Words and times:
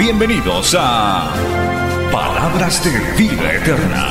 Bienvenidos 0.00 0.74
a 0.78 1.30
Palabras 2.10 2.82
de 2.82 2.90
Vida 3.18 3.52
Eterna. 3.52 4.08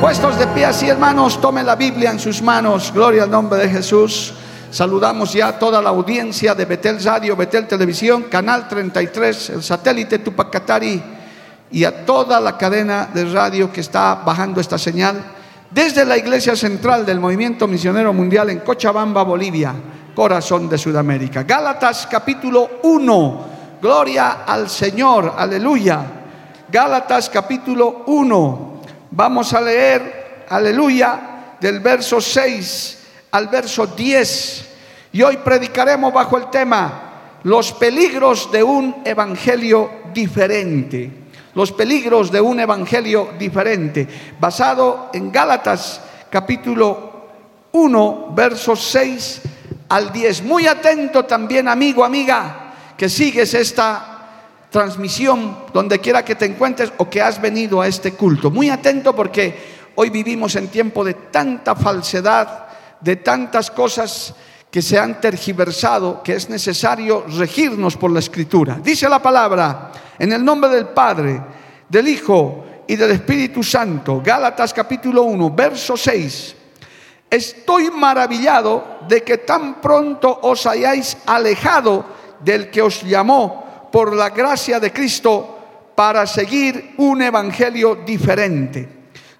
Puestos 0.00 0.38
de 0.38 0.46
pie 0.46 0.64
así, 0.64 0.88
hermanos, 0.88 1.38
tomen 1.38 1.66
la 1.66 1.76
Biblia 1.76 2.10
en 2.10 2.18
sus 2.18 2.40
manos. 2.40 2.90
Gloria 2.94 3.24
al 3.24 3.30
nombre 3.30 3.58
de 3.58 3.68
Jesús. 3.68 4.32
Saludamos 4.70 5.34
ya 5.34 5.48
a 5.48 5.58
toda 5.58 5.82
la 5.82 5.90
audiencia 5.90 6.54
de 6.54 6.64
Betel 6.64 7.04
Radio, 7.04 7.36
Betel 7.36 7.66
Televisión, 7.66 8.22
Canal 8.30 8.66
33, 8.66 9.50
el 9.50 9.62
satélite 9.62 10.20
Tupacatari 10.20 11.20
y 11.72 11.84
a 11.84 12.04
toda 12.04 12.38
la 12.38 12.56
cadena 12.58 13.08
de 13.12 13.24
radio 13.24 13.72
que 13.72 13.80
está 13.80 14.16
bajando 14.16 14.60
esta 14.60 14.78
señal 14.78 15.22
desde 15.70 16.04
la 16.04 16.18
iglesia 16.18 16.54
central 16.54 17.06
del 17.06 17.18
Movimiento 17.18 17.66
Misionero 17.66 18.12
Mundial 18.12 18.50
en 18.50 18.60
Cochabamba, 18.60 19.22
Bolivia, 19.22 19.74
corazón 20.14 20.68
de 20.68 20.76
Sudamérica. 20.76 21.44
Gálatas 21.44 22.06
capítulo 22.10 22.80
1. 22.82 23.46
Gloria 23.80 24.44
al 24.46 24.68
Señor, 24.68 25.34
aleluya. 25.36 26.04
Gálatas 26.70 27.30
capítulo 27.30 28.04
1. 28.06 28.82
Vamos 29.12 29.52
a 29.54 29.60
leer, 29.62 30.44
aleluya, 30.48 31.56
del 31.58 31.80
verso 31.80 32.20
6 32.20 32.98
al 33.30 33.48
verso 33.48 33.86
10. 33.86 34.68
Y 35.12 35.22
hoy 35.22 35.38
predicaremos 35.38 36.12
bajo 36.12 36.36
el 36.36 36.50
tema 36.50 37.38
los 37.44 37.72
peligros 37.72 38.52
de 38.52 38.62
un 38.62 38.96
evangelio 39.04 39.90
diferente. 40.12 41.21
Los 41.54 41.72
peligros 41.72 42.32
de 42.32 42.40
un 42.40 42.60
evangelio 42.60 43.32
diferente, 43.38 44.08
basado 44.40 45.10
en 45.12 45.30
Gálatas 45.30 46.00
capítulo 46.30 47.12
1, 47.72 48.32
versos 48.34 48.80
6 48.84 49.42
al 49.90 50.12
10. 50.12 50.42
Muy 50.44 50.66
atento 50.66 51.24
también, 51.24 51.68
amigo, 51.68 52.04
amiga, 52.04 52.72
que 52.96 53.08
sigues 53.08 53.52
esta 53.52 54.12
transmisión 54.70 55.58
donde 55.74 55.98
quiera 55.98 56.24
que 56.24 56.34
te 56.34 56.46
encuentres 56.46 56.90
o 56.96 57.10
que 57.10 57.20
has 57.20 57.40
venido 57.40 57.82
a 57.82 57.86
este 57.86 58.12
culto. 58.12 58.50
Muy 58.50 58.70
atento 58.70 59.14
porque 59.14 59.90
hoy 59.94 60.08
vivimos 60.08 60.56
en 60.56 60.68
tiempo 60.68 61.04
de 61.04 61.12
tanta 61.14 61.74
falsedad, 61.74 62.68
de 62.98 63.16
tantas 63.16 63.70
cosas 63.70 64.34
que 64.72 64.80
se 64.80 64.98
han 64.98 65.20
tergiversado, 65.20 66.22
que 66.22 66.32
es 66.32 66.48
necesario 66.48 67.26
regirnos 67.28 67.98
por 67.98 68.10
la 68.10 68.20
escritura. 68.20 68.80
Dice 68.82 69.06
la 69.06 69.20
palabra, 69.20 69.92
en 70.18 70.32
el 70.32 70.42
nombre 70.42 70.70
del 70.70 70.86
Padre, 70.86 71.42
del 71.86 72.08
Hijo 72.08 72.64
y 72.86 72.96
del 72.96 73.10
Espíritu 73.10 73.62
Santo, 73.62 74.22
Gálatas 74.24 74.72
capítulo 74.72 75.24
1, 75.24 75.50
verso 75.50 75.94
6. 75.94 76.56
Estoy 77.28 77.90
maravillado 77.90 79.00
de 79.06 79.22
que 79.22 79.38
tan 79.38 79.78
pronto 79.78 80.40
os 80.40 80.64
hayáis 80.64 81.18
alejado 81.26 82.06
del 82.40 82.70
que 82.70 82.80
os 82.80 83.02
llamó 83.02 83.90
por 83.92 84.16
la 84.16 84.30
gracia 84.30 84.80
de 84.80 84.90
Cristo 84.90 85.58
para 85.94 86.26
seguir 86.26 86.94
un 86.96 87.20
evangelio 87.20 87.96
diferente. 88.06 88.88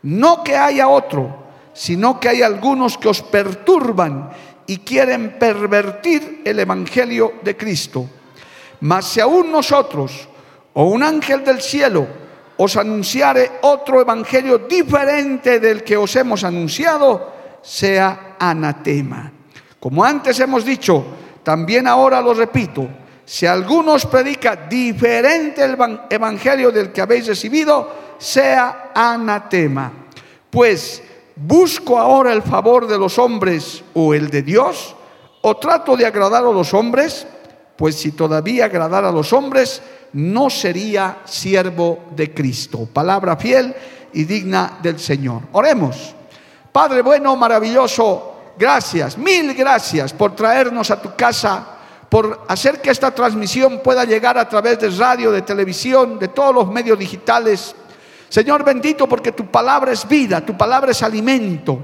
No 0.02 0.44
que 0.44 0.58
haya 0.58 0.88
otro, 0.88 1.42
sino 1.72 2.20
que 2.20 2.28
hay 2.28 2.42
algunos 2.42 2.98
que 2.98 3.08
os 3.08 3.22
perturban 3.22 4.30
y 4.66 4.78
quieren 4.78 5.38
pervertir 5.38 6.42
el 6.44 6.58
evangelio 6.60 7.34
de 7.42 7.56
Cristo. 7.56 8.08
Mas 8.80 9.06
si 9.06 9.20
aún 9.20 9.50
nosotros 9.50 10.28
o 10.74 10.84
un 10.84 11.02
ángel 11.02 11.44
del 11.44 11.60
cielo 11.60 12.06
os 12.56 12.76
anunciare 12.76 13.58
otro 13.62 14.00
evangelio 14.00 14.58
diferente 14.58 15.58
del 15.58 15.82
que 15.82 15.96
os 15.96 16.14
hemos 16.16 16.44
anunciado, 16.44 17.32
sea 17.62 18.36
anatema. 18.38 19.32
Como 19.80 20.04
antes 20.04 20.38
hemos 20.40 20.64
dicho, 20.64 21.04
también 21.42 21.86
ahora 21.86 22.20
lo 22.20 22.34
repito, 22.34 22.88
si 23.24 23.46
alguno 23.46 23.92
os 23.92 24.06
predica 24.06 24.56
diferente 24.56 25.64
el 25.64 25.76
evangelio 26.10 26.70
del 26.70 26.92
que 26.92 27.00
habéis 27.00 27.26
recibido, 27.26 28.16
sea 28.18 28.92
anatema. 28.94 29.90
Pues, 30.50 31.02
¿busco 31.36 31.98
ahora 31.98 32.32
el 32.32 32.42
favor 32.42 32.86
de 32.86 32.98
los 32.98 33.18
hombres 33.18 33.82
o 33.94 34.14
el 34.14 34.30
de 34.30 34.42
Dios? 34.42 34.94
¿O 35.42 35.56
trato 35.56 35.96
de 35.96 36.06
agradar 36.06 36.44
a 36.44 36.52
los 36.52 36.72
hombres? 36.74 37.26
Pues 37.76 37.96
si 37.96 38.12
todavía 38.12 38.66
agradara 38.66 39.08
a 39.08 39.12
los 39.12 39.32
hombres, 39.32 39.82
no 40.12 40.50
sería 40.50 41.18
siervo 41.24 42.04
de 42.14 42.32
Cristo. 42.32 42.88
Palabra 42.92 43.36
fiel 43.36 43.74
y 44.12 44.24
digna 44.24 44.78
del 44.82 44.98
Señor. 44.98 45.42
Oremos. 45.52 46.14
Padre 46.70 47.02
bueno, 47.02 47.36
maravilloso, 47.36 48.34
gracias, 48.58 49.18
mil 49.18 49.52
gracias 49.54 50.12
por 50.12 50.34
traernos 50.34 50.90
a 50.90 51.00
tu 51.00 51.14
casa 51.14 51.66
por 52.12 52.44
hacer 52.46 52.82
que 52.82 52.90
esta 52.90 53.10
transmisión 53.10 53.80
pueda 53.82 54.04
llegar 54.04 54.36
a 54.36 54.46
través 54.46 54.78
de 54.78 54.90
radio, 54.90 55.32
de 55.32 55.40
televisión, 55.40 56.18
de 56.18 56.28
todos 56.28 56.54
los 56.54 56.70
medios 56.70 56.98
digitales. 56.98 57.74
Señor 58.32 58.64
bendito, 58.64 59.06
porque 59.06 59.32
tu 59.32 59.44
palabra 59.44 59.92
es 59.92 60.08
vida, 60.08 60.40
tu 60.40 60.56
palabra 60.56 60.92
es 60.92 61.02
alimento. 61.02 61.78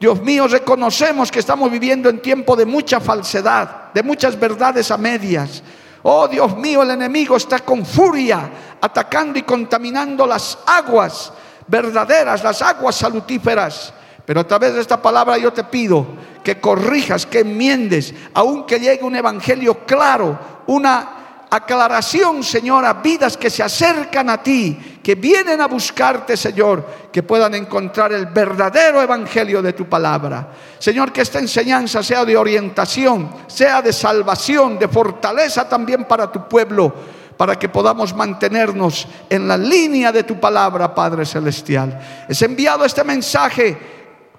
Dios 0.00 0.22
mío, 0.22 0.48
reconocemos 0.48 1.30
que 1.30 1.40
estamos 1.40 1.70
viviendo 1.70 2.08
en 2.08 2.22
tiempo 2.22 2.56
de 2.56 2.64
mucha 2.64 2.98
falsedad, 2.98 3.92
de 3.92 4.02
muchas 4.02 4.40
verdades 4.40 4.90
a 4.90 4.96
medias. 4.96 5.62
Oh 6.02 6.26
Dios 6.28 6.56
mío, 6.56 6.82
el 6.82 6.92
enemigo 6.92 7.36
está 7.36 7.58
con 7.58 7.84
furia 7.84 8.48
atacando 8.80 9.38
y 9.38 9.42
contaminando 9.42 10.26
las 10.26 10.60
aguas 10.64 11.30
verdaderas, 11.66 12.42
las 12.42 12.62
aguas 12.62 12.94
salutíferas. 12.94 13.92
Pero 14.24 14.40
a 14.40 14.48
través 14.48 14.72
de 14.72 14.80
esta 14.80 15.02
palabra 15.02 15.36
yo 15.36 15.52
te 15.52 15.64
pido 15.64 16.06
que 16.42 16.58
corrijas, 16.58 17.26
que 17.26 17.40
enmiendes, 17.40 18.14
aunque 18.32 18.80
llegue 18.80 19.04
un 19.04 19.16
evangelio 19.16 19.84
claro, 19.84 20.38
una 20.68 21.21
aclaración, 21.52 22.42
Señor, 22.42 22.82
a 22.86 22.94
vidas 22.94 23.36
que 23.36 23.50
se 23.50 23.62
acercan 23.62 24.30
a 24.30 24.42
ti, 24.42 24.98
que 25.02 25.14
vienen 25.16 25.60
a 25.60 25.66
buscarte, 25.66 26.34
Señor, 26.34 27.10
que 27.12 27.22
puedan 27.22 27.54
encontrar 27.54 28.10
el 28.14 28.24
verdadero 28.24 29.02
evangelio 29.02 29.60
de 29.60 29.74
tu 29.74 29.86
palabra. 29.86 30.48
Señor, 30.78 31.12
que 31.12 31.20
esta 31.20 31.40
enseñanza 31.40 32.02
sea 32.02 32.24
de 32.24 32.38
orientación, 32.38 33.30
sea 33.48 33.82
de 33.82 33.92
salvación, 33.92 34.78
de 34.78 34.88
fortaleza 34.88 35.68
también 35.68 36.04
para 36.04 36.32
tu 36.32 36.48
pueblo, 36.48 36.90
para 37.36 37.58
que 37.58 37.68
podamos 37.68 38.16
mantenernos 38.16 39.06
en 39.28 39.46
la 39.46 39.58
línea 39.58 40.10
de 40.10 40.22
tu 40.22 40.40
palabra, 40.40 40.94
Padre 40.94 41.26
Celestial. 41.26 42.24
Es 42.26 42.40
enviado 42.40 42.86
este 42.86 43.04
mensaje 43.04 43.76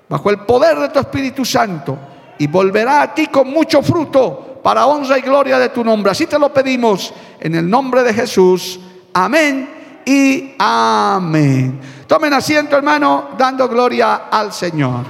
bajo 0.09 0.31
el 0.31 0.39
poder 0.39 0.79
de 0.79 0.89
tu 0.89 0.97
Espíritu 0.97 1.45
Santo 1.45 1.95
y 2.39 2.47
volverá 2.47 3.03
a 3.03 3.13
ti 3.13 3.27
con 3.27 3.51
mucho 3.51 3.83
fruto 3.83 4.52
para 4.63 4.85
honra 4.85 5.17
y 5.17 5.21
gloria 5.21 5.59
de 5.59 5.69
tu 5.69 5.83
nombre. 5.83 6.11
Así 6.11 6.25
te 6.25 6.39
lo 6.39 6.51
pedimos 6.51 7.13
en 7.39 7.53
el 7.53 7.69
nombre 7.69 8.01
de 8.01 8.13
Jesús. 8.13 8.79
Amén 9.13 10.01
y 10.05 10.55
amén. 10.57 11.81
Tomen 12.07 12.33
asiento, 12.33 12.77
hermano, 12.77 13.31
dando 13.37 13.67
gloria 13.67 14.29
al 14.31 14.53
Señor. 14.53 15.03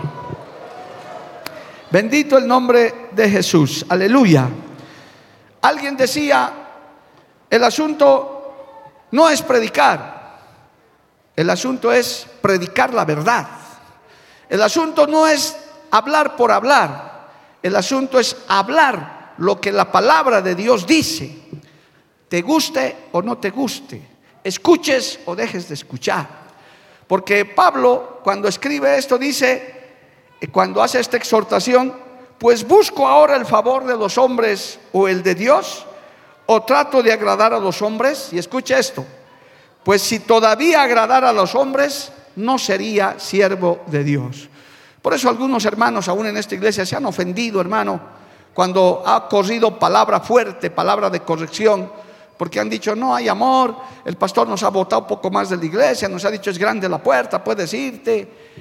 Bendito 1.92 2.40
el 2.40 2.48
nombre 2.48 3.10
de 3.12 3.30
Jesús. 3.30 3.86
Aleluya. 3.88 4.50
Alguien 5.62 5.96
decía, 5.96 6.52
el 7.48 7.64
asunto 7.64 9.06
no 9.12 9.30
es 9.30 9.44
predicar, 9.44 10.40
el 11.36 11.50
asunto 11.52 11.92
es 11.92 12.26
predicar 12.42 12.92
la 12.92 13.06
verdad. 13.06 13.48
El 14.50 14.62
asunto 14.64 15.06
no 15.06 15.28
es 15.28 15.56
hablar 15.92 16.36
por 16.36 16.52
hablar, 16.52 17.30
el 17.62 17.76
asunto 17.76 18.20
es 18.20 18.36
hablar 18.48 19.23
lo 19.44 19.60
que 19.60 19.72
la 19.72 19.92
palabra 19.92 20.42
de 20.42 20.56
Dios 20.56 20.88
dice, 20.88 21.30
te 22.30 22.42
guste 22.42 23.10
o 23.12 23.22
no 23.22 23.38
te 23.38 23.50
guste, 23.50 24.02
escuches 24.44 25.20
o 25.26 25.36
dejes 25.36 25.68
de 25.68 25.76
escuchar. 25.76 26.44
Porque 27.08 27.46
Pablo 27.46 28.22
cuando 28.24 28.48
escribe 28.48 28.98
esto 28.98 29.18
dice, 29.18 29.84
eh, 30.40 30.48
cuando 30.48 30.82
hace 30.82 31.00
esta 31.00 31.18
exhortación, 31.18 31.94
pues 32.40 32.66
busco 32.66 33.08
ahora 33.08 33.36
el 33.36 33.46
favor 33.46 33.86
de 33.86 33.98
los 33.98 34.18
hombres 34.18 34.80
o 34.94 35.08
el 35.08 35.22
de 35.22 35.36
Dios, 35.36 35.86
o 36.46 36.64
trato 36.64 37.04
de 37.04 37.12
agradar 37.14 37.54
a 37.54 37.60
los 37.60 37.82
hombres, 37.82 38.30
y 38.32 38.38
escucha 38.38 38.80
esto, 38.80 39.06
pues 39.84 40.02
si 40.02 40.20
todavía 40.20 40.82
agradar 40.82 41.26
a 41.26 41.34
los 41.34 41.54
hombres, 41.56 42.12
no 42.36 42.58
sería 42.58 43.20
siervo 43.20 43.82
de 43.88 44.04
Dios. 44.04 44.50
Por 45.02 45.14
eso 45.14 45.30
algunos 45.30 45.66
hermanos 45.66 46.08
aún 46.08 46.28
en 46.28 46.38
esta 46.38 46.56
iglesia 46.56 46.86
se 46.86 46.96
han 46.96 47.06
ofendido, 47.06 47.60
hermano, 47.60 48.23
cuando 48.54 49.04
ha 49.06 49.28
corrido 49.28 49.78
palabra 49.80 50.20
fuerte, 50.20 50.70
palabra 50.70 51.10
de 51.10 51.22
corrección, 51.22 51.90
porque 52.38 52.60
han 52.60 52.70
dicho, 52.70 52.96
no 52.96 53.16
hay 53.16 53.28
amor, 53.28 53.76
el 54.06 54.16
pastor 54.16 54.48
nos 54.48 54.64
ha 54.64 54.70
votado 54.70 55.04
un 55.04 55.08
poco 55.08 55.32
más 55.32 55.50
de 55.50 55.58
la 55.58 55.66
iglesia, 55.66 56.10
nos 56.10 56.26
ha 56.26 56.32
dicho, 56.32 56.50
es 56.50 56.58
grande 56.58 56.90
la 56.90 57.02
puerta, 57.02 57.44
puedes 57.44 57.74
irte. 57.74 58.54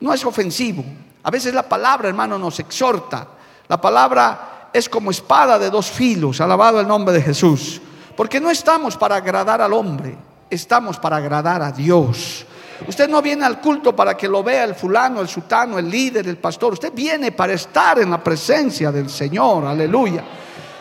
No 0.00 0.12
es 0.12 0.24
ofensivo. 0.24 0.84
A 1.22 1.30
veces 1.30 1.52
la 1.52 1.62
palabra, 1.62 2.08
hermano, 2.08 2.38
nos 2.38 2.60
exhorta. 2.60 3.26
La 3.68 3.80
palabra 3.80 4.70
es 4.72 4.88
como 4.88 5.10
espada 5.10 5.58
de 5.58 5.70
dos 5.70 5.90
filos, 5.90 6.40
alabado 6.40 6.80
el 6.80 6.86
nombre 6.86 7.14
de 7.14 7.22
Jesús. 7.22 7.80
Porque 8.16 8.40
no 8.40 8.50
estamos 8.50 8.96
para 8.96 9.16
agradar 9.16 9.60
al 9.60 9.72
hombre, 9.72 10.16
estamos 10.48 10.98
para 10.98 11.16
agradar 11.16 11.62
a 11.62 11.72
Dios. 11.72 12.46
Usted 12.86 13.08
no 13.08 13.22
viene 13.22 13.44
al 13.44 13.60
culto 13.60 13.96
para 13.96 14.16
que 14.16 14.28
lo 14.28 14.42
vea 14.42 14.64
el 14.64 14.74
fulano, 14.74 15.20
el 15.20 15.28
sutano, 15.28 15.78
el 15.78 15.88
líder, 15.88 16.28
el 16.28 16.36
pastor. 16.36 16.74
Usted 16.74 16.92
viene 16.92 17.32
para 17.32 17.54
estar 17.54 17.98
en 17.98 18.10
la 18.10 18.22
presencia 18.22 18.92
del 18.92 19.08
Señor. 19.08 19.64
Aleluya. 19.64 20.24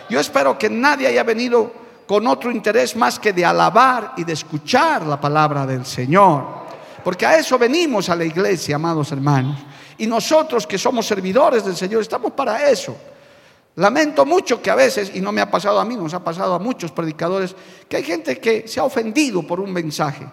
Yo 0.09 0.19
espero 0.19 0.57
que 0.57 0.69
nadie 0.69 1.07
haya 1.07 1.24
venido 1.24 1.71
con 2.06 2.27
otro 2.27 2.51
interés 2.51 2.95
más 2.95 3.18
que 3.18 3.33
de 3.33 3.45
alabar 3.45 4.13
y 4.18 4.24
de 4.24 4.33
escuchar 4.33 5.06
la 5.06 5.19
palabra 5.19 5.65
del 5.65 5.86
Señor. 5.86 6.65
Porque 7.03 7.25
a 7.25 7.38
eso 7.38 7.57
venimos 7.57 8.09
a 8.09 8.15
la 8.15 8.25
iglesia, 8.25 8.75
amados 8.75 9.12
hermanos. 9.12 9.59
Y 9.97 10.07
nosotros 10.07 10.68
que 10.68 10.77
somos 10.77 11.07
servidores 11.07 11.63
del 11.63 11.75
Señor, 11.75 12.01
estamos 12.01 12.33
para 12.33 12.69
eso. 12.69 12.95
Lamento 13.75 14.25
mucho 14.25 14.62
que 14.62 14.71
a 14.71 14.75
veces, 14.75 15.12
y 15.13 15.21
no 15.21 15.31
me 15.31 15.42
ha 15.42 15.50
pasado 15.50 15.80
a 15.80 15.86
mí, 15.86 15.95
nos 15.95 16.13
ha 16.13 16.24
pasado 16.24 16.53
a 16.53 16.59
muchos 16.59 16.92
predicadores, 16.92 17.56
que 17.89 17.97
hay 17.97 18.03
gente 18.03 18.39
que 18.39 18.68
se 18.68 18.80
ha 18.80 18.83
ofendido 18.83 19.44
por 19.44 19.59
un 19.59 19.71
mensaje. 19.71 20.25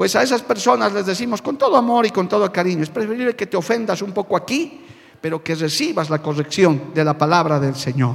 Pues 0.00 0.16
a 0.16 0.22
esas 0.22 0.40
personas 0.40 0.94
les 0.94 1.04
decimos 1.04 1.42
con 1.42 1.58
todo 1.58 1.76
amor 1.76 2.06
y 2.06 2.10
con 2.10 2.26
todo 2.26 2.50
cariño, 2.50 2.82
es 2.82 2.88
preferible 2.88 3.36
que 3.36 3.44
te 3.44 3.58
ofendas 3.58 4.00
un 4.00 4.12
poco 4.12 4.34
aquí, 4.34 4.80
pero 5.20 5.44
que 5.44 5.54
recibas 5.54 6.08
la 6.08 6.22
corrección 6.22 6.94
de 6.94 7.04
la 7.04 7.18
palabra 7.18 7.60
del 7.60 7.76
Señor. 7.76 8.14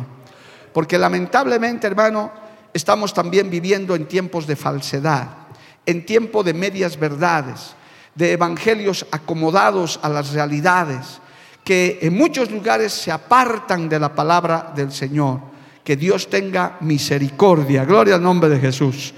Porque 0.74 0.98
lamentablemente, 0.98 1.86
hermano, 1.86 2.32
estamos 2.74 3.14
también 3.14 3.52
viviendo 3.52 3.94
en 3.94 4.08
tiempos 4.08 4.48
de 4.48 4.56
falsedad, 4.56 5.30
en 5.86 6.08
tiempo 6.08 6.42
de 6.42 6.56
medias 6.56 7.00
verdades, 7.00 7.76
de 8.16 8.32
evangelios 8.32 9.06
acomodados 9.12 10.00
a 10.02 10.10
las 10.10 10.34
realidades, 10.34 11.22
que 11.64 12.00
en 12.02 12.18
muchos 12.18 12.50
lugares 12.50 12.94
se 12.94 13.12
apartan 13.12 13.88
de 13.88 14.00
la 14.00 14.16
palabra 14.16 14.74
del 14.76 14.92
Señor. 14.92 15.40
Que 15.84 15.96
Dios 15.96 16.32
tenga 16.32 16.78
misericordia. 16.80 17.86
Gloria 17.86 18.16
al 18.16 18.24
nombre 18.24 18.50
de 18.50 18.60
Jesús. 18.60 19.14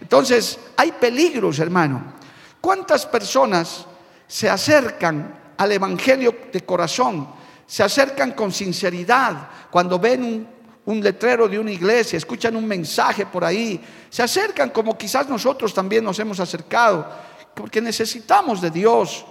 Entonces, 0.00 0.58
hay 0.76 0.92
peligros, 0.92 1.58
hermano. 1.58 2.14
¿Cuántas 2.60 3.06
personas 3.06 3.86
se 4.26 4.48
acercan 4.48 5.52
al 5.56 5.72
Evangelio 5.72 6.34
de 6.52 6.60
corazón? 6.62 7.28
Se 7.66 7.82
acercan 7.82 8.32
con 8.32 8.52
sinceridad 8.52 9.48
cuando 9.70 9.98
ven 9.98 10.24
un, 10.24 10.48
un, 10.86 11.00
letrero 11.00 11.48
de 11.48 11.58
una 11.58 11.70
iglesia, 11.70 12.16
escuchan 12.16 12.56
un 12.56 12.66
mensaje 12.66 13.26
por 13.26 13.44
ahí. 13.44 13.80
Se 14.08 14.22
acercan 14.22 14.70
como 14.70 14.98
quizás 14.98 15.28
nosotros 15.28 15.72
también 15.72 16.04
nos 16.04 16.18
hemos 16.18 16.40
acercado, 16.40 17.06
porque 17.54 17.80
necesitamos 17.80 18.60
de 18.60 18.70
Dios, 18.70 19.24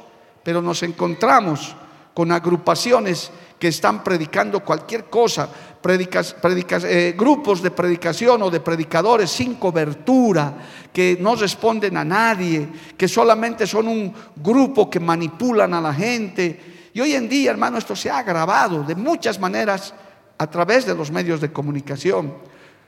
pero 0.44 0.62
nos 0.62 0.81
encontramos 0.83 1.75
con 2.13 2.31
agrupaciones 2.31 3.31
que 3.60 3.68
están 3.68 4.04
predicando 4.04 4.63
cualquier 4.63 5.06
cosa, 5.06 5.50
eh, 5.81 7.15
grupos 7.17 7.61
de 7.61 7.71
predicación 7.71 8.41
o 8.43 8.49
de 8.49 8.59
predicadores 8.59 9.29
sin 9.31 9.55
cobertura, 9.55 10.53
que 10.91 11.17
no 11.19 11.35
responden 11.35 11.95
a 11.97 12.03
nadie, 12.03 12.67
que 12.97 13.07
solamente 13.07 13.65
son 13.65 13.87
un 13.87 14.13
grupo 14.35 14.89
que 14.89 14.99
manipulan 14.99 15.73
a 15.73 15.81
la 15.81 15.93
gente. 15.93 16.89
Y 16.93 16.99
hoy 16.99 17.13
en 17.13 17.29
día, 17.29 17.51
hermano, 17.51 17.77
esto 17.77 17.95
se 17.95 18.09
ha 18.09 18.19
agravado 18.19 18.83
de 18.83 18.95
muchas 18.95 19.39
maneras 19.39 19.93
a 20.37 20.47
través 20.47 20.85
de 20.85 20.95
los 20.95 21.11
medios 21.11 21.39
de 21.39 21.51
comunicación. 21.51 22.33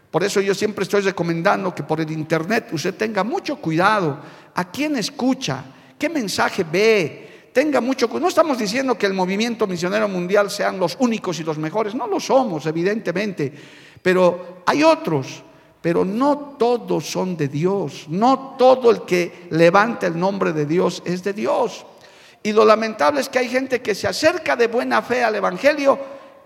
Por 0.10 0.24
eso 0.26 0.42
yo 0.42 0.54
siempre 0.54 0.84
estoy 0.84 1.02
recomendando 1.02 1.74
que 1.74 1.84
por 1.84 2.02
el 2.02 2.12
Internet 2.12 2.68
usted 2.74 2.94
tenga 2.96 3.24
mucho 3.24 3.56
cuidado 3.56 4.20
a 4.54 4.70
quién 4.70 4.98
escucha, 4.98 5.64
qué 5.98 6.10
mensaje 6.10 6.66
ve, 6.70 7.31
tenga 7.54 7.82
mucho 7.82 8.08
cuidado. 8.08 8.24
No 8.24 8.30
estamos 8.30 8.58
diciendo 8.58 8.98
que 8.98 9.06
el 9.06 9.14
movimiento 9.14 9.68
misionero 9.68 10.08
mundial 10.08 10.50
sean 10.50 10.80
los 10.80 10.96
únicos 11.00 11.40
y 11.40 11.44
los 11.44 11.58
mejores, 11.58 11.96
no 11.96 12.08
lo 12.08 12.20
somos, 12.20 12.66
evidentemente, 12.66 13.52
pero 14.02 14.64
hay 14.66 14.84
otros, 14.84 15.44
pero 15.82 16.06
no 16.06 16.56
todos 16.58 17.10
son 17.10 17.36
de 17.36 17.48
Dios, 17.48 18.06
no 18.10 18.56
todo 18.58 18.92
el 18.92 19.02
que 19.02 19.48
levanta 19.50 20.08
el 20.08 20.20
nombre 20.20 20.54
de 20.54 20.66
Dios 20.66 21.02
es 21.06 21.24
de 21.24 21.34
Dios. 21.34 21.86
Y 22.44 22.54
lo 22.54 22.66
lamentable 22.66 23.22
es 23.22 23.30
que 23.30 23.40
hay 23.40 23.50
gente 23.50 23.82
que 23.82 23.94
se 23.94 24.08
acerca 24.08 24.56
de 24.56 24.68
buena 24.68 25.02
fe 25.02 25.24
al 25.24 25.36
Evangelio 25.36 26.00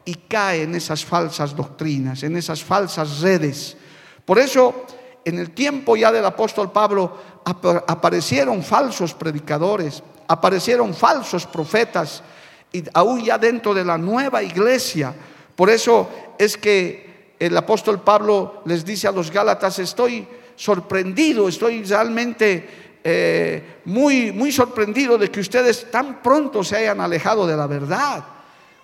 y 0.03 0.13
cae 0.15 0.63
en 0.63 0.75
esas 0.75 1.03
falsas 1.03 1.55
doctrinas, 1.55 2.23
en 2.23 2.37
esas 2.37 2.63
falsas 2.63 3.21
redes. 3.21 3.77
Por 4.25 4.39
eso, 4.39 4.85
en 5.23 5.39
el 5.39 5.51
tiempo 5.51 5.95
ya 5.95 6.11
del 6.11 6.25
apóstol 6.25 6.71
Pablo, 6.71 7.17
aparecieron 7.45 8.61
falsos 8.63 9.13
predicadores, 9.13 10.03
aparecieron 10.27 10.93
falsos 10.93 11.45
profetas 11.45 12.23
y 12.71 12.83
aún 12.93 13.23
ya 13.23 13.37
dentro 13.37 13.73
de 13.73 13.85
la 13.85 13.97
nueva 13.97 14.43
iglesia. 14.43 15.13
Por 15.55 15.69
eso 15.69 16.09
es 16.37 16.57
que 16.57 17.35
el 17.39 17.55
apóstol 17.55 18.01
Pablo 18.01 18.61
les 18.65 18.83
dice 18.83 19.07
a 19.07 19.11
los 19.11 19.31
Gálatas, 19.31 19.79
estoy 19.79 20.27
sorprendido, 20.55 21.47
estoy 21.47 21.83
realmente 21.83 22.99
eh, 23.03 23.81
muy, 23.85 24.31
muy 24.31 24.51
sorprendido 24.51 25.17
de 25.17 25.29
que 25.29 25.39
ustedes 25.39 25.91
tan 25.91 26.21
pronto 26.21 26.63
se 26.63 26.77
hayan 26.77 27.01
alejado 27.01 27.45
de 27.45 27.55
la 27.55 27.67
verdad, 27.67 28.23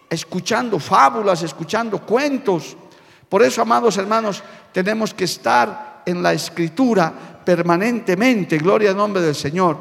escuchando 0.09 0.79
fábulas, 0.79 1.44
escuchando 1.44 1.99
cuentos. 1.99 2.75
Por 3.27 3.41
eso, 3.41 3.61
amados 3.61 3.97
hermanos, 3.97 4.44
tenemos 4.71 5.13
que 5.13 5.23
estar 5.23 6.03
en 6.05 6.21
la 6.21 6.33
escritura 6.33 7.41
permanentemente, 7.44 8.57
gloria 8.57 8.91
al 8.91 8.97
nombre 8.97 9.21
del 9.21 9.35
Señor. 9.35 9.77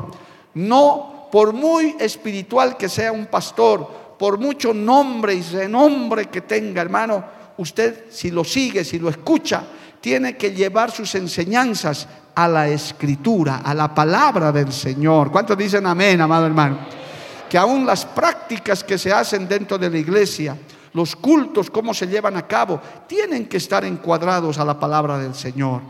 No 0.55 1.10
por 1.31 1.53
muy 1.53 1.97
espiritual 1.99 2.77
que 2.77 2.89
sea 2.89 3.13
un 3.13 3.27
pastor, 3.27 4.17
por 4.19 4.39
mucho 4.39 4.75
nombre 4.75 5.35
y 5.35 5.43
renombre 5.43 6.27
que 6.27 6.43
tenga, 6.43 6.83
hermano, 6.83 7.25
usted 7.57 8.07
si 8.11 8.31
lo 8.31 8.45
sigue, 8.45 8.85
si 8.85 8.99
lo 8.99 9.09
escucha, 9.09 9.65
tiene 10.01 10.37
que 10.37 10.53
llevar 10.53 10.91
sus 10.91 11.15
enseñanzas 11.15 12.09
a 12.35 12.49
la 12.49 12.69
escritura, 12.69 13.63
a 13.65 13.75
la 13.75 13.95
palabra 13.95 14.51
del 14.53 14.73
Señor. 14.73 15.31
¿Cuántos 15.31 15.57
dicen 15.57 15.87
amén, 15.87 16.21
amado 16.21 16.47
hermano? 16.47 16.79
Que 17.49 17.59
aún 17.59 17.85
las 17.85 18.05
prácticas 18.07 18.85
que 18.85 18.97
se 18.97 19.13
hacen 19.13 19.49
dentro 19.49 19.77
de 19.77 19.91
la 19.91 19.99
iglesia, 19.99 20.57
los 20.93 21.17
cultos, 21.17 21.71
cómo 21.71 21.93
se 21.93 22.07
llevan 22.07 22.37
a 22.37 22.47
cabo, 22.47 22.81
tienen 23.07 23.47
que 23.47 23.59
estar 23.59 23.85
encuadrados 23.85 24.59
a 24.59 24.65
la 24.65 24.79
palabra 24.79 25.19
del 25.19 25.35
Señor. 25.35 25.83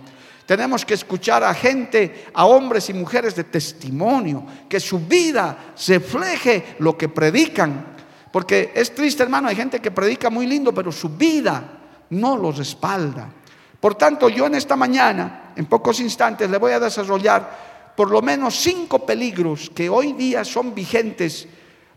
Tenemos 0.50 0.84
que 0.84 0.94
escuchar 0.94 1.44
a 1.44 1.54
gente, 1.54 2.26
a 2.34 2.44
hombres 2.44 2.90
y 2.90 2.92
mujeres 2.92 3.36
de 3.36 3.44
testimonio, 3.44 4.44
que 4.68 4.80
su 4.80 4.98
vida 4.98 5.74
refleje 5.86 6.74
lo 6.80 6.98
que 6.98 7.08
predican. 7.08 7.94
Porque 8.32 8.72
es 8.74 8.92
triste, 8.92 9.22
hermano, 9.22 9.46
hay 9.46 9.54
gente 9.54 9.78
que 9.78 9.92
predica 9.92 10.28
muy 10.28 10.48
lindo, 10.48 10.74
pero 10.74 10.90
su 10.90 11.10
vida 11.10 11.78
no 12.10 12.36
los 12.36 12.58
respalda. 12.58 13.32
Por 13.78 13.94
tanto, 13.94 14.28
yo 14.28 14.46
en 14.46 14.56
esta 14.56 14.74
mañana, 14.74 15.52
en 15.54 15.66
pocos 15.66 16.00
instantes, 16.00 16.50
le 16.50 16.58
voy 16.58 16.72
a 16.72 16.80
desarrollar 16.80 17.92
por 17.94 18.10
lo 18.10 18.20
menos 18.20 18.56
cinco 18.56 19.06
peligros 19.06 19.70
que 19.72 19.88
hoy 19.88 20.14
día 20.14 20.44
son 20.44 20.74
vigentes 20.74 21.46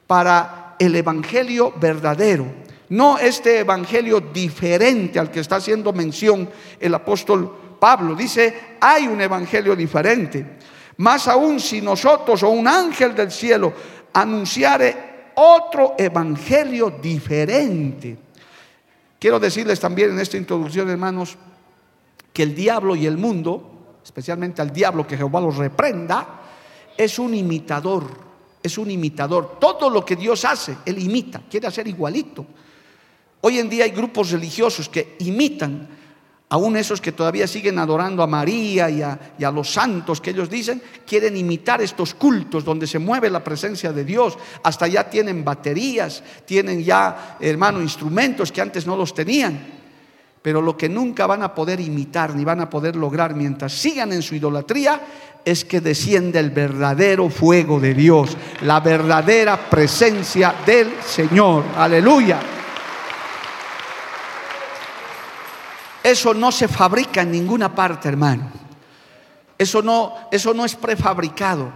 para 0.05 0.75
el 0.77 0.95
Evangelio 0.95 1.73
verdadero. 1.75 2.45
No 2.89 3.17
este 3.17 3.61
Evangelio 3.61 4.19
diferente 4.19 5.17
al 5.17 5.31
que 5.31 5.39
está 5.39 5.55
haciendo 5.55 5.91
mención 5.91 6.47
el 6.79 6.93
apóstol 6.93 7.62
Pablo. 7.83 8.15
Dice, 8.15 8.77
hay 8.79 9.07
un 9.07 9.19
evangelio 9.19 9.75
diferente. 9.75 10.55
Más 10.95 11.27
aún 11.27 11.59
si 11.59 11.81
nosotros 11.81 12.41
o 12.43 12.47
un 12.47 12.65
ángel 12.65 13.13
del 13.13 13.29
cielo 13.29 13.73
anunciare 14.13 15.31
otro 15.35 15.95
evangelio 15.97 16.91
diferente. 16.91 18.17
Quiero 19.19 19.37
decirles 19.37 19.81
también 19.81 20.11
en 20.11 20.19
esta 20.21 20.37
introducción, 20.37 20.89
hermanos, 20.89 21.35
que 22.31 22.43
el 22.43 22.55
diablo 22.55 22.95
y 22.95 23.05
el 23.05 23.17
mundo, 23.17 23.97
especialmente 24.01 24.61
al 24.61 24.71
diablo 24.71 25.05
que 25.05 25.17
Jehová 25.17 25.41
los 25.41 25.57
reprenda, 25.57 26.39
es 26.97 27.19
un 27.19 27.33
imitador, 27.33 28.05
es 28.63 28.77
un 28.77 28.91
imitador. 28.91 29.57
Todo 29.59 29.89
lo 29.89 30.05
que 30.05 30.15
Dios 30.15 30.45
hace, 30.45 30.77
Él 30.85 30.99
imita, 30.99 31.41
quiere 31.51 31.67
hacer 31.67 31.85
igualito. 31.85 32.45
Hoy 33.41 33.59
en 33.59 33.67
día 33.67 33.83
hay 33.83 33.91
grupos 33.91 34.31
religiosos 34.31 34.87
que 34.87 35.17
imitan 35.19 36.01
Aún 36.53 36.77
esos 36.77 37.01
que 37.01 37.11
todavía 37.11 37.47
siguen 37.47 37.79
adorando 37.79 38.21
a 38.21 38.27
María 38.27 38.87
y 38.87 39.01
a, 39.01 39.51
los 39.51 39.73
santos 39.73 40.21
que 40.21 40.29
ellos 40.29 40.51
dicen, 40.51 40.79
quieren 41.03 41.35
imitar 41.35 41.81
estos 41.81 42.13
cultos 42.13 42.63
donde 42.63 42.85
se 42.85 42.99
mueve 42.99 43.31
la 43.31 43.43
presencia 43.43 43.91
de 43.91 44.05
Dios. 44.05 44.37
Hasta 44.61 44.85
ya 44.85 45.09
tienen 45.09 45.43
baterías, 45.43 46.21
tienen 46.45 46.83
ya, 46.83 47.37
hermano, 47.39 47.81
instrumentos 47.81 48.51
que 48.51 48.61
antes 48.61 48.85
no 48.85 48.95
los 48.95 49.15
tenían. 49.15 49.59
Pero 50.43 50.61
lo 50.61 50.77
que 50.77 50.87
nunca 50.87 51.25
van 51.25 51.41
a 51.41 51.55
poder 51.55 51.79
imitar 51.79 52.35
ni 52.35 52.43
van 52.43 52.61
a 52.61 52.69
poder 52.69 52.95
lograr 52.97 53.33
mientras 53.33 53.73
sigan 53.73 54.13
en 54.13 54.21
su 54.21 54.35
idolatría 54.35 55.01
es 55.43 55.65
que 55.65 55.81
desciende 55.81 56.39
el 56.39 56.51
verdadero 56.51 57.31
fuego 57.31 57.79
de 57.79 57.95
Dios, 57.95 58.37
la 58.61 58.79
verdadera 58.79 59.71
presencia 59.71 60.53
del 60.67 61.01
Señor. 61.03 61.63
Aleluya. 61.75 62.62
Eso 66.03 66.33
no 66.33 66.51
se 66.51 66.67
fabrica 66.67 67.21
en 67.21 67.31
ninguna 67.31 67.73
parte, 67.73 68.09
hermano. 68.09 68.51
Eso 69.57 69.81
no, 69.81 70.13
eso 70.31 70.53
no 70.53 70.65
es 70.65 70.75
prefabricado. 70.75 71.71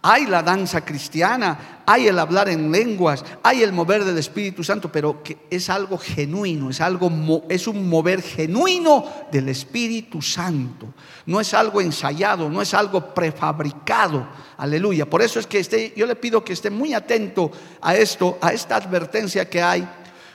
Hay 0.00 0.26
la 0.26 0.42
danza 0.42 0.84
cristiana, 0.84 1.82
hay 1.84 2.06
el 2.06 2.18
hablar 2.20 2.48
en 2.48 2.70
lenguas, 2.70 3.24
hay 3.42 3.62
el 3.62 3.72
mover 3.72 4.04
del 4.04 4.16
Espíritu 4.16 4.62
Santo, 4.62 4.92
pero 4.92 5.24
que 5.24 5.36
es 5.50 5.68
algo 5.68 5.98
genuino, 5.98 6.70
es 6.70 6.80
algo 6.80 7.10
es 7.48 7.66
un 7.66 7.88
mover 7.88 8.22
genuino 8.22 9.04
del 9.32 9.48
Espíritu 9.48 10.22
Santo. 10.22 10.94
No 11.26 11.40
es 11.40 11.52
algo 11.52 11.80
ensayado, 11.80 12.48
no 12.48 12.62
es 12.62 12.74
algo 12.74 13.12
prefabricado. 13.12 14.28
Aleluya. 14.56 15.04
Por 15.04 15.20
eso 15.20 15.40
es 15.40 15.48
que 15.48 15.92
yo 15.96 16.06
le 16.06 16.14
pido 16.14 16.44
que 16.44 16.52
esté 16.52 16.70
muy 16.70 16.94
atento 16.94 17.50
a 17.82 17.96
esto, 17.96 18.38
a 18.40 18.52
esta 18.52 18.76
advertencia 18.76 19.50
que 19.50 19.60
hay, 19.60 19.86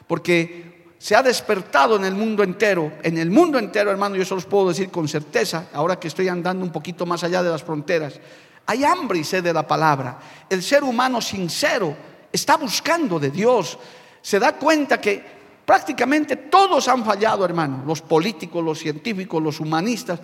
porque 0.07 0.72
se 1.03 1.17
ha 1.17 1.21
despertado 1.21 1.97
en 1.97 2.05
el 2.05 2.15
mundo 2.15 2.43
entero, 2.43 2.93
en 3.03 3.17
el 3.17 3.29
mundo 3.29 3.59
entero, 3.59 3.91
hermano, 3.91 4.15
yo 4.15 4.23
se 4.23 4.35
los 4.35 4.45
puedo 4.45 4.69
decir 4.69 4.89
con 4.89 5.09
certeza, 5.09 5.65
ahora 5.73 5.99
que 5.99 6.07
estoy 6.07 6.29
andando 6.29 6.63
un 6.63 6.71
poquito 6.71 7.05
más 7.05 7.25
allá 7.25 7.43
de 7.43 7.49
las 7.49 7.61
fronteras 7.61 8.21
hay 8.65 8.83
hambre 8.83 9.19
y 9.19 9.23
sed 9.23 9.43
de 9.43 9.53
la 9.53 9.67
palabra. 9.67 10.17
El 10.49 10.63
ser 10.63 10.83
humano 10.83 11.21
sincero 11.21 11.95
está 12.31 12.57
buscando 12.57 13.19
de 13.19 13.29
Dios. 13.29 13.77
Se 14.21 14.39
da 14.39 14.53
cuenta 14.53 15.01
que 15.01 15.23
prácticamente 15.65 16.37
todos 16.37 16.87
han 16.87 17.03
fallado, 17.03 17.43
hermano. 17.43 17.83
Los 17.85 18.01
políticos, 18.01 18.63
los 18.63 18.79
científicos, 18.79 19.41
los 19.41 19.59
humanistas. 19.59 20.19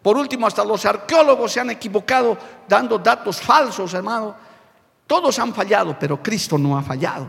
Por 0.00 0.16
último, 0.16 0.46
hasta 0.46 0.64
los 0.64 0.84
arqueólogos 0.86 1.52
se 1.52 1.60
han 1.60 1.70
equivocado 1.70 2.36
dando 2.66 2.98
datos 2.98 3.40
falsos, 3.40 3.92
hermano. 3.92 4.34
Todos 5.06 5.38
han 5.38 5.52
fallado, 5.52 5.96
pero 5.98 6.22
Cristo 6.22 6.56
no 6.56 6.78
ha 6.78 6.82
fallado. 6.82 7.26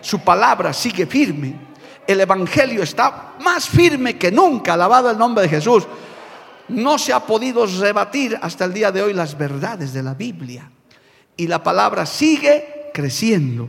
Su 0.00 0.20
palabra 0.20 0.72
sigue 0.72 1.06
firme. 1.06 1.67
El 2.08 2.22
Evangelio 2.22 2.82
está 2.82 3.34
más 3.40 3.68
firme 3.68 4.16
que 4.16 4.32
nunca. 4.32 4.72
Alabado 4.72 5.10
el 5.10 5.18
nombre 5.18 5.42
de 5.42 5.50
Jesús 5.50 5.86
no 6.68 6.96
se 6.96 7.12
ha 7.12 7.20
podido 7.20 7.66
rebatir 7.66 8.38
hasta 8.40 8.64
el 8.64 8.72
día 8.72 8.90
de 8.90 9.02
hoy 9.02 9.12
las 9.12 9.36
verdades 9.36 9.92
de 9.92 10.02
la 10.02 10.14
Biblia. 10.14 10.70
Y 11.36 11.46
la 11.46 11.62
palabra 11.62 12.06
sigue 12.06 12.90
creciendo. 12.94 13.68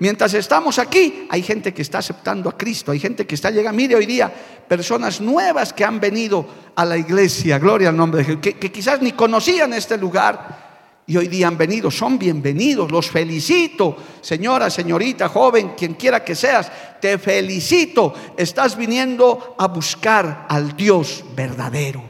Mientras 0.00 0.34
estamos 0.34 0.78
aquí, 0.78 1.26
hay 1.30 1.42
gente 1.42 1.72
que 1.72 1.80
está 1.80 1.98
aceptando 1.98 2.50
a 2.50 2.58
Cristo, 2.58 2.92
hay 2.92 3.00
gente 3.00 3.26
que 3.26 3.34
está 3.34 3.50
llegando. 3.50 3.78
Mire 3.78 3.96
hoy 3.96 4.04
día, 4.04 4.30
personas 4.68 5.22
nuevas 5.22 5.72
que 5.72 5.82
han 5.82 5.98
venido 5.98 6.46
a 6.76 6.84
la 6.84 6.98
iglesia, 6.98 7.58
gloria 7.58 7.88
al 7.88 7.96
nombre 7.96 8.18
de 8.18 8.24
Jesús, 8.26 8.40
que, 8.42 8.52
que 8.58 8.70
quizás 8.70 9.00
ni 9.00 9.12
conocían 9.12 9.72
este 9.72 9.96
lugar 9.96 10.67
y 11.08 11.16
hoy 11.16 11.26
día 11.26 11.48
han 11.48 11.56
venido, 11.56 11.90
son 11.90 12.18
bienvenidos, 12.18 12.92
los 12.92 13.10
felicito, 13.10 13.96
señora, 14.20 14.68
señorita, 14.68 15.30
joven, 15.30 15.72
quien 15.74 15.94
quiera 15.94 16.22
que 16.22 16.34
seas, 16.34 16.70
te 17.00 17.16
felicito, 17.16 18.12
estás 18.36 18.76
viniendo 18.76 19.56
a 19.58 19.68
buscar 19.68 20.44
al 20.50 20.76
Dios 20.76 21.24
verdadero. 21.34 22.02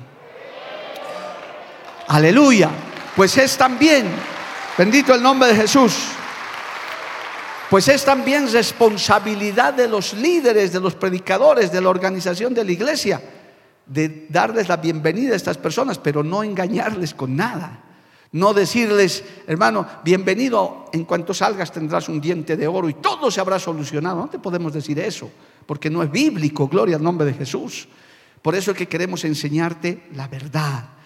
Aleluya. 2.08 2.70
Pues 3.14 3.38
es 3.38 3.56
también, 3.56 4.08
bendito 4.76 5.14
el 5.14 5.22
nombre 5.22 5.50
de 5.50 5.54
Jesús, 5.54 5.94
pues 7.70 7.86
es 7.86 8.04
también 8.04 8.50
responsabilidad 8.50 9.74
de 9.74 9.86
los 9.86 10.12
líderes, 10.12 10.72
de 10.72 10.80
los 10.80 10.96
predicadores, 10.96 11.70
de 11.70 11.80
la 11.80 11.88
organización 11.88 12.52
de 12.52 12.64
la 12.64 12.72
iglesia, 12.72 13.22
de 13.86 14.26
darles 14.28 14.68
la 14.68 14.78
bienvenida 14.78 15.34
a 15.34 15.36
estas 15.36 15.56
personas, 15.56 15.98
pero 15.98 16.24
no 16.24 16.42
engañarles 16.42 17.14
con 17.14 17.36
nada. 17.36 17.84
No 18.32 18.52
decirles, 18.52 19.24
hermano, 19.46 19.86
bienvenido, 20.04 20.86
en 20.92 21.04
cuanto 21.04 21.32
salgas 21.32 21.72
tendrás 21.72 22.08
un 22.08 22.20
diente 22.20 22.56
de 22.56 22.66
oro 22.66 22.88
y 22.88 22.94
todo 22.94 23.30
se 23.30 23.40
habrá 23.40 23.58
solucionado. 23.58 24.16
No 24.16 24.28
te 24.28 24.38
podemos 24.38 24.72
decir 24.72 24.98
eso, 24.98 25.30
porque 25.66 25.88
no 25.88 26.02
es 26.02 26.10
bíblico, 26.10 26.68
gloria 26.68 26.96
al 26.96 27.02
nombre 27.02 27.26
de 27.26 27.34
Jesús. 27.34 27.88
Por 28.42 28.54
eso 28.54 28.72
es 28.72 28.76
que 28.76 28.86
queremos 28.86 29.24
enseñarte 29.24 30.08
la 30.12 30.28
verdad 30.28 30.98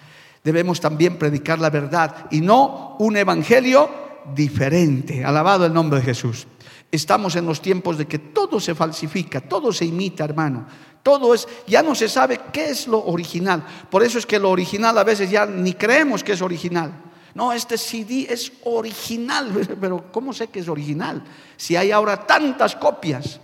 debemos 0.43 0.79
también 0.79 1.17
predicar 1.17 1.59
la 1.59 1.69
verdad 1.69 2.27
y 2.31 2.41
no 2.41 2.95
un 2.99 3.17
evangelio 3.17 3.89
diferente. 4.35 5.23
Alabado 5.23 5.65
el 5.65 5.73
nombre 5.73 5.99
de 5.99 6.05
Jesús. 6.05 6.47
Estamos 6.91 7.35
en 7.35 7.45
los 7.45 7.61
tiempos 7.61 7.97
de 7.97 8.05
que 8.05 8.19
todo 8.19 8.59
se 8.59 8.75
falsifica, 8.75 9.41
todo 9.41 9.73
se 9.73 9.85
imita, 9.85 10.25
hermano. 10.25 10.65
Todo 11.01 11.33
es, 11.33 11.47
ya 11.67 11.81
no 11.81 11.95
se 11.95 12.07
sabe 12.07 12.39
qué 12.51 12.69
es 12.69 12.87
lo 12.87 13.03
original. 13.03 13.65
Por 13.89 14.03
eso 14.03 14.19
es 14.19 14.25
que 14.25 14.39
lo 14.39 14.51
original 14.51 14.97
a 14.97 15.03
veces 15.03 15.29
ya 15.29 15.45
ni 15.45 15.73
creemos 15.73 16.23
que 16.23 16.33
es 16.33 16.41
original. 16.41 16.93
No, 17.35 17.51
este 17.51 17.77
CD 17.77 18.27
es 18.29 18.51
original, 18.63 19.51
pero 19.81 20.05
¿cómo 20.11 20.33
sé 20.33 20.47
que 20.47 20.59
es 20.59 20.67
original? 20.67 21.23
Si 21.57 21.75
hay 21.75 21.91
ahora 21.91 22.25
tantas 22.25 22.75
copias. 22.75 23.39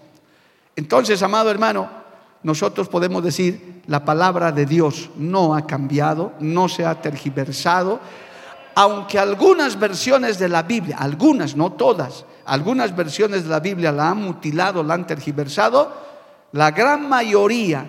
Entonces, 0.75 1.21
amado 1.23 1.49
hermano, 1.49 1.89
nosotros 2.43 2.87
podemos 2.87 3.23
decir, 3.23 3.81
la 3.87 4.05
palabra 4.05 4.51
de 4.51 4.65
Dios 4.65 5.09
no 5.17 5.55
ha 5.55 5.65
cambiado, 5.65 6.33
no 6.39 6.69
se 6.69 6.85
ha 6.85 7.01
tergiversado, 7.01 7.99
aunque 8.75 9.19
algunas 9.19 9.77
versiones 9.77 10.39
de 10.39 10.47
la 10.47 10.63
Biblia, 10.63 10.97
algunas, 10.99 11.55
no 11.55 11.73
todas, 11.73 12.25
algunas 12.45 12.95
versiones 12.95 13.43
de 13.43 13.49
la 13.49 13.59
Biblia 13.59 13.91
la 13.91 14.11
han 14.11 14.21
mutilado, 14.23 14.83
la 14.83 14.93
han 14.93 15.05
tergiversado, 15.05 15.91
la 16.53 16.71
gran 16.71 17.09
mayoría, 17.09 17.85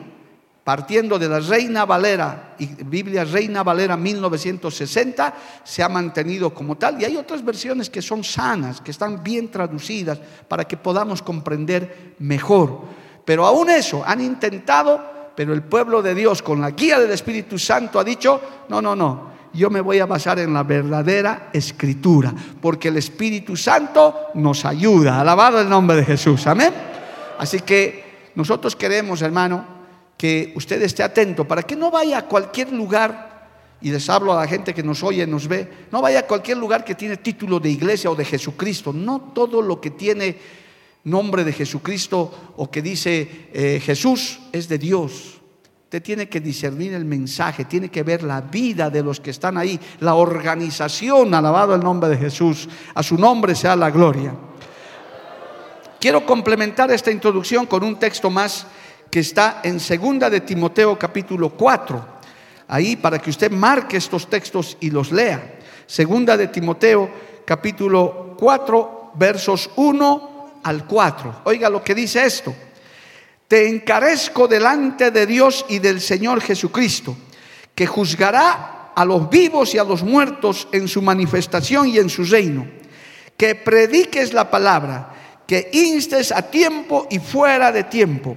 partiendo 0.70 1.18
de 1.18 1.28
la 1.28 1.40
Reina 1.40 1.84
Valera 1.84 2.54
y 2.56 2.66
Biblia 2.84 3.24
Reina 3.24 3.64
Valera 3.64 3.96
1960, 3.96 5.34
se 5.64 5.82
ha 5.82 5.88
mantenido 5.88 6.54
como 6.54 6.76
tal. 6.76 7.02
Y 7.02 7.04
hay 7.04 7.16
otras 7.16 7.44
versiones 7.44 7.90
que 7.90 8.00
son 8.00 8.22
sanas, 8.22 8.80
que 8.80 8.92
están 8.92 9.20
bien 9.20 9.50
traducidas 9.50 10.20
para 10.46 10.62
que 10.62 10.76
podamos 10.76 11.22
comprender 11.22 12.14
mejor. 12.20 12.82
Pero 13.24 13.44
aún 13.46 13.68
eso 13.68 14.04
han 14.06 14.20
intentado, 14.20 15.32
pero 15.34 15.52
el 15.52 15.64
pueblo 15.64 16.02
de 16.02 16.14
Dios 16.14 16.40
con 16.40 16.60
la 16.60 16.70
guía 16.70 17.00
del 17.00 17.10
Espíritu 17.10 17.58
Santo 17.58 17.98
ha 17.98 18.04
dicho, 18.04 18.40
no, 18.68 18.80
no, 18.80 18.94
no, 18.94 19.28
yo 19.52 19.70
me 19.70 19.80
voy 19.80 19.98
a 19.98 20.06
basar 20.06 20.38
en 20.38 20.54
la 20.54 20.62
verdadera 20.62 21.48
escritura, 21.52 22.32
porque 22.62 22.86
el 22.86 22.96
Espíritu 22.96 23.56
Santo 23.56 24.28
nos 24.34 24.64
ayuda. 24.64 25.20
Alabado 25.20 25.60
el 25.60 25.68
nombre 25.68 25.96
de 25.96 26.04
Jesús, 26.04 26.46
amén. 26.46 26.72
Así 27.38 27.58
que 27.58 28.30
nosotros 28.36 28.76
queremos, 28.76 29.20
hermano, 29.20 29.79
que 30.20 30.52
usted 30.54 30.82
esté 30.82 31.02
atento 31.02 31.48
para 31.48 31.62
que 31.62 31.74
no 31.74 31.90
vaya 31.90 32.18
a 32.18 32.26
cualquier 32.26 32.70
lugar, 32.74 33.48
y 33.80 33.90
les 33.90 34.06
hablo 34.10 34.34
a 34.34 34.42
la 34.42 34.46
gente 34.46 34.74
que 34.74 34.82
nos 34.82 35.02
oye, 35.02 35.26
nos 35.26 35.48
ve, 35.48 35.86
no 35.90 36.02
vaya 36.02 36.18
a 36.18 36.26
cualquier 36.26 36.58
lugar 36.58 36.84
que 36.84 36.94
tiene 36.94 37.16
título 37.16 37.58
de 37.58 37.70
iglesia 37.70 38.10
o 38.10 38.14
de 38.14 38.26
Jesucristo, 38.26 38.92
no 38.92 39.32
todo 39.34 39.62
lo 39.62 39.80
que 39.80 39.92
tiene 39.92 40.36
nombre 41.04 41.42
de 41.42 41.54
Jesucristo 41.54 42.52
o 42.58 42.70
que 42.70 42.82
dice 42.82 43.48
eh, 43.50 43.80
Jesús 43.82 44.40
es 44.52 44.68
de 44.68 44.76
Dios. 44.76 45.40
Usted 45.84 46.02
tiene 46.02 46.28
que 46.28 46.40
discernir 46.40 46.92
el 46.92 47.06
mensaje, 47.06 47.64
tiene 47.64 47.88
que 47.88 48.02
ver 48.02 48.22
la 48.22 48.42
vida 48.42 48.90
de 48.90 49.02
los 49.02 49.20
que 49.20 49.30
están 49.30 49.56
ahí, 49.56 49.80
la 50.00 50.16
organización, 50.16 51.32
alabado 51.32 51.74
el 51.74 51.80
nombre 51.80 52.10
de 52.10 52.18
Jesús. 52.18 52.68
A 52.94 53.02
su 53.02 53.16
nombre 53.16 53.54
sea 53.54 53.74
la 53.74 53.90
gloria. 53.90 54.34
Quiero 55.98 56.26
complementar 56.26 56.90
esta 56.90 57.10
introducción 57.10 57.64
con 57.64 57.82
un 57.82 57.98
texto 57.98 58.28
más 58.28 58.66
que 59.10 59.20
está 59.20 59.60
en 59.64 59.80
segunda 59.80 60.30
de 60.30 60.40
Timoteo 60.40 60.98
capítulo 60.98 61.50
4. 61.50 62.20
Ahí 62.68 62.96
para 62.96 63.18
que 63.18 63.30
usted 63.30 63.50
marque 63.50 63.96
estos 63.96 64.30
textos 64.30 64.76
y 64.80 64.90
los 64.90 65.10
lea. 65.10 65.58
Segunda 65.86 66.36
de 66.36 66.46
Timoteo 66.46 67.10
capítulo 67.44 68.36
4 68.38 69.12
versos 69.14 69.68
1 69.74 70.60
al 70.62 70.86
4. 70.86 71.42
Oiga 71.44 71.68
lo 71.68 71.82
que 71.82 71.94
dice 71.94 72.24
esto. 72.24 72.54
Te 73.48 73.68
encarezco 73.68 74.46
delante 74.46 75.10
de 75.10 75.26
Dios 75.26 75.66
y 75.68 75.80
del 75.80 76.00
Señor 76.00 76.40
Jesucristo, 76.40 77.16
que 77.74 77.88
juzgará 77.88 78.92
a 78.94 79.04
los 79.04 79.28
vivos 79.28 79.74
y 79.74 79.78
a 79.78 79.84
los 79.84 80.04
muertos 80.04 80.68
en 80.70 80.86
su 80.86 81.02
manifestación 81.02 81.88
y 81.88 81.98
en 81.98 82.08
su 82.08 82.22
reino. 82.22 82.68
Que 83.36 83.56
prediques 83.56 84.32
la 84.32 84.48
palabra, 84.48 85.42
que 85.48 85.68
instes 85.72 86.30
a 86.30 86.42
tiempo 86.42 87.08
y 87.10 87.18
fuera 87.18 87.72
de 87.72 87.82
tiempo. 87.84 88.36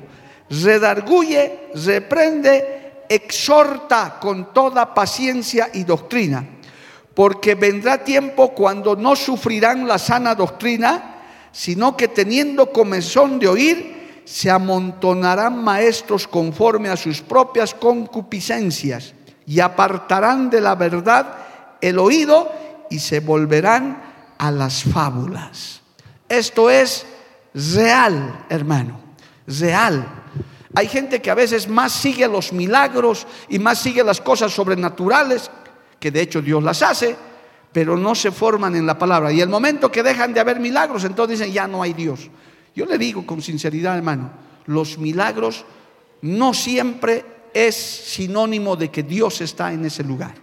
Redarguye, 0.50 1.70
reprende, 1.76 3.06
exhorta 3.10 4.18
con 4.20 4.54
toda 4.54 4.94
paciencia 4.94 5.70
y 5.74 5.84
doctrina. 5.84 6.48
Porque 7.14 7.56
vendrá 7.56 8.04
tiempo 8.04 8.54
cuando 8.54 8.96
no 8.96 9.16
sufrirán 9.16 9.88
la 9.88 9.98
sana 9.98 10.34
doctrina 10.36 11.14
sino 11.54 11.96
que 11.96 12.10
teniendo 12.10 12.74
comezón 12.74 13.40
de 13.40 13.48
oír, 13.48 14.24
se 14.26 14.50
amontonarán 14.50 15.64
maestros 15.64 16.28
conforme 16.28 16.90
a 16.90 16.98
sus 16.98 17.22
propias 17.22 17.74
concupiscencias 17.74 19.14
y 19.46 19.60
apartarán 19.60 20.50
de 20.50 20.60
la 20.60 20.76
verdad 20.76 21.38
el 21.80 22.00
oído 22.00 22.52
y 22.90 23.00
se 23.00 23.20
volverán 23.20 24.02
a 24.38 24.50
las 24.50 24.84
fábulas. 24.84 25.82
Esto 26.28 26.70
es 26.70 27.06
real, 27.54 28.46
hermano, 28.50 29.00
real. 29.46 30.23
Hay 30.76 30.88
gente 30.88 31.22
que 31.22 31.30
a 31.30 31.36
veces 31.36 31.68
más 31.68 31.92
sigue 31.92 32.28
los 32.28 32.52
milagros 32.52 33.28
y 33.50 33.60
más 33.60 33.80
sigue 33.80 34.04
las 34.04 34.22
cosas 34.22 34.52
sobrenaturales, 34.52 35.52
que 36.00 36.12
de 36.12 36.22
hecho 36.22 36.42
Dios 36.42 36.64
las 36.64 36.82
hace, 36.82 37.16
pero 37.72 37.98
no 37.98 38.16
se 38.16 38.32
forman 38.32 38.76
en 38.76 38.86
la 38.86 38.98
palabra. 38.98 39.32
Y 39.32 39.42
el 39.42 39.50
momento 39.50 39.92
que 39.92 40.04
dejan 40.04 40.34
de 40.34 40.40
haber 40.40 40.60
milagros, 40.60 41.04
entonces 41.04 41.40
dicen, 41.40 41.54
ya 41.54 41.68
no 41.68 41.84
hay 41.84 41.94
Dios. 41.94 42.30
Yo 42.76 42.86
le 42.86 42.98
digo 42.98 43.26
con 43.26 43.42
sinceridad, 43.42 43.98
hermano, 43.98 44.32
los 44.66 44.98
milagros 44.98 45.66
no 46.22 46.54
siempre 46.54 47.26
es 47.54 47.76
sinónimo 47.76 48.76
de 48.76 48.90
que 48.90 49.04
Dios 49.04 49.42
está 49.42 49.74
en 49.74 49.86
ese 49.86 50.04
lugar. 50.04 50.34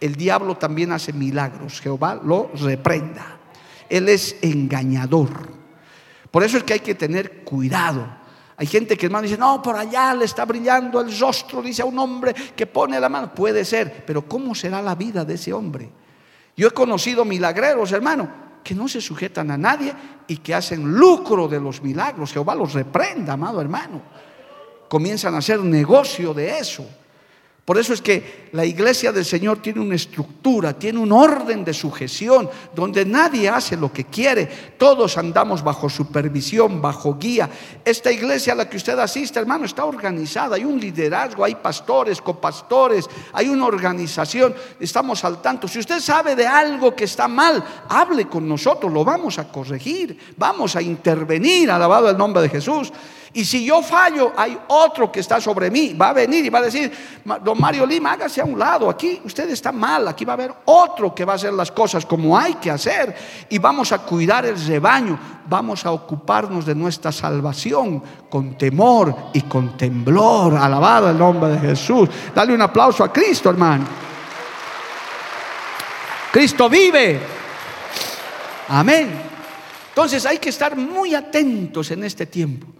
El 0.00 0.14
diablo 0.16 0.56
también 0.56 0.92
hace 0.92 1.12
milagros. 1.12 1.80
Jehová 1.80 2.20
lo 2.22 2.50
reprenda. 2.54 3.38
Él 3.88 4.08
es 4.08 4.36
engañador. 4.42 5.28
Por 6.30 6.44
eso 6.44 6.58
es 6.58 6.64
que 6.64 6.74
hay 6.74 6.80
que 6.80 6.94
tener 6.94 7.44
cuidado. 7.44 8.17
Hay 8.60 8.66
gente 8.66 8.96
que 8.96 9.06
hermano 9.06 9.22
dice, 9.22 9.38
no, 9.38 9.62
por 9.62 9.76
allá 9.76 10.12
le 10.14 10.24
está 10.24 10.44
brillando 10.44 11.00
el 11.00 11.16
rostro, 11.16 11.62
dice 11.62 11.82
a 11.82 11.84
un 11.84 11.96
hombre 11.96 12.34
que 12.34 12.66
pone 12.66 12.98
la 12.98 13.08
mano. 13.08 13.32
Puede 13.32 13.64
ser, 13.64 14.04
pero 14.04 14.22
¿cómo 14.28 14.52
será 14.52 14.82
la 14.82 14.96
vida 14.96 15.24
de 15.24 15.34
ese 15.34 15.52
hombre? 15.52 15.88
Yo 16.56 16.66
he 16.66 16.70
conocido 16.72 17.24
milagreros, 17.24 17.92
hermano, 17.92 18.28
que 18.64 18.74
no 18.74 18.88
se 18.88 19.00
sujetan 19.00 19.52
a 19.52 19.56
nadie 19.56 19.94
y 20.26 20.38
que 20.38 20.56
hacen 20.56 20.92
lucro 20.92 21.46
de 21.46 21.60
los 21.60 21.80
milagros. 21.80 22.32
Jehová 22.32 22.56
los 22.56 22.72
reprenda, 22.72 23.34
amado 23.34 23.60
hermano. 23.60 24.02
Comienzan 24.88 25.36
a 25.36 25.38
hacer 25.38 25.60
negocio 25.60 26.34
de 26.34 26.58
eso. 26.58 26.84
Por 27.68 27.76
eso 27.76 27.92
es 27.92 28.00
que 28.00 28.48
la 28.52 28.64
iglesia 28.64 29.12
del 29.12 29.26
Señor 29.26 29.60
tiene 29.60 29.80
una 29.80 29.94
estructura, 29.94 30.72
tiene 30.72 31.00
un 31.00 31.12
orden 31.12 31.66
de 31.66 31.74
sujeción, 31.74 32.48
donde 32.74 33.04
nadie 33.04 33.50
hace 33.50 33.76
lo 33.76 33.92
que 33.92 34.06
quiere, 34.06 34.46
todos 34.78 35.18
andamos 35.18 35.62
bajo 35.62 35.90
supervisión, 35.90 36.80
bajo 36.80 37.18
guía. 37.18 37.50
Esta 37.84 38.10
iglesia 38.10 38.54
a 38.54 38.56
la 38.56 38.70
que 38.70 38.78
usted 38.78 38.98
asiste, 38.98 39.38
hermano, 39.38 39.66
está 39.66 39.84
organizada, 39.84 40.56
hay 40.56 40.64
un 40.64 40.80
liderazgo, 40.80 41.44
hay 41.44 41.56
pastores, 41.56 42.22
copastores, 42.22 43.04
hay 43.34 43.50
una 43.50 43.66
organización, 43.66 44.54
estamos 44.80 45.22
al 45.26 45.42
tanto. 45.42 45.68
Si 45.68 45.78
usted 45.78 46.00
sabe 46.00 46.34
de 46.34 46.46
algo 46.46 46.96
que 46.96 47.04
está 47.04 47.28
mal, 47.28 47.62
hable 47.90 48.28
con 48.28 48.48
nosotros, 48.48 48.90
lo 48.90 49.04
vamos 49.04 49.38
a 49.38 49.52
corregir, 49.52 50.18
vamos 50.38 50.74
a 50.74 50.80
intervenir, 50.80 51.70
alabado 51.70 52.08
el 52.08 52.16
nombre 52.16 52.40
de 52.40 52.48
Jesús. 52.48 52.90
Y 53.32 53.44
si 53.44 53.64
yo 53.64 53.82
fallo, 53.82 54.32
hay 54.36 54.58
otro 54.68 55.12
que 55.12 55.20
está 55.20 55.40
sobre 55.40 55.70
mí. 55.70 55.92
Va 55.92 56.10
a 56.10 56.12
venir 56.12 56.44
y 56.44 56.48
va 56.48 56.60
a 56.60 56.62
decir, 56.62 56.90
don 57.42 57.60
Mario 57.60 57.84
Lima, 57.84 58.12
hágase 58.12 58.40
a 58.40 58.44
un 58.44 58.58
lado. 58.58 58.88
Aquí 58.88 59.20
usted 59.24 59.50
está 59.50 59.70
mal. 59.70 60.08
Aquí 60.08 60.24
va 60.24 60.32
a 60.32 60.34
haber 60.34 60.54
otro 60.64 61.14
que 61.14 61.24
va 61.24 61.34
a 61.34 61.36
hacer 61.36 61.52
las 61.52 61.70
cosas 61.70 62.06
como 62.06 62.38
hay 62.38 62.54
que 62.54 62.70
hacer. 62.70 63.14
Y 63.50 63.58
vamos 63.58 63.92
a 63.92 63.98
cuidar 63.98 64.46
el 64.46 64.58
rebaño. 64.66 65.18
Vamos 65.46 65.84
a 65.84 65.92
ocuparnos 65.92 66.64
de 66.64 66.74
nuestra 66.74 67.12
salvación 67.12 68.02
con 68.30 68.56
temor 68.56 69.14
y 69.34 69.42
con 69.42 69.76
temblor. 69.76 70.56
Alabado 70.56 71.10
el 71.10 71.18
nombre 71.18 71.50
de 71.50 71.58
Jesús. 71.58 72.08
Dale 72.34 72.54
un 72.54 72.62
aplauso 72.62 73.04
a 73.04 73.12
Cristo, 73.12 73.50
hermano. 73.50 73.84
Cristo 76.32 76.68
vive. 76.68 77.20
Amén. 78.68 79.22
Entonces 79.88 80.24
hay 80.26 80.38
que 80.38 80.50
estar 80.50 80.76
muy 80.76 81.14
atentos 81.14 81.90
en 81.90 82.04
este 82.04 82.26
tiempo. 82.26 82.77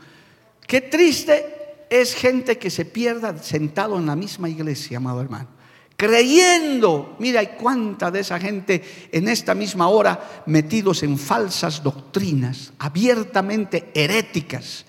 Qué 0.69 0.83
triste 0.83 1.87
es 1.89 2.15
gente 2.15 2.59
que 2.59 2.69
se 2.69 2.85
pierda 2.85 3.39
sentado 3.39 3.99
en 3.99 4.05
la 4.05 4.15
misma 4.15 4.51
iglesia, 4.51 4.99
amado 4.99 5.23
hermano. 5.23 5.49
Creyendo, 5.97 7.17
mira, 7.19 7.41
hay 7.41 7.57
cuánta 7.59 8.11
de 8.11 8.21
esa 8.21 8.39
gente 8.39 9.09
en 9.11 9.29
esta 9.29 9.55
misma 9.55 9.89
hora 9.89 10.43
metidos 10.45 11.03
en 11.03 11.17
falsas 11.17 11.83
doctrinas, 11.83 12.75
abiertamente 12.79 13.91
heréticas, 13.95 14.85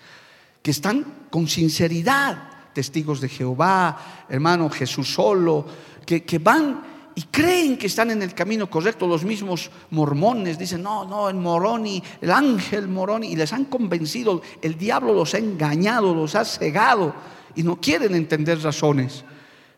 que 0.61 0.71
están 0.71 1.27
con 1.31 1.47
sinceridad, 1.47 2.73
testigos 2.73 3.21
de 3.21 3.29
Jehová, 3.29 4.25
hermano 4.27 4.69
Jesús 4.69 5.13
solo, 5.13 5.65
que, 6.05 6.25
que 6.25 6.39
van 6.39 6.98
y 7.15 7.23
creen 7.23 7.77
que 7.77 7.87
están 7.87 8.11
en 8.11 8.21
el 8.21 8.33
camino 8.33 8.69
correcto. 8.69 9.07
Los 9.07 9.23
mismos 9.23 9.69
mormones 9.91 10.57
dicen, 10.57 10.83
no, 10.83 11.05
no, 11.05 11.29
el 11.29 11.35
Moroni, 11.35 12.01
el 12.21 12.31
ángel 12.31 12.87
Moroni, 12.87 13.27
y 13.27 13.35
les 13.35 13.51
han 13.51 13.65
convencido, 13.65 14.41
el 14.61 14.77
diablo 14.77 15.13
los 15.13 15.33
ha 15.33 15.37
engañado, 15.37 16.13
los 16.13 16.35
ha 16.35 16.45
cegado 16.45 17.13
y 17.55 17.63
no 17.63 17.75
quieren 17.77 18.15
entender 18.15 18.61
razones. 18.61 19.23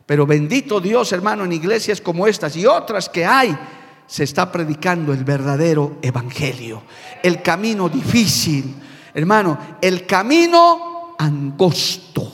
Pero 0.06 0.26
bendito 0.26 0.80
Dios, 0.80 1.12
hermano, 1.14 1.46
en 1.46 1.54
iglesias 1.54 2.02
como 2.02 2.28
estas 2.28 2.56
y 2.56 2.66
otras 2.66 3.10
que 3.10 3.26
hay, 3.26 3.58
se 4.06 4.26
está 4.26 4.52
predicando 4.52 5.14
el 5.14 5.24
verdadero 5.24 5.98
evangelio, 6.02 6.84
el 7.24 7.42
camino 7.42 7.88
difícil, 7.88 8.76
hermano, 9.14 9.58
el 9.82 10.06
camino 10.06 11.16
angosto, 11.18 12.30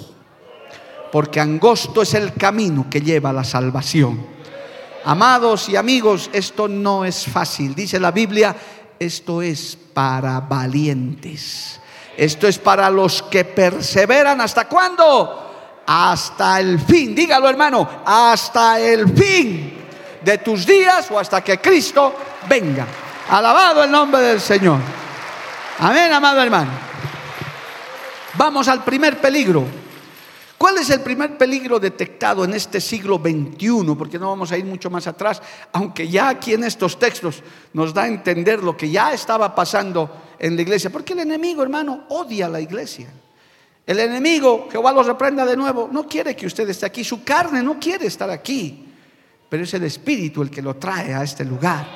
porque 1.11 1.39
angosto 1.39 2.01
es 2.01 2.15
el 2.15 2.33
camino 2.33 2.87
que 2.89 3.01
lleva 3.01 3.29
a 3.29 3.33
la 3.33 3.43
salvación. 3.43 4.36
Amados 5.07 5.69
y 5.69 5.77
amigos, 5.77 6.29
esto 6.33 6.67
no 6.67 7.05
es 7.05 7.25
fácil. 7.27 7.73
Dice 7.73 7.97
la 7.97 8.11
Biblia, 8.11 8.53
esto 8.99 9.41
es 9.41 9.77
para 9.93 10.41
valientes. 10.41 11.79
Esto 12.17 12.45
es 12.45 12.57
para 12.57 12.89
los 12.89 13.23
que 13.23 13.45
perseveran. 13.45 14.41
¿Hasta 14.41 14.67
cuándo? 14.67 15.79
Hasta 15.85 16.59
el 16.59 16.77
fin. 16.81 17.15
Dígalo 17.15 17.47
hermano, 17.47 17.87
hasta 18.05 18.81
el 18.81 19.07
fin 19.17 19.77
de 20.25 20.39
tus 20.39 20.65
días 20.65 21.09
o 21.09 21.17
hasta 21.17 21.41
que 21.41 21.61
Cristo 21.61 22.13
venga. 22.49 22.85
Alabado 23.29 23.85
el 23.85 23.91
nombre 23.91 24.19
del 24.19 24.41
Señor. 24.41 24.79
Amén, 25.79 26.11
amado 26.11 26.41
hermano. 26.41 26.71
Vamos 28.33 28.67
al 28.67 28.83
primer 28.83 29.21
peligro. 29.21 29.86
¿Cuál 30.57 30.79
es 30.79 30.89
el 30.89 31.01
primer 31.01 31.37
peligro 31.37 31.79
detectado 31.79 32.43
en 32.43 32.53
este 32.53 32.81
siglo 32.81 33.21
XXI? 33.21 33.95
Porque 33.95 34.17
no 34.17 34.29
vamos 34.29 34.51
a 34.51 34.57
ir 34.57 34.65
mucho 34.65 34.89
más 34.89 35.05
atrás, 35.05 35.39
aunque 35.71 36.07
ya 36.07 36.29
aquí 36.29 36.53
en 36.53 36.63
estos 36.63 36.97
textos 36.97 37.43
nos 37.73 37.93
da 37.93 38.03
a 38.03 38.07
entender 38.07 38.63
lo 38.63 38.75
que 38.75 38.89
ya 38.89 39.13
estaba 39.13 39.53
pasando 39.53 40.09
en 40.39 40.55
la 40.55 40.63
iglesia. 40.63 40.89
Porque 40.89 41.13
el 41.13 41.19
enemigo, 41.19 41.61
hermano, 41.61 42.05
odia 42.09 42.47
a 42.47 42.49
la 42.49 42.59
iglesia. 42.59 43.07
El 43.85 43.99
enemigo, 43.99 44.67
Jehová 44.71 44.91
los 44.91 45.05
reprenda 45.05 45.45
de 45.45 45.55
nuevo, 45.55 45.89
no 45.91 46.07
quiere 46.07 46.35
que 46.35 46.47
usted 46.47 46.67
esté 46.67 46.87
aquí. 46.87 47.03
Su 47.03 47.23
carne 47.23 47.61
no 47.61 47.79
quiere 47.79 48.07
estar 48.07 48.29
aquí. 48.31 48.83
Pero 49.47 49.63
es 49.63 49.73
el 49.75 49.83
Espíritu 49.83 50.41
el 50.41 50.49
que 50.49 50.63
lo 50.63 50.75
trae 50.75 51.13
a 51.13 51.21
este 51.21 51.45
lugar. 51.45 51.87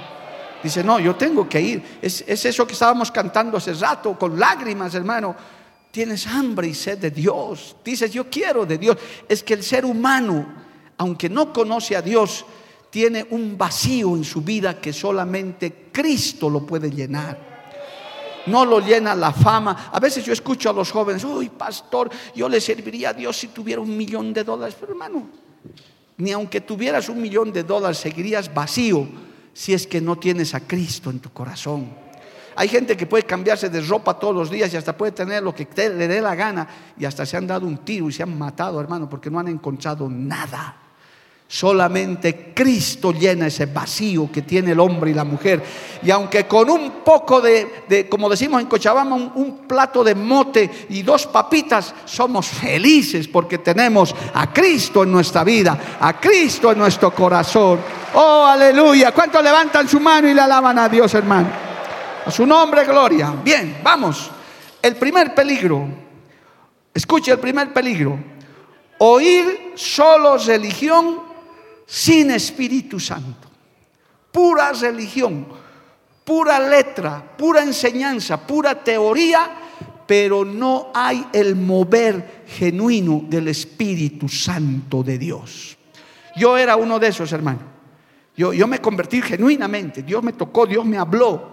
Dice, 0.61 0.83
no, 0.83 0.99
yo 0.99 1.15
tengo 1.15 1.49
que 1.49 1.59
ir. 1.59 1.83
Es, 1.99 2.23
es 2.27 2.45
eso 2.45 2.67
que 2.67 2.73
estábamos 2.73 3.11
cantando 3.11 3.57
hace 3.57 3.73
rato, 3.73 4.17
con 4.19 4.39
lágrimas, 4.39 4.93
hermano 4.93 5.35
tienes 5.91 6.25
hambre 6.25 6.67
y 6.67 6.73
sed 6.73 6.97
de 6.97 7.11
Dios. 7.11 7.75
Dices, 7.83 8.11
yo 8.11 8.29
quiero 8.29 8.65
de 8.65 8.77
Dios. 8.77 8.97
Es 9.27 9.43
que 9.43 9.53
el 9.53 9.63
ser 9.63 9.85
humano, 9.85 10.45
aunque 10.97 11.29
no 11.29 11.53
conoce 11.53 11.95
a 11.95 12.01
Dios, 12.01 12.45
tiene 12.89 13.27
un 13.29 13.57
vacío 13.57 14.15
en 14.15 14.23
su 14.23 14.41
vida 14.41 14.79
que 14.79 14.93
solamente 14.93 15.89
Cristo 15.91 16.49
lo 16.49 16.65
puede 16.65 16.89
llenar. 16.89 17.51
No 18.47 18.65
lo 18.65 18.79
llena 18.79 19.13
la 19.13 19.31
fama. 19.31 19.89
A 19.91 19.99
veces 19.99 20.25
yo 20.25 20.33
escucho 20.33 20.69
a 20.69 20.73
los 20.73 20.91
jóvenes, 20.91 21.23
uy, 21.23 21.49
pastor, 21.49 22.09
yo 22.35 22.49
le 22.49 22.59
serviría 22.59 23.09
a 23.09 23.13
Dios 23.13 23.37
si 23.37 23.49
tuviera 23.49 23.81
un 23.81 23.95
millón 23.95 24.33
de 24.33 24.43
dólares. 24.43 24.75
Pero 24.79 24.93
hermano, 24.93 25.29
ni 26.17 26.31
aunque 26.31 26.61
tuvieras 26.61 27.07
un 27.09 27.21
millón 27.21 27.53
de 27.53 27.63
dólares, 27.63 27.97
seguirías 27.97 28.51
vacío 28.53 29.07
si 29.53 29.73
es 29.73 29.85
que 29.85 30.01
no 30.01 30.17
tienes 30.17 30.55
a 30.55 30.61
Cristo 30.61 31.09
en 31.09 31.19
tu 31.19 31.31
corazón. 31.31 32.00
Hay 32.55 32.67
gente 32.67 32.97
que 32.97 33.05
puede 33.05 33.23
cambiarse 33.23 33.69
de 33.69 33.81
ropa 33.81 34.17
todos 34.19 34.35
los 34.35 34.49
días 34.49 34.73
y 34.73 34.77
hasta 34.77 34.95
puede 34.95 35.13
tener 35.13 35.41
lo 35.41 35.55
que 35.55 35.67
le 35.75 36.07
dé 36.07 36.21
la 36.21 36.35
gana 36.35 36.67
y 36.97 37.05
hasta 37.05 37.25
se 37.25 37.37
han 37.37 37.47
dado 37.47 37.65
un 37.65 37.77
tiro 37.79 38.09
y 38.09 38.11
se 38.11 38.23
han 38.23 38.37
matado, 38.37 38.79
hermano, 38.79 39.09
porque 39.09 39.29
no 39.29 39.39
han 39.39 39.47
encontrado 39.47 40.09
nada. 40.09 40.77
Solamente 41.51 42.53
Cristo 42.55 43.11
llena 43.11 43.47
ese 43.47 43.65
vacío 43.65 44.29
que 44.31 44.41
tiene 44.41 44.71
el 44.71 44.79
hombre 44.79 45.11
y 45.11 45.13
la 45.13 45.25
mujer. 45.25 45.61
Y 46.01 46.09
aunque 46.09 46.47
con 46.47 46.69
un 46.69 47.03
poco 47.03 47.41
de, 47.41 48.07
como 48.09 48.29
decimos 48.29 48.61
en 48.61 48.67
Cochabamba, 48.67 49.15
un, 49.15 49.67
plato 49.67 50.01
de 50.01 50.15
mote 50.15 50.87
y 50.87 51.01
dos 51.01 51.27
papitas, 51.27 51.93
somos 52.05 52.47
felices 52.47 53.27
porque 53.27 53.57
tenemos 53.57 54.15
a 54.33 54.53
Cristo 54.53 55.03
en 55.03 55.11
nuestra 55.11 55.43
vida, 55.43 55.77
a 55.99 56.17
Cristo 56.21 56.71
en 56.71 56.79
nuestro 56.79 57.13
corazón. 57.13 57.79
Oh, 58.13 58.45
aleluya. 58.45 59.11
¿Cuántos 59.11 59.43
levantan 59.43 59.89
su 59.89 59.99
mano 59.99 60.29
y 60.29 60.33
le 60.33 60.39
alaban 60.39 60.79
a 60.79 60.87
Dios, 60.87 61.13
hermano? 61.13 61.70
A 62.25 62.29
su 62.29 62.45
nombre, 62.45 62.85
gloria. 62.85 63.33
Bien, 63.43 63.79
vamos. 63.83 64.29
El 64.81 64.95
primer 64.95 65.33
peligro. 65.33 65.87
Escuche 66.93 67.31
el 67.31 67.39
primer 67.39 67.73
peligro. 67.73 68.17
Oír 68.99 69.73
solo 69.75 70.37
religión 70.37 71.21
sin 71.85 72.31
Espíritu 72.31 72.99
Santo. 72.99 73.49
Pura 74.31 74.71
religión, 74.73 75.47
pura 76.23 76.59
letra, 76.59 77.35
pura 77.37 77.63
enseñanza, 77.63 78.45
pura 78.45 78.81
teoría, 78.81 79.51
pero 80.05 80.45
no 80.45 80.91
hay 80.93 81.25
el 81.33 81.55
mover 81.55 82.43
genuino 82.47 83.23
del 83.27 83.47
Espíritu 83.47 84.29
Santo 84.29 85.03
de 85.03 85.17
Dios. 85.17 85.77
Yo 86.35 86.57
era 86.57 86.75
uno 86.75 86.99
de 86.99 87.07
esos, 87.07 87.31
hermano. 87.33 87.59
Yo, 88.37 88.53
yo 88.53 88.67
me 88.67 88.79
convertí 88.79 89.21
genuinamente. 89.21 90.03
Dios 90.03 90.23
me 90.23 90.33
tocó, 90.33 90.65
Dios 90.65 90.85
me 90.85 90.97
habló 90.97 91.50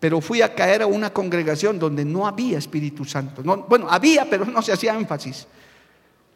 pero 0.00 0.20
fui 0.22 0.40
a 0.40 0.54
caer 0.54 0.82
a 0.82 0.86
una 0.86 1.12
congregación 1.12 1.78
donde 1.78 2.04
no 2.06 2.26
había 2.26 2.58
Espíritu 2.58 3.04
Santo. 3.04 3.42
bueno, 3.68 3.86
había, 3.88 4.28
pero 4.28 4.46
no 4.46 4.62
se 4.62 4.72
hacía 4.72 4.94
énfasis. 4.94 5.46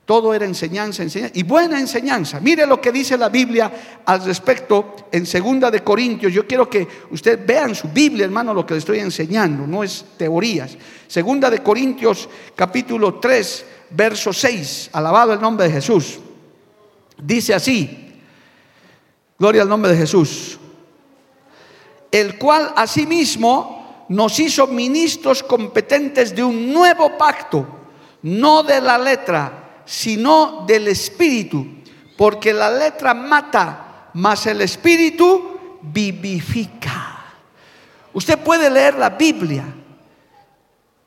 Todo 0.05 0.35
era 0.35 0.45
enseñanza, 0.45 1.03
enseñanza 1.03 1.33
y 1.35 1.45
buena 1.45 1.81
enseñanza. 1.81 2.39
Mire 2.39 2.67
lo 2.67 2.79
que 2.79 2.93
dice 2.93 3.17
la 3.17 3.31
Biblia 3.31 4.03
al 4.05 4.23
respecto 4.23 5.09
en 5.11 5.25
Segunda 5.25 5.71
de 5.71 5.83
Corintios. 5.83 6.31
Yo 6.31 6.47
quiero 6.47 6.69
que 6.69 6.87
usted 7.11 7.41
vean 7.47 7.75
su 7.75 7.89
Biblia, 7.89 8.27
hermano, 8.27 8.53
lo 8.53 8.67
que 8.67 8.75
le 8.75 8.81
estoy 8.81 8.99
enseñando, 8.99 9.67
no 9.67 9.83
es 9.83 10.05
teorías. 10.19 10.77
Segunda 11.07 11.49
de 11.49 11.61
Corintios 11.61 12.29
capítulo 12.55 13.15
3, 13.15 13.65
verso 13.91 14.31
6. 14.31 14.91
Alabado 14.93 15.33
el 15.33 15.41
nombre 15.41 15.69
de 15.69 15.73
Jesús. 15.73 16.19
Dice 17.17 17.55
así: 17.55 18.21
Gloria 19.39 19.63
al 19.63 19.71
nombre 19.71 19.93
de 19.93 19.97
Jesús. 19.97 20.59
El 22.15 22.39
cual 22.39 22.73
asimismo 22.77 24.07
nos 24.09 24.39
hizo 24.39 24.69
ministros 24.69 25.43
competentes 25.43 26.33
de 26.33 26.45
un 26.45 26.73
nuevo 26.73 27.19
pacto, 27.19 27.67
no 28.23 28.63
de 28.63 28.81
la 28.81 28.97
letra 28.97 29.83
sino 29.85 30.65
del 30.65 30.87
Espíritu, 30.87 31.67
porque 32.17 32.53
la 32.53 32.71
letra 32.71 33.15
mata, 33.15 34.11
mas 34.15 34.47
el 34.47 34.61
Espíritu 34.61 35.81
vivifica. 35.83 37.35
Usted 38.13 38.39
puede 38.39 38.71
leer 38.71 38.95
la 38.95 39.11
Biblia 39.11 39.65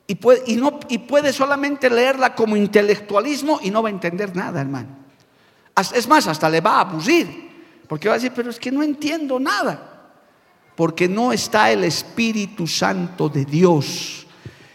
y 0.06 0.14
puede, 0.14 1.32
solamente 1.32 1.88
leerla 1.88 2.34
como 2.34 2.54
intelectualismo 2.54 3.60
y 3.62 3.70
no 3.70 3.82
va 3.82 3.88
a 3.88 3.92
entender 3.92 4.36
nada, 4.36 4.60
hermano. 4.60 4.90
Es 5.94 6.06
más, 6.06 6.26
hasta 6.26 6.50
le 6.50 6.60
va 6.60 6.72
a 6.72 6.80
aburrir, 6.80 7.50
porque 7.88 8.08
va 8.08 8.16
a 8.16 8.18
decir, 8.18 8.32
pero 8.36 8.50
es 8.50 8.60
que 8.60 8.70
no 8.70 8.82
entiendo 8.82 9.40
nada 9.40 9.94
porque 10.78 11.08
no 11.08 11.32
está 11.32 11.72
el 11.72 11.82
Espíritu 11.82 12.68
Santo 12.68 13.28
de 13.28 13.44
Dios, 13.44 14.28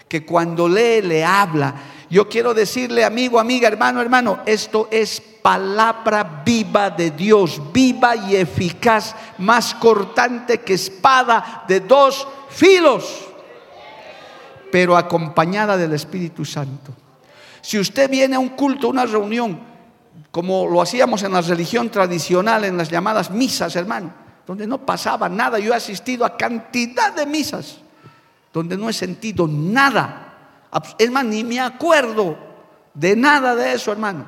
que 0.09 0.25
cuando 0.25 0.67
lee 0.67 1.01
le 1.01 1.23
habla. 1.23 1.75
Yo 2.09 2.27
quiero 2.27 2.53
decirle, 2.53 3.05
amigo, 3.05 3.39
amiga, 3.39 3.69
hermano, 3.69 4.01
hermano, 4.01 4.39
esto 4.45 4.89
es 4.91 5.21
palabra 5.21 6.43
viva 6.45 6.89
de 6.89 7.11
Dios, 7.11 7.61
viva 7.71 8.17
y 8.17 8.35
eficaz, 8.35 9.15
más 9.37 9.73
cortante 9.75 10.59
que 10.59 10.73
espada 10.73 11.63
de 11.69 11.79
dos 11.79 12.27
filos, 12.49 13.29
pero 14.73 14.97
acompañada 14.97 15.77
del 15.77 15.93
Espíritu 15.93 16.43
Santo. 16.43 16.91
Si 17.61 17.79
usted 17.79 18.09
viene 18.09 18.35
a 18.35 18.39
un 18.39 18.49
culto, 18.49 18.89
una 18.89 19.05
reunión, 19.05 19.57
como 20.31 20.67
lo 20.67 20.81
hacíamos 20.81 21.23
en 21.23 21.31
la 21.31 21.39
religión 21.39 21.89
tradicional, 21.89 22.65
en 22.65 22.75
las 22.75 22.89
llamadas 22.89 23.31
misas, 23.31 23.77
hermano, 23.77 24.22
donde 24.45 24.67
no 24.67 24.86
pasaba 24.86 25.29
nada, 25.29 25.60
yo 25.60 25.73
he 25.73 25.75
asistido 25.75 26.25
a 26.25 26.36
cantidad 26.38 27.13
de 27.13 27.25
misas, 27.25 27.77
donde 28.51 28.77
no 28.77 28.89
he 28.89 28.93
sentido 28.93 29.47
nada. 29.47 30.34
Es 30.97 31.12
más, 31.12 31.25
ni 31.25 31.43
me 31.43 31.60
acuerdo 31.60 32.38
de 32.93 33.15
nada 33.15 33.56
de 33.56 33.73
eso, 33.73 33.91
hermano. 33.91 34.25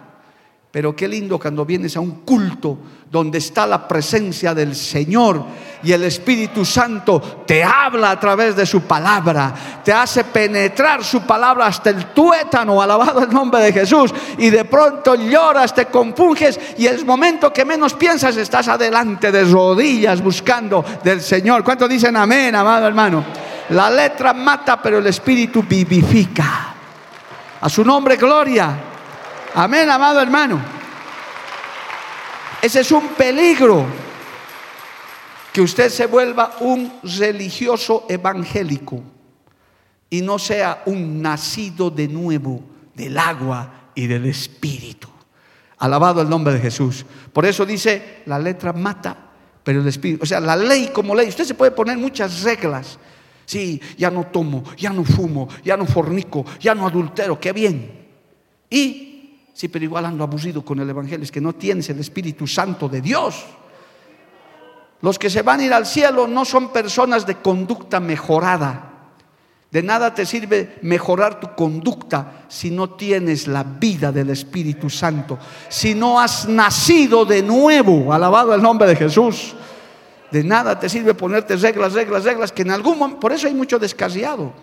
Pero 0.71 0.95
qué 0.95 1.07
lindo 1.07 1.39
cuando 1.39 1.65
vienes 1.65 1.95
a 1.95 2.01
un 2.01 2.21
culto 2.25 2.77
donde 3.09 3.37
está 3.37 3.65
la 3.65 3.87
presencia 3.87 4.53
del 4.53 4.75
Señor 4.75 5.45
y 5.85 5.93
el 5.93 6.03
Espíritu 6.03 6.65
Santo 6.65 7.43
te 7.45 7.63
habla 7.63 8.09
a 8.09 8.19
través 8.19 8.55
de 8.55 8.65
su 8.65 8.81
palabra, 8.81 9.53
te 9.83 9.93
hace 9.93 10.23
penetrar 10.23 11.03
su 11.03 11.21
palabra 11.21 11.67
hasta 11.67 11.91
el 11.91 12.07
tuétano, 12.07 12.81
alabado 12.81 13.21
el 13.21 13.29
nombre 13.29 13.61
de 13.61 13.71
Jesús, 13.71 14.11
y 14.39 14.49
de 14.49 14.65
pronto 14.65 15.13
lloras, 15.13 15.75
te 15.75 15.85
compunges 15.85 16.59
y 16.79 16.87
el 16.87 17.05
momento 17.05 17.53
que 17.53 17.63
menos 17.63 17.93
piensas 17.93 18.35
estás 18.35 18.67
adelante 18.67 19.31
de 19.31 19.43
rodillas 19.43 20.23
buscando 20.23 20.83
del 21.03 21.21
Señor. 21.21 21.63
¿Cuántos 21.63 21.87
dicen 21.87 22.17
amén, 22.17 22.55
amado 22.55 22.87
hermano? 22.87 23.23
La 23.69 23.87
letra 23.91 24.33
mata, 24.33 24.81
pero 24.81 24.97
el 24.97 25.05
espíritu 25.05 25.61
vivifica. 25.61 26.73
A 27.61 27.69
su 27.69 27.85
nombre, 27.85 28.15
gloria. 28.15 28.75
Amén, 29.53 29.87
amado 29.87 30.19
hermano. 30.19 30.59
Ese 32.59 32.79
es 32.79 32.91
un 32.91 33.09
peligro. 33.09 34.04
Que 35.55 35.61
usted 35.61 35.87
se 35.87 36.05
vuelva 36.07 36.57
un 36.59 36.91
religioso 37.01 38.05
evangélico 38.09 39.01
y 40.09 40.19
no 40.19 40.37
sea 40.37 40.83
un 40.85 41.21
nacido 41.21 41.89
de 41.89 42.09
nuevo 42.09 42.61
del 42.93 43.17
agua 43.17 43.91
y 43.95 44.05
del 44.05 44.25
espíritu. 44.25 45.07
Alabado 45.77 46.21
el 46.21 46.27
nombre 46.27 46.55
de 46.55 46.59
Jesús. 46.59 47.05
Por 47.31 47.45
eso 47.45 47.65
dice, 47.65 48.23
la 48.25 48.37
letra 48.37 48.73
mata, 48.73 49.15
pero 49.63 49.79
el 49.79 49.87
espíritu, 49.87 50.23
o 50.23 50.25
sea, 50.25 50.41
la 50.41 50.57
ley 50.57 50.89
como 50.91 51.15
ley, 51.15 51.29
usted 51.29 51.45
se 51.45 51.53
puede 51.53 51.71
poner 51.71 51.97
muchas 51.97 52.43
reglas, 52.43 52.99
Sí, 53.45 53.79
ya 53.97 54.11
no 54.11 54.25
tomo, 54.25 54.61
ya 54.75 54.89
no 54.89 55.05
fumo, 55.05 55.47
ya 55.63 55.77
no 55.77 55.85
fornico, 55.85 56.43
ya 56.59 56.75
no 56.75 56.85
adultero, 56.85 57.39
qué 57.39 57.53
bien. 57.53 58.05
Y, 58.69 59.37
sí, 59.53 59.69
pero 59.69 59.85
igual 59.85 60.03
ando 60.03 60.25
abusido 60.25 60.65
con 60.65 60.81
el 60.81 60.89
Evangelio, 60.89 61.23
es 61.23 61.31
que 61.31 61.39
no 61.39 61.53
tienes 61.53 61.89
el 61.89 61.99
Espíritu 61.99 62.45
Santo 62.45 62.89
de 62.89 62.99
Dios. 62.99 63.45
Los 65.05 65.19
que 65.19 65.29
se 65.29 65.43
van 65.43 65.59
a 65.59 65.63
ir 65.63 65.71
al 65.71 65.85
cielo 65.85 66.25
no 66.25 66.45
son 66.45 66.73
personas 66.73 67.27
de 67.27 67.35
conducta 67.35 67.99
mejorada. 67.99 69.11
De 69.69 69.83
nada 69.83 70.15
te 70.15 70.25
sirve 70.25 70.79
mejorar 70.81 71.39
tu 71.39 71.53
conducta 71.53 72.45
si 72.47 72.71
no 72.71 72.89
tienes 72.89 73.47
la 73.47 73.61
vida 73.61 74.11
del 74.11 74.31
Espíritu 74.31 74.89
Santo, 74.89 75.37
si 75.69 75.93
no 75.93 76.19
has 76.19 76.47
nacido 76.47 77.23
de 77.23 77.43
nuevo, 77.43 78.11
alabado 78.11 78.55
el 78.55 78.63
nombre 78.63 78.87
de 78.87 78.95
Jesús. 78.95 79.53
De 80.31 80.43
nada 80.43 80.79
te 80.79 80.89
sirve 80.89 81.13
ponerte 81.13 81.55
reglas, 81.55 81.93
reglas, 81.93 82.23
reglas, 82.23 82.51
que 82.51 82.63
en 82.63 82.71
algún 82.71 82.97
momento, 82.97 83.19
por 83.19 83.31
eso 83.31 83.45
hay 83.45 83.53
mucho 83.53 83.77
descarriado. 83.77 84.53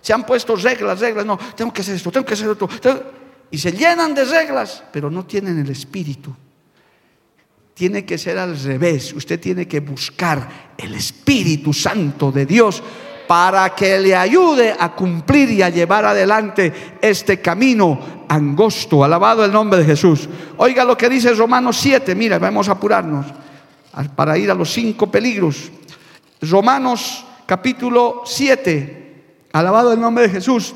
Se 0.00 0.12
han 0.12 0.26
puesto 0.26 0.56
reglas, 0.56 0.98
reglas, 0.98 1.24
no, 1.24 1.38
tengo 1.54 1.72
que 1.72 1.82
hacer 1.82 1.94
esto, 1.94 2.10
tengo 2.10 2.26
que 2.26 2.34
hacer 2.34 2.50
esto. 2.50 2.68
y 3.52 3.58
se 3.58 3.70
llenan 3.70 4.16
de 4.16 4.24
reglas, 4.24 4.82
pero 4.90 5.12
no 5.12 5.24
tienen 5.24 5.60
el 5.60 5.70
espíritu. 5.70 6.34
Tiene 7.76 8.06
que 8.06 8.16
ser 8.16 8.38
al 8.38 8.58
revés. 8.58 9.12
Usted 9.12 9.38
tiene 9.38 9.68
que 9.68 9.80
buscar 9.80 10.72
el 10.78 10.94
Espíritu 10.94 11.74
Santo 11.74 12.32
de 12.32 12.46
Dios 12.46 12.82
para 13.28 13.74
que 13.74 13.98
le 13.98 14.16
ayude 14.16 14.74
a 14.78 14.94
cumplir 14.94 15.50
y 15.50 15.60
a 15.60 15.68
llevar 15.68 16.06
adelante 16.06 16.96
este 17.02 17.42
camino 17.42 18.24
angosto. 18.28 19.04
Alabado 19.04 19.44
el 19.44 19.52
nombre 19.52 19.80
de 19.80 19.84
Jesús. 19.84 20.26
Oiga 20.56 20.86
lo 20.86 20.96
que 20.96 21.10
dice 21.10 21.34
Romanos 21.34 21.76
7. 21.76 22.14
Mira, 22.14 22.38
vamos 22.38 22.66
a 22.70 22.72
apurarnos 22.72 23.26
para 24.14 24.38
ir 24.38 24.50
a 24.50 24.54
los 24.54 24.72
cinco 24.72 25.10
peligros. 25.10 25.70
Romanos 26.40 27.26
capítulo 27.44 28.22
7, 28.24 29.24
alabado 29.52 29.92
el 29.92 30.00
nombre 30.00 30.24
de 30.24 30.30
Jesús, 30.30 30.74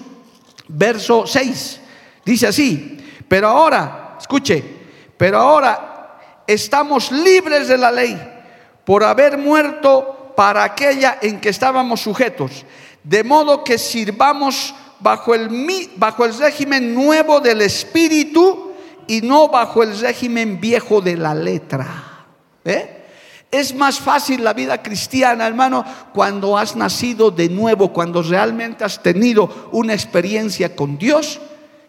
verso 0.68 1.26
6, 1.26 1.80
dice 2.24 2.46
así, 2.46 2.98
pero 3.26 3.48
ahora, 3.48 4.16
escuche, 4.20 4.62
pero 5.16 5.38
ahora 5.38 5.89
estamos 6.52 7.12
libres 7.12 7.68
de 7.68 7.78
la 7.78 7.90
ley 7.90 8.20
por 8.84 9.04
haber 9.04 9.38
muerto 9.38 10.32
para 10.36 10.64
aquella 10.64 11.18
en 11.22 11.40
que 11.40 11.50
estábamos 11.50 12.00
sujetos, 12.00 12.64
de 13.04 13.22
modo 13.22 13.62
que 13.62 13.78
sirvamos 13.78 14.74
bajo 14.98 15.34
el, 15.34 15.48
bajo 15.96 16.24
el 16.24 16.36
régimen 16.36 16.94
nuevo 16.94 17.40
del 17.40 17.62
Espíritu 17.62 18.72
y 19.06 19.20
no 19.20 19.48
bajo 19.48 19.82
el 19.82 19.98
régimen 19.98 20.60
viejo 20.60 21.00
de 21.00 21.16
la 21.16 21.34
letra. 21.34 22.24
¿Eh? 22.64 22.96
Es 23.50 23.74
más 23.74 23.98
fácil 23.98 24.44
la 24.44 24.52
vida 24.52 24.82
cristiana, 24.82 25.46
hermano, 25.46 25.84
cuando 26.12 26.56
has 26.56 26.76
nacido 26.76 27.30
de 27.30 27.48
nuevo, 27.48 27.92
cuando 27.92 28.22
realmente 28.22 28.84
has 28.84 29.02
tenido 29.02 29.68
una 29.72 29.92
experiencia 29.92 30.76
con 30.76 30.98
Dios, 30.98 31.40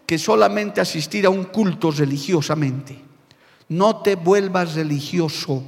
que 0.06 0.18
solamente 0.18 0.82
asistir 0.82 1.26
a 1.26 1.30
un 1.30 1.46
culto 1.46 1.92
religiosamente. 1.92 3.11
No 3.72 4.02
te 4.02 4.16
vuelvas 4.16 4.76
religioso, 4.76 5.64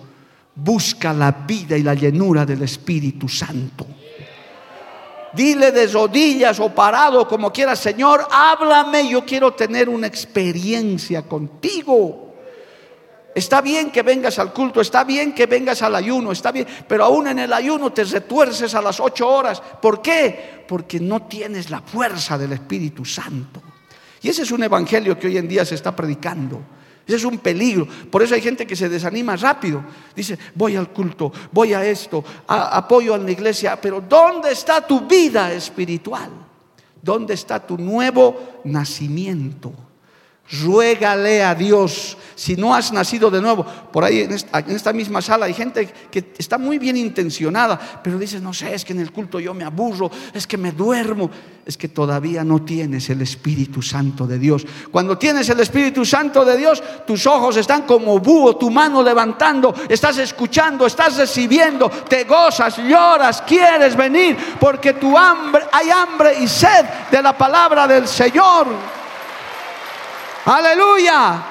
busca 0.56 1.14
la 1.14 1.32
vida 1.32 1.78
y 1.78 1.84
la 1.84 1.94
llenura 1.94 2.46
del 2.46 2.62
Espíritu 2.64 3.30
Santo. 3.30 3.88
Dile 5.32 5.72
de 5.72 5.88
rodillas 5.88 6.60
o 6.60 6.68
parado 6.76 7.26
como 7.26 7.54
quieras, 7.54 7.80
Señor, 7.80 8.28
háblame, 8.30 9.08
yo 9.08 9.24
quiero 9.24 9.54
tener 9.54 9.88
una 9.88 10.08
experiencia 10.08 11.22
contigo. 11.22 12.34
Está 13.34 13.62
bien 13.62 13.90
que 13.90 14.02
vengas 14.02 14.38
al 14.38 14.52
culto, 14.52 14.82
está 14.82 15.06
bien 15.06 15.34
que 15.34 15.46
vengas 15.46 15.82
al 15.82 15.96
ayuno, 15.96 16.34
está 16.34 16.52
bien, 16.52 16.68
pero 16.86 17.06
aún 17.06 17.28
en 17.28 17.40
el 17.40 17.54
ayuno 17.54 17.94
te 17.94 18.04
retuerces 18.04 18.76
a 18.76 18.82
las 18.82 19.00
ocho 19.00 19.30
horas. 19.30 19.62
¿Por 19.82 20.02
qué? 20.02 20.66
Porque 20.68 21.00
no 21.00 21.22
tienes 21.22 21.70
la 21.70 21.80
fuerza 21.80 22.38
del 22.38 22.52
Espíritu 22.52 23.06
Santo. 23.06 23.64
Y 24.22 24.28
ese 24.28 24.42
es 24.42 24.52
un 24.52 24.64
evangelio 24.64 25.18
que 25.18 25.28
hoy 25.28 25.38
en 25.38 25.48
día 25.48 25.64
se 25.64 25.76
está 25.76 25.96
predicando. 25.96 26.62
Ese 27.06 27.18
es 27.18 27.26
un 27.26 27.38
peligro. 27.38 27.88
Por 28.10 28.24
eso 28.24 28.34
hay 28.34 28.42
gente 28.42 28.66
que 28.66 28.76
se 28.76 28.88
desanima 28.88 29.36
rápido. 29.36 29.84
Dice, 30.16 30.38
voy 30.56 30.76
al 30.76 30.90
culto, 30.90 31.32
voy 31.52 31.74
a 31.74 31.86
esto, 31.86 32.24
apoyo 32.48 33.14
a 33.14 33.18
la 33.18 33.32
iglesia, 33.32 33.80
pero 33.80 34.02
¿dónde 34.02 34.52
está 34.52 34.86
tu 34.86 35.02
vida 35.02 35.52
espiritual? 35.52 36.30
¿Dónde 37.02 37.34
está 37.34 37.66
tu 37.66 37.78
nuevo 37.78 38.62
nacimiento? 38.64 39.74
Ruégale 40.62 41.44
a 41.44 41.56
Dios. 41.56 42.18
Si 42.36 42.56
no 42.56 42.74
has 42.74 42.92
nacido 42.92 43.30
de 43.30 43.42
nuevo, 43.42 43.64
por 43.64 44.04
ahí 44.04 44.22
en 44.22 44.32
esta, 44.32 44.94
misma 44.94 45.22
sala 45.22 45.46
hay 45.46 45.54
gente 45.54 45.88
que 46.12 46.34
está 46.38 46.58
muy 46.58 46.78
bien 46.80 46.98
intencionada, 46.98 47.80
pero 48.04 48.18
dice, 48.18 48.40
no 48.40 48.54
sé, 48.54 48.74
es 48.74 48.84
que 48.84 48.94
en 48.94 49.00
el 49.00 49.12
culto 49.12 49.40
yo 49.40 49.54
me 49.54 49.64
aburro, 49.64 50.10
es 50.34 50.48
que 50.48 50.58
me 50.58 50.72
duermo, 50.72 51.30
es 51.66 51.78
que 51.78 51.88
todavía 51.88 52.44
no 52.44 52.64
tienes 52.64 53.10
el 53.10 53.22
Espíritu 53.22 53.82
Santo 53.82 54.26
de 54.28 54.40
Dios. 54.40 54.66
Cuando 54.92 55.18
tienes 55.18 55.48
el 55.50 55.60
Espíritu 55.60 56.06
Santo 56.06 56.44
de 56.44 56.58
Dios, 56.58 56.84
tus 57.06 57.26
ojos 57.28 57.58
están 57.58 57.84
como 57.84 58.20
búho, 58.20 58.56
tu 58.56 58.70
mano 58.70 59.02
levantando, 59.02 59.74
estás 59.88 60.18
escuchando, 60.18 60.86
estás 60.86 61.18
recibiendo, 61.18 61.90
te 61.90 62.24
gozas, 62.26 62.78
lloras, 62.78 63.44
quieres 63.44 63.96
venir, 63.96 64.38
porque 64.60 64.94
tu 64.94 65.18
hambre, 65.18 65.64
hay 65.72 65.90
hambre 65.90 66.40
y 66.42 66.48
sed 66.48 66.86
de 67.12 67.22
la 67.22 67.38
palabra 67.38 67.88
del 67.88 68.08
Señor. 68.08 69.03
Aleluya. 70.46 71.44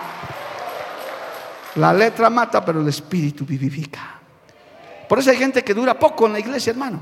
La 1.76 1.92
letra 1.92 2.28
mata, 2.28 2.62
pero 2.64 2.80
el 2.80 2.88
espíritu 2.88 3.46
vivifica. 3.46 4.20
Por 5.08 5.18
eso 5.18 5.30
hay 5.30 5.36
gente 5.36 5.64
que 5.64 5.72
dura 5.72 5.98
poco 5.98 6.26
en 6.26 6.34
la 6.34 6.40
iglesia, 6.40 6.70
hermano. 6.70 7.00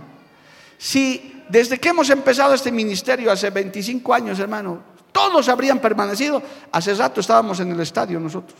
Si 0.78 1.44
desde 1.48 1.78
que 1.78 1.88
hemos 1.88 2.08
empezado 2.10 2.54
este 2.54 2.70
ministerio 2.70 3.32
hace 3.32 3.50
25 3.50 4.14
años, 4.14 4.38
hermano, 4.38 4.78
todos 5.10 5.48
habrían 5.48 5.80
permanecido, 5.80 6.40
hace 6.70 6.94
rato 6.94 7.20
estábamos 7.20 7.58
en 7.58 7.72
el 7.72 7.80
estadio 7.80 8.20
nosotros. 8.20 8.58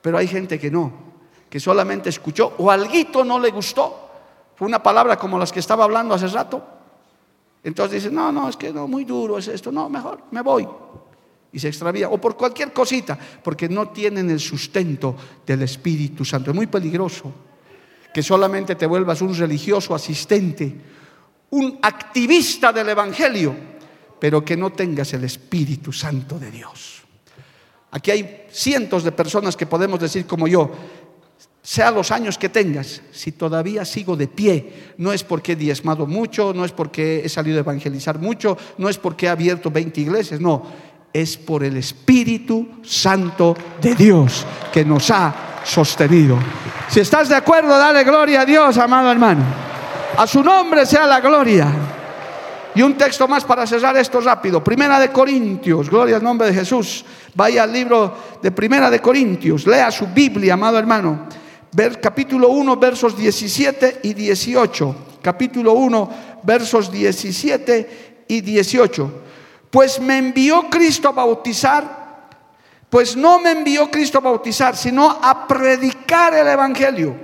Pero 0.00 0.16
hay 0.16 0.26
gente 0.26 0.58
que 0.58 0.70
no, 0.70 0.92
que 1.50 1.60
solamente 1.60 2.08
escuchó 2.08 2.54
o 2.58 2.70
alguito 2.70 3.24
no 3.24 3.38
le 3.38 3.50
gustó. 3.50 4.10
Fue 4.54 4.66
una 4.66 4.82
palabra 4.82 5.18
como 5.18 5.38
las 5.38 5.52
que 5.52 5.60
estaba 5.60 5.84
hablando 5.84 6.14
hace 6.14 6.28
rato. 6.28 6.64
Entonces 7.62 8.02
dice, 8.02 8.14
no, 8.14 8.32
no, 8.32 8.48
es 8.48 8.56
que 8.56 8.72
no, 8.72 8.88
muy 8.88 9.04
duro 9.04 9.36
es 9.36 9.48
esto, 9.48 9.70
no, 9.70 9.90
mejor 9.90 10.22
me 10.30 10.40
voy 10.40 10.66
y 11.56 11.58
se 11.58 11.68
extravía, 11.68 12.10
o 12.10 12.20
por 12.20 12.36
cualquier 12.36 12.70
cosita, 12.70 13.18
porque 13.42 13.66
no 13.66 13.88
tienen 13.88 14.28
el 14.28 14.40
sustento 14.40 15.16
del 15.46 15.62
Espíritu 15.62 16.22
Santo. 16.22 16.50
Es 16.50 16.54
muy 16.54 16.66
peligroso 16.66 17.32
que 18.12 18.22
solamente 18.22 18.74
te 18.74 18.84
vuelvas 18.84 19.22
un 19.22 19.34
religioso 19.34 19.94
asistente, 19.94 20.70
un 21.48 21.78
activista 21.80 22.74
del 22.74 22.90
Evangelio, 22.90 23.56
pero 24.20 24.44
que 24.44 24.54
no 24.54 24.70
tengas 24.72 25.14
el 25.14 25.24
Espíritu 25.24 25.94
Santo 25.94 26.38
de 26.38 26.50
Dios. 26.50 27.00
Aquí 27.92 28.10
hay 28.10 28.44
cientos 28.52 29.02
de 29.02 29.12
personas 29.12 29.56
que 29.56 29.64
podemos 29.64 29.98
decir 29.98 30.26
como 30.26 30.46
yo, 30.46 30.70
sea 31.62 31.90
los 31.90 32.12
años 32.12 32.36
que 32.36 32.50
tengas, 32.50 33.00
si 33.12 33.32
todavía 33.32 33.86
sigo 33.86 34.14
de 34.14 34.28
pie, 34.28 34.92
no 34.98 35.10
es 35.10 35.24
porque 35.24 35.52
he 35.52 35.56
diezmado 35.56 36.06
mucho, 36.06 36.52
no 36.52 36.66
es 36.66 36.72
porque 36.72 37.22
he 37.24 37.28
salido 37.30 37.56
a 37.56 37.60
evangelizar 37.60 38.18
mucho, 38.18 38.58
no 38.76 38.90
es 38.90 38.98
porque 38.98 39.24
he 39.24 39.28
abierto 39.30 39.70
20 39.70 40.02
iglesias, 40.02 40.40
no, 40.40 40.62
es 41.12 41.36
por 41.36 41.64
el 41.64 41.76
Espíritu 41.76 42.68
Santo 42.82 43.56
de 43.80 43.94
Dios 43.94 44.46
que 44.72 44.84
nos 44.84 45.10
ha 45.10 45.34
sostenido. 45.64 46.38
Si 46.88 47.00
estás 47.00 47.28
de 47.28 47.34
acuerdo, 47.34 47.76
dale 47.76 48.04
gloria 48.04 48.42
a 48.42 48.44
Dios, 48.44 48.76
amado 48.78 49.10
hermano. 49.10 49.42
A 50.16 50.26
su 50.26 50.42
nombre 50.42 50.86
sea 50.86 51.06
la 51.06 51.20
gloria. 51.20 51.68
Y 52.74 52.82
un 52.82 52.94
texto 52.94 53.26
más 53.26 53.44
para 53.44 53.66
cerrar 53.66 53.96
esto 53.96 54.20
rápido. 54.20 54.62
Primera 54.62 55.00
de 55.00 55.10
Corintios, 55.10 55.88
gloria 55.88 56.16
al 56.16 56.22
nombre 56.22 56.48
de 56.48 56.54
Jesús. 56.54 57.04
Vaya 57.34 57.62
al 57.62 57.72
libro 57.72 58.14
de 58.42 58.50
Primera 58.50 58.90
de 58.90 59.00
Corintios, 59.00 59.66
lea 59.66 59.90
su 59.90 60.06
Biblia, 60.08 60.54
amado 60.54 60.78
hermano. 60.78 61.26
Ver, 61.72 62.00
capítulo 62.00 62.48
1, 62.48 62.76
versos 62.76 63.16
17 63.16 64.00
y 64.02 64.12
18. 64.12 64.96
Capítulo 65.22 65.72
1, 65.72 66.10
versos 66.44 66.92
17 66.92 68.24
y 68.28 68.40
18 68.42 69.25
pues 69.76 70.00
me 70.00 70.16
envió 70.16 70.70
Cristo 70.70 71.10
a 71.10 71.12
bautizar, 71.12 71.84
pues 72.88 73.14
no 73.14 73.38
me 73.38 73.50
envió 73.50 73.90
Cristo 73.90 74.16
a 74.16 74.22
bautizar, 74.22 74.74
sino 74.74 75.18
a 75.22 75.46
predicar 75.46 76.32
el 76.32 76.48
Evangelio, 76.48 77.14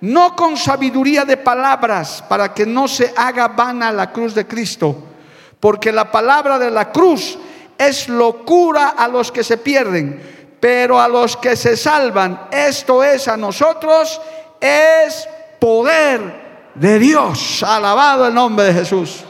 no 0.00 0.34
con 0.34 0.56
sabiduría 0.56 1.24
de 1.24 1.36
palabras, 1.36 2.24
para 2.28 2.52
que 2.52 2.66
no 2.66 2.88
se 2.88 3.14
haga 3.16 3.46
vana 3.46 3.92
la 3.92 4.10
cruz 4.10 4.34
de 4.34 4.48
Cristo, 4.48 4.96
porque 5.60 5.92
la 5.92 6.10
palabra 6.10 6.58
de 6.58 6.72
la 6.72 6.90
cruz 6.90 7.38
es 7.78 8.08
locura 8.08 8.94
a 8.98 9.06
los 9.06 9.30
que 9.30 9.44
se 9.44 9.58
pierden, 9.58 10.56
pero 10.58 11.00
a 11.00 11.06
los 11.06 11.36
que 11.36 11.54
se 11.54 11.76
salvan, 11.76 12.48
esto 12.50 13.04
es 13.04 13.28
a 13.28 13.36
nosotros, 13.36 14.20
es 14.60 15.28
poder 15.60 16.72
de 16.74 16.98
Dios. 16.98 17.62
Alabado 17.62 18.26
el 18.26 18.34
nombre 18.34 18.64
de 18.64 18.74
Jesús. 18.74 19.24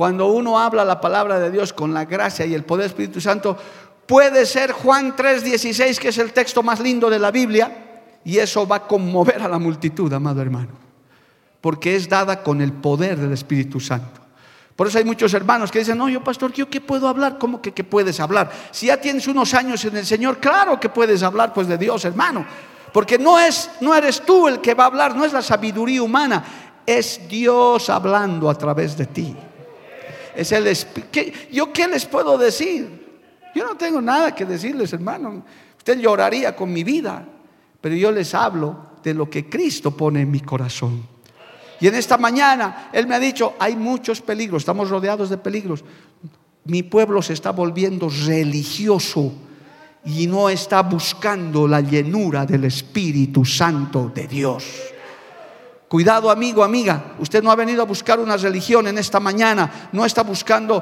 Cuando 0.00 0.28
uno 0.28 0.58
habla 0.58 0.82
la 0.82 0.98
palabra 0.98 1.38
de 1.38 1.50
Dios 1.50 1.74
con 1.74 1.92
la 1.92 2.06
gracia 2.06 2.46
y 2.46 2.54
el 2.54 2.64
poder 2.64 2.84
del 2.84 2.92
Espíritu 2.92 3.20
Santo, 3.20 3.54
puede 4.06 4.46
ser 4.46 4.72
Juan 4.72 5.14
3:16, 5.14 5.98
que 5.98 6.08
es 6.08 6.16
el 6.16 6.32
texto 6.32 6.62
más 6.62 6.80
lindo 6.80 7.10
de 7.10 7.18
la 7.18 7.30
Biblia, 7.30 8.00
y 8.24 8.38
eso 8.38 8.66
va 8.66 8.76
a 8.76 8.86
conmover 8.86 9.42
a 9.42 9.48
la 9.48 9.58
multitud, 9.58 10.10
amado 10.10 10.40
hermano, 10.40 10.70
porque 11.60 11.96
es 11.96 12.08
dada 12.08 12.42
con 12.42 12.62
el 12.62 12.72
poder 12.72 13.18
del 13.18 13.32
Espíritu 13.32 13.78
Santo. 13.78 14.22
Por 14.74 14.86
eso 14.86 14.96
hay 14.96 15.04
muchos 15.04 15.34
hermanos 15.34 15.70
que 15.70 15.80
dicen, 15.80 15.98
no, 15.98 16.08
yo 16.08 16.24
pastor, 16.24 16.50
¿yo 16.54 16.70
qué 16.70 16.80
puedo 16.80 17.06
hablar? 17.06 17.36
¿Cómo 17.38 17.60
que, 17.60 17.84
puedes 17.84 18.20
hablar? 18.20 18.50
Si 18.70 18.86
ya 18.86 18.96
tienes 18.96 19.26
unos 19.26 19.52
años 19.52 19.84
en 19.84 19.98
el 19.98 20.06
Señor, 20.06 20.38
claro 20.38 20.80
que 20.80 20.88
puedes 20.88 21.22
hablar 21.22 21.52
pues 21.52 21.68
de 21.68 21.76
Dios, 21.76 22.06
hermano. 22.06 22.46
Porque 22.94 23.18
no, 23.18 23.38
es, 23.38 23.68
no 23.82 23.94
eres 23.94 24.22
tú 24.22 24.48
el 24.48 24.62
que 24.62 24.72
va 24.72 24.84
a 24.84 24.86
hablar, 24.86 25.14
no 25.14 25.26
es 25.26 25.34
la 25.34 25.42
sabiduría 25.42 26.02
humana, 26.02 26.42
es 26.86 27.28
Dios 27.28 27.90
hablando 27.90 28.48
a 28.48 28.54
través 28.54 28.96
de 28.96 29.04
ti 29.04 29.36
es 30.40 30.52
el 30.52 30.74
¿Yo 31.52 31.70
qué 31.72 31.86
les 31.86 32.06
puedo 32.06 32.38
decir? 32.38 32.88
Yo 33.54 33.66
no 33.66 33.76
tengo 33.76 34.00
nada 34.00 34.34
que 34.34 34.46
decirles, 34.46 34.92
hermano. 34.92 35.44
Usted 35.76 35.98
lloraría 35.98 36.56
con 36.56 36.72
mi 36.72 36.82
vida, 36.82 37.26
pero 37.80 37.94
yo 37.94 38.10
les 38.10 38.34
hablo 38.34 38.90
de 39.02 39.12
lo 39.12 39.28
que 39.28 39.50
Cristo 39.50 39.90
pone 39.90 40.22
en 40.22 40.30
mi 40.30 40.40
corazón. 40.40 41.06
Y 41.80 41.88
en 41.88 41.94
esta 41.94 42.16
mañana 42.16 42.88
Él 42.92 43.06
me 43.06 43.16
ha 43.16 43.18
dicho, 43.18 43.54
hay 43.58 43.76
muchos 43.76 44.22
peligros, 44.22 44.62
estamos 44.62 44.88
rodeados 44.88 45.28
de 45.28 45.36
peligros. 45.36 45.84
Mi 46.64 46.82
pueblo 46.82 47.20
se 47.20 47.34
está 47.34 47.50
volviendo 47.50 48.08
religioso 48.08 49.32
y 50.06 50.26
no 50.26 50.48
está 50.48 50.82
buscando 50.82 51.68
la 51.68 51.82
llenura 51.82 52.46
del 52.46 52.64
Espíritu 52.64 53.44
Santo 53.44 54.10
de 54.14 54.26
Dios. 54.26 54.64
Cuidado 55.90 56.30
amigo, 56.30 56.62
amiga, 56.62 57.02
usted 57.18 57.42
no 57.42 57.50
ha 57.50 57.56
venido 57.56 57.82
a 57.82 57.84
buscar 57.84 58.20
una 58.20 58.36
religión 58.36 58.86
en 58.86 58.96
esta 58.96 59.18
mañana, 59.18 59.88
no 59.90 60.04
está 60.04 60.22
buscando 60.22 60.80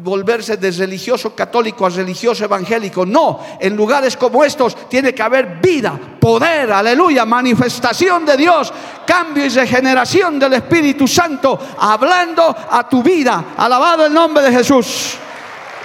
volverse 0.00 0.58
de 0.58 0.70
religioso 0.70 1.34
católico 1.34 1.86
a 1.86 1.88
religioso 1.88 2.44
evangélico. 2.44 3.06
No, 3.06 3.40
en 3.58 3.74
lugares 3.74 4.18
como 4.18 4.44
estos 4.44 4.86
tiene 4.90 5.14
que 5.14 5.22
haber 5.22 5.60
vida, 5.62 5.98
poder, 6.20 6.70
aleluya, 6.72 7.24
manifestación 7.24 8.26
de 8.26 8.36
Dios, 8.36 8.70
cambio 9.06 9.46
y 9.46 9.48
regeneración 9.48 10.38
del 10.38 10.52
Espíritu 10.52 11.08
Santo, 11.08 11.58
hablando 11.78 12.54
a 12.70 12.86
tu 12.86 13.02
vida. 13.02 13.54
Alabado 13.56 14.04
el 14.04 14.12
nombre 14.12 14.42
de 14.42 14.52
Jesús. 14.52 15.14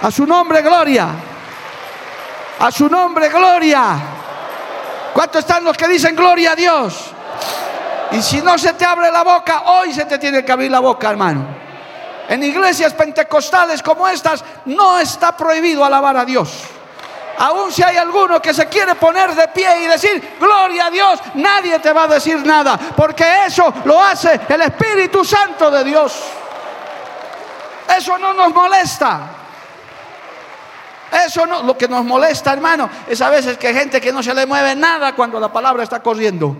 A 0.02 0.10
su 0.10 0.26
nombre, 0.26 0.60
gloria. 0.60 1.08
A 2.58 2.70
su 2.70 2.90
nombre, 2.90 3.30
gloria. 3.30 3.96
¿Cuántos 5.14 5.40
están 5.40 5.64
los 5.64 5.78
que 5.78 5.88
dicen 5.88 6.14
gloria 6.14 6.52
a 6.52 6.56
Dios? 6.56 7.16
Y 8.12 8.22
si 8.22 8.40
no 8.40 8.56
se 8.56 8.72
te 8.74 8.84
abre 8.84 9.10
la 9.10 9.22
boca, 9.22 9.62
hoy 9.66 9.92
se 9.92 10.04
te 10.04 10.18
tiene 10.18 10.44
que 10.44 10.52
abrir 10.52 10.70
la 10.70 10.80
boca, 10.80 11.10
hermano. 11.10 11.46
En 12.28 12.42
iglesias 12.42 12.92
pentecostales 12.94 13.82
como 13.82 14.08
estas 14.08 14.44
no 14.66 14.98
está 14.98 15.36
prohibido 15.36 15.84
alabar 15.84 16.16
a 16.16 16.24
Dios. 16.24 16.64
Aún 17.38 17.70
si 17.70 17.82
hay 17.82 17.96
alguno 17.96 18.40
que 18.40 18.54
se 18.54 18.66
quiere 18.66 18.94
poner 18.94 19.34
de 19.34 19.48
pie 19.48 19.84
y 19.84 19.86
decir, 19.86 20.36
gloria 20.40 20.86
a 20.86 20.90
Dios, 20.90 21.20
nadie 21.34 21.78
te 21.80 21.92
va 21.92 22.04
a 22.04 22.08
decir 22.08 22.44
nada, 22.46 22.78
porque 22.96 23.46
eso 23.46 23.72
lo 23.84 24.02
hace 24.02 24.40
el 24.48 24.62
Espíritu 24.62 25.24
Santo 25.24 25.70
de 25.70 25.84
Dios. 25.84 26.22
Eso 27.96 28.18
no 28.18 28.32
nos 28.32 28.52
molesta. 28.54 29.20
Eso 31.26 31.46
no, 31.46 31.62
lo 31.62 31.78
que 31.78 31.86
nos 31.86 32.04
molesta, 32.04 32.52
hermano, 32.52 32.88
es 33.06 33.20
a 33.20 33.30
veces 33.30 33.58
que 33.58 33.68
hay 33.68 33.74
gente 33.74 34.00
que 34.00 34.12
no 34.12 34.22
se 34.22 34.34
le 34.34 34.46
mueve 34.46 34.74
nada 34.74 35.14
cuando 35.14 35.38
la 35.38 35.52
palabra 35.52 35.82
está 35.82 36.02
corriendo. 36.02 36.56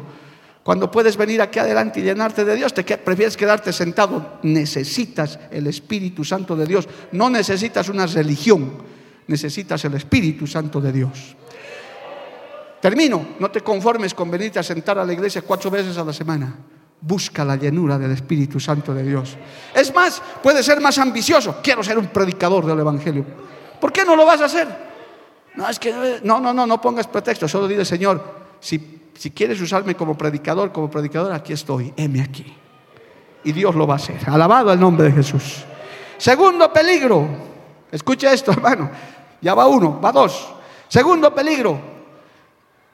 Cuando 0.67 0.91
puedes 0.91 1.17
venir 1.17 1.41
aquí 1.41 1.61
adelante 1.61 2.01
y 2.01 2.03
llenarte 2.03 2.45
de 2.45 2.57
Dios, 2.57 2.75
te 2.75 2.83
prefieres 2.83 3.37
quedarte 3.37 3.73
sentado. 3.73 4.41
Necesitas 4.43 5.39
el 5.53 5.69
Espíritu 5.69 6.25
Santo 6.25 6.57
de 6.57 6.67
Dios. 6.67 6.89
No 7.13 7.31
necesitas 7.31 7.89
una 7.89 8.05
religión, 8.05 8.73
necesitas 9.29 9.85
el 9.85 9.95
Espíritu 9.95 10.45
Santo 10.45 10.81
de 10.81 10.91
Dios. 10.91 11.37
Termino. 12.81 13.29
No 13.39 13.49
te 13.49 13.61
conformes 13.61 14.13
con 14.13 14.29
venirte 14.29 14.59
a 14.59 14.65
sentar 14.65 14.99
a 14.99 15.05
la 15.05 15.13
iglesia 15.13 15.43
cuatro 15.43 15.71
veces 15.71 15.97
a 15.99 16.05
la 16.05 16.13
semana. 16.13 16.57
Busca 17.01 17.45
la 17.45 17.55
llenura 17.55 17.97
del 17.97 18.11
Espíritu 18.11 18.59
Santo 18.59 18.93
de 18.93 19.05
Dios. 19.05 19.37
Es 19.73 19.95
más, 19.95 20.21
puede 20.43 20.65
ser 20.65 20.81
más 20.81 20.99
ambicioso. 20.99 21.61
Quiero 21.63 21.85
ser 21.85 21.97
un 21.97 22.09
predicador 22.09 22.67
del 22.67 22.81
Evangelio. 22.81 23.25
¿Por 23.81 23.93
qué 23.93 24.05
no 24.05 24.17
lo 24.17 24.27
vas 24.27 24.41
a 24.41 24.47
hacer? 24.47 24.67
No, 25.55 25.69
es 25.69 25.79
que 25.79 26.19
no, 26.25 26.41
no, 26.41 26.53
no, 26.53 26.67
no 26.67 26.81
pongas 26.81 27.07
pretexto. 27.07 27.47
Solo 27.47 27.69
dile, 27.69 27.85
Señor, 27.85 28.21
si 28.59 28.96
si 29.17 29.31
quieres 29.31 29.61
usarme 29.61 29.95
como 29.95 30.17
predicador, 30.17 30.73
como 30.73 30.91
predicador, 30.91 31.33
aquí 31.33 31.53
estoy, 31.53 31.93
heme 31.97 32.21
aquí. 32.21 32.55
Y 33.45 33.53
Dios 33.53 33.75
lo 33.75 33.87
va 33.87 33.95
a 33.95 33.97
hacer. 33.97 34.19
Alabado 34.27 34.73
el 34.73 34.81
nombre 34.81 35.07
de 35.07 35.13
Jesús. 35.13 35.65
Segundo 36.19 36.73
peligro. 36.73 37.27
Escucha 37.91 38.33
esto, 38.33 38.51
hermano. 38.53 38.91
Ya 39.41 39.55
va 39.55 39.67
uno, 39.67 40.01
va 40.01 40.13
dos. 40.13 40.55
Segundo 40.89 41.35
peligro, 41.35 41.81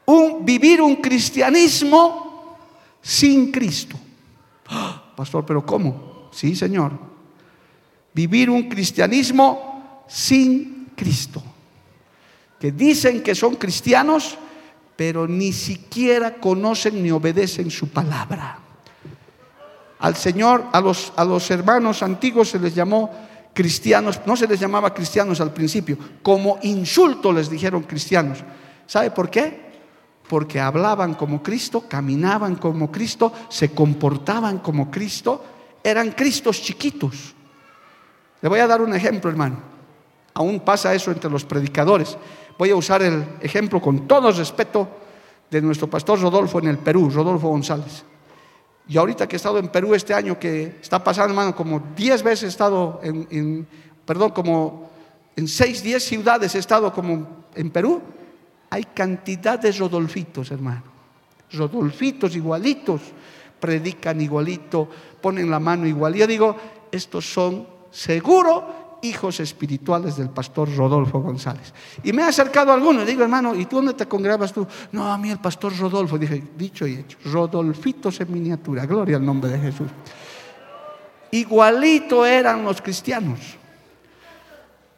un, 0.06 0.44
vivir 0.44 0.80
un 0.80 0.96
cristianismo 0.96 2.56
sin 3.00 3.50
Cristo. 3.50 3.96
Pastor, 5.16 5.44
pero 5.44 5.64
¿cómo? 5.64 6.28
Sí, 6.32 6.56
Señor. 6.56 6.92
Vivir 8.14 8.50
un 8.50 8.68
cristianismo 8.68 10.04
sin 10.08 10.90
Cristo. 10.96 11.42
Que 12.58 12.72
dicen 12.72 13.22
que 13.22 13.34
son 13.34 13.56
cristianos, 13.56 14.38
pero 14.96 15.26
ni 15.26 15.52
siquiera 15.52 16.34
conocen 16.34 17.02
ni 17.02 17.10
obedecen 17.10 17.70
su 17.70 17.88
palabra. 17.88 18.58
Al 19.98 20.16
Señor, 20.16 20.66
a 20.72 20.80
los, 20.80 21.12
a 21.16 21.24
los 21.24 21.50
hermanos 21.50 22.02
antiguos 22.02 22.50
se 22.50 22.58
les 22.58 22.74
llamó 22.74 23.10
cristianos, 23.54 24.20
no 24.26 24.36
se 24.36 24.46
les 24.46 24.58
llamaba 24.58 24.92
cristianos 24.92 25.40
al 25.40 25.52
principio, 25.52 25.96
como 26.22 26.58
insulto 26.62 27.32
les 27.32 27.48
dijeron 27.48 27.82
cristianos. 27.82 28.38
¿Sabe 28.86 29.10
por 29.10 29.30
qué? 29.30 29.72
Porque 30.28 30.60
hablaban 30.60 31.14
como 31.14 31.42
Cristo, 31.42 31.84
caminaban 31.88 32.56
como 32.56 32.90
Cristo, 32.90 33.32
se 33.48 33.70
comportaban 33.70 34.58
como 34.58 34.90
Cristo, 34.90 35.44
eran 35.82 36.12
Cristos 36.12 36.62
chiquitos. 36.62 37.34
Le 38.40 38.48
voy 38.48 38.60
a 38.60 38.66
dar 38.66 38.80
un 38.80 38.94
ejemplo, 38.94 39.30
hermano. 39.30 39.71
Aún 40.34 40.60
pasa 40.60 40.94
eso 40.94 41.10
entre 41.10 41.30
los 41.30 41.44
predicadores. 41.44 42.16
Voy 42.58 42.70
a 42.70 42.76
usar 42.76 43.02
el 43.02 43.24
ejemplo 43.40 43.80
con 43.80 44.06
todo 44.06 44.30
respeto 44.32 44.88
de 45.50 45.60
nuestro 45.60 45.88
pastor 45.88 46.20
Rodolfo 46.20 46.58
en 46.58 46.68
el 46.68 46.78
Perú, 46.78 47.10
Rodolfo 47.10 47.48
González. 47.48 48.04
Y 48.88 48.96
ahorita 48.96 49.28
que 49.28 49.36
he 49.36 49.38
estado 49.38 49.58
en 49.58 49.68
Perú 49.68 49.94
este 49.94 50.14
año, 50.14 50.38
que 50.38 50.78
está 50.80 51.02
pasando, 51.02 51.30
hermano, 51.30 51.54
como 51.54 51.82
10 51.94 52.22
veces 52.22 52.44
he 52.44 52.48
estado 52.48 53.00
en, 53.02 53.66
perdón, 54.04 54.30
como 54.30 54.90
en 55.36 55.46
6, 55.46 55.82
10 55.82 56.02
ciudades 56.02 56.54
he 56.54 56.58
estado 56.58 56.92
como 56.92 57.44
en 57.54 57.70
Perú, 57.70 58.00
hay 58.70 58.84
cantidad 58.84 59.58
de 59.58 59.70
Rodolfitos, 59.72 60.50
hermano. 60.50 60.82
Rodolfitos 61.52 62.34
igualitos, 62.34 63.02
predican 63.60 64.20
igualito, 64.20 64.88
ponen 65.20 65.50
la 65.50 65.60
mano 65.60 65.86
igual. 65.86 66.14
Yo 66.14 66.26
digo, 66.26 66.56
estos 66.90 67.30
son 67.30 67.66
seguro 67.90 68.81
hijos 69.02 69.40
espirituales 69.40 70.16
del 70.16 70.30
pastor 70.30 70.74
Rodolfo 70.74 71.20
González. 71.20 71.74
Y 72.02 72.12
me 72.12 72.22
ha 72.22 72.28
acercado 72.28 72.70
a 72.70 72.74
alguno, 72.74 73.04
digo, 73.04 73.22
hermano, 73.22 73.54
¿y 73.54 73.66
tú 73.66 73.76
dónde 73.76 73.94
te 73.94 74.06
congregabas 74.06 74.52
tú? 74.52 74.66
No, 74.92 75.12
a 75.12 75.18
mí 75.18 75.30
el 75.30 75.38
pastor 75.38 75.76
Rodolfo. 75.76 76.18
Dije, 76.18 76.42
dicho 76.56 76.86
y 76.86 76.94
hecho, 76.94 77.18
Rodolfitos 77.24 78.20
en 78.20 78.32
miniatura, 78.32 78.86
gloria 78.86 79.16
al 79.16 79.24
nombre 79.24 79.50
de 79.50 79.58
Jesús. 79.58 79.88
Igualito 81.32 82.24
eran 82.24 82.64
los 82.64 82.80
cristianos. 82.80 83.40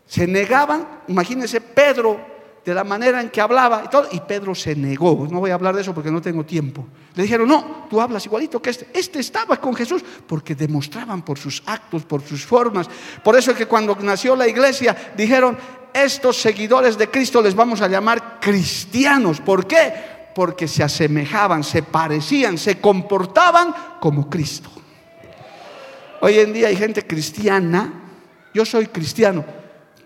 Se 0.07 0.27
negaban, 0.27 0.87
imagínense 1.09 1.61
Pedro 1.61 2.34
de 2.65 2.75
la 2.75 2.83
manera 2.83 3.21
en 3.21 3.29
que 3.29 3.41
hablaba 3.41 3.83
y 3.85 3.89
todo. 3.89 4.09
Y 4.11 4.21
Pedro 4.21 4.55
se 4.55 4.75
negó. 4.75 5.29
No 5.31 5.41
voy 5.41 5.51
a 5.51 5.55
hablar 5.55 5.75
de 5.75 5.83
eso 5.83 5.95
porque 5.95 6.11
no 6.11 6.23
tengo 6.23 6.45
tiempo. 6.45 6.87
Le 7.15 7.25
dijeron, 7.25 7.47
no, 7.47 7.87
tú 7.91 8.01
hablas 8.01 8.25
igualito 8.25 8.61
que 8.61 8.71
este. 8.71 8.89
Este 8.93 9.21
estaba 9.21 9.59
con 9.59 9.75
Jesús 9.75 10.03
porque 10.27 10.55
demostraban 10.55 11.23
por 11.23 11.39
sus 11.39 11.63
actos, 11.67 12.05
por 12.05 12.23
sus 12.23 12.45
formas. 12.45 12.89
Por 13.23 13.37
eso 13.37 13.51
es 13.51 13.57
que 13.57 13.67
cuando 13.67 13.97
nació 13.97 14.35
la 14.35 14.49
iglesia 14.49 14.97
dijeron, 15.17 15.59
estos 15.93 16.41
seguidores 16.41 16.97
de 16.97 17.11
Cristo 17.11 17.43
les 17.43 17.55
vamos 17.55 17.81
a 17.83 17.89
llamar 17.89 18.41
cristianos. 18.41 19.41
¿Por 19.41 19.67
qué? 19.67 19.93
Porque 20.35 20.67
se 20.67 20.83
asemejaban, 20.83 21.63
se 21.63 21.83
parecían, 21.83 22.59
se 22.59 22.81
comportaban 22.81 23.75
como 24.01 24.29
Cristo. 24.29 24.71
Hoy 26.21 26.39
en 26.39 26.53
día 26.53 26.69
hay 26.69 26.77
gente 26.77 27.07
cristiana. 27.07 28.01
Yo 28.55 28.65
soy 28.65 28.87
cristiano 28.87 29.45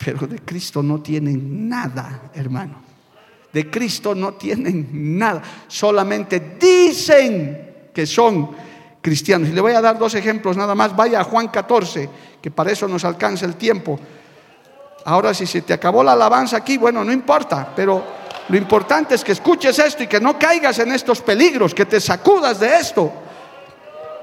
pero 0.05 0.27
de 0.27 0.39
Cristo 0.41 0.83
no 0.83 1.01
tienen 1.01 1.69
nada, 1.69 2.31
hermano. 2.35 2.83
De 3.53 3.71
Cristo 3.71 4.15
no 4.15 4.35
tienen 4.35 5.19
nada. 5.19 5.43
Solamente 5.67 6.57
dicen 6.61 7.91
que 7.93 8.07
son 8.07 8.51
cristianos. 9.01 9.49
Y 9.49 9.53
le 9.53 9.61
voy 9.61 9.73
a 9.73 9.81
dar 9.81 9.99
dos 9.99 10.15
ejemplos 10.15 10.57
nada 10.57 10.75
más. 10.75 10.95
Vaya 10.95 11.21
a 11.21 11.25
Juan 11.25 11.49
14, 11.49 12.09
que 12.41 12.51
para 12.51 12.73
eso 12.73 12.87
nos 12.87 13.05
alcanza 13.05 13.47
el 13.47 13.57
tiempo. 13.57 13.99
Ahora 15.05 15.33
si 15.33 15.47
se 15.47 15.63
te 15.63 15.73
acabó 15.73 16.05
la 16.05 16.13
alabanza 16.13 16.59
aquí, 16.59 16.77
bueno, 16.77 17.03
no 17.05 17.13
importa, 17.13 17.73
pero 17.75 18.05
lo 18.49 18.57
importante 18.57 19.15
es 19.15 19.25
que 19.25 19.33
escuches 19.33 19.79
esto 19.79 20.03
y 20.03 20.07
que 20.07 20.21
no 20.21 20.39
caigas 20.39 20.79
en 20.79 20.93
estos 20.93 21.23
peligros, 21.23 21.75
que 21.75 21.87
te 21.87 22.01
sacudas 22.01 22.61
de 22.61 22.77
esto. 22.77 23.13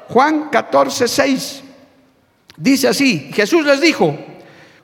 Juan 0.09 0.49
14, 0.49 1.07
6 1.07 1.63
dice 2.57 2.88
así, 2.88 3.31
Jesús 3.33 3.65
les 3.65 3.81
dijo, 3.81 4.15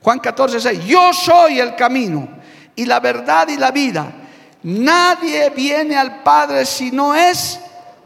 Juan 0.02 0.18
14, 0.18 0.60
6. 0.60 0.84
Yo 0.84 1.12
soy 1.12 1.60
el 1.60 1.76
camino 1.76 2.28
y 2.74 2.84
la 2.84 3.00
verdad 3.00 3.48
y 3.48 3.56
la 3.56 3.70
vida. 3.70 4.12
Nadie 4.64 5.50
viene 5.50 5.96
al 5.96 6.22
Padre 6.22 6.64
si 6.66 6.90
no 6.90 7.14
es 7.14 7.58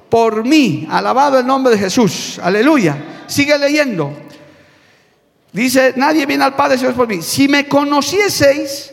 por 0.09 0.45
mí. 0.45 0.87
Alabado 0.91 1.39
el 1.39 1.47
nombre 1.47 1.75
de 1.75 1.79
Jesús. 1.79 2.39
Aleluya. 2.43 3.25
Sigue 3.27 3.59
leyendo. 3.59 4.13
Dice, 5.53 5.95
nadie 5.97 6.27
viene 6.27 6.45
al 6.45 6.55
Padre 6.55 6.77
si 6.77 6.85
no 6.85 6.91
es 6.91 6.97
por 6.97 7.09
mí. 7.09 7.23
Si 7.23 7.49
me 7.49 7.67
conocieseis, 7.67 8.93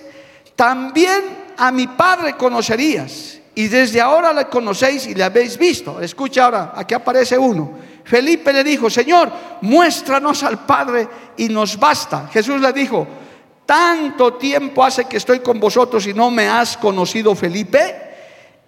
también 0.55 1.21
a 1.57 1.71
mi 1.71 1.87
Padre 1.87 2.37
conocerías. 2.37 3.39
Y 3.55 3.67
desde 3.67 4.01
ahora 4.01 4.33
le 4.33 4.45
conocéis 4.45 5.05
y 5.07 5.13
le 5.13 5.23
habéis 5.23 5.57
visto. 5.57 6.01
Escucha 6.01 6.45
ahora, 6.45 6.73
aquí 6.75 6.93
aparece 6.93 7.37
uno. 7.37 7.71
Felipe 8.03 8.51
le 8.51 8.63
dijo, 8.63 8.89
Señor, 8.89 9.31
muéstranos 9.61 10.43
al 10.43 10.65
Padre 10.65 11.07
y 11.37 11.49
nos 11.49 11.77
basta. 11.79 12.27
Jesús 12.27 12.59
le 12.59 12.73
dijo, 12.73 13.07
tanto 13.65 14.33
tiempo 14.33 14.83
hace 14.83 15.05
que 15.05 15.17
estoy 15.17 15.39
con 15.39 15.59
vosotros 15.59 16.05
y 16.07 16.13
no 16.13 16.29
me 16.29 16.47
has 16.47 16.77
conocido, 16.77 17.33
Felipe. 17.35 18.11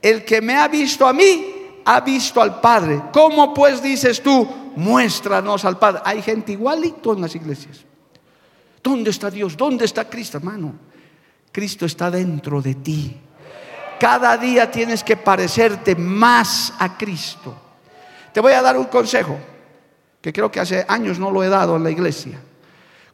El 0.01 0.23
que 0.23 0.41
me 0.41 0.55
ha 0.55 0.67
visto 0.67 1.05
a 1.05 1.13
mí, 1.13 1.53
ha 1.85 2.01
visto 2.01 2.41
al 2.41 2.61
Padre. 2.61 3.01
¿Cómo 3.11 3.53
pues 3.53 3.81
dices 3.81 4.21
tú, 4.21 4.47
muéstranos 4.75 5.65
al 5.65 5.77
Padre? 5.77 6.01
Hay 6.05 6.21
gente 6.21 6.53
igualito 6.53 7.13
en 7.13 7.21
las 7.21 7.35
iglesias. 7.35 7.79
¿Dónde 8.81 9.09
está 9.09 9.29
Dios? 9.29 9.57
¿Dónde 9.57 9.85
está 9.85 10.07
Cristo, 10.07 10.37
hermano? 10.37 10.73
Cristo 11.51 11.85
está 11.85 12.11
dentro 12.11 12.61
de 12.61 12.75
ti. 12.75 13.17
Cada 13.99 14.37
día 14.37 14.69
tienes 14.69 15.03
que 15.03 15.17
parecerte 15.17 15.95
más 15.95 16.73
a 16.79 16.97
Cristo. 16.97 17.64
Te 18.35 18.41
voy 18.41 18.51
a 18.51 18.61
dar 18.61 18.77
un 18.77 18.87
consejo 18.87 19.37
que 20.21 20.33
creo 20.33 20.51
que 20.51 20.59
hace 20.59 20.83
años 20.89 21.17
no 21.17 21.31
lo 21.31 21.41
he 21.41 21.47
dado 21.47 21.77
en 21.77 21.85
la 21.85 21.89
iglesia. 21.89 22.37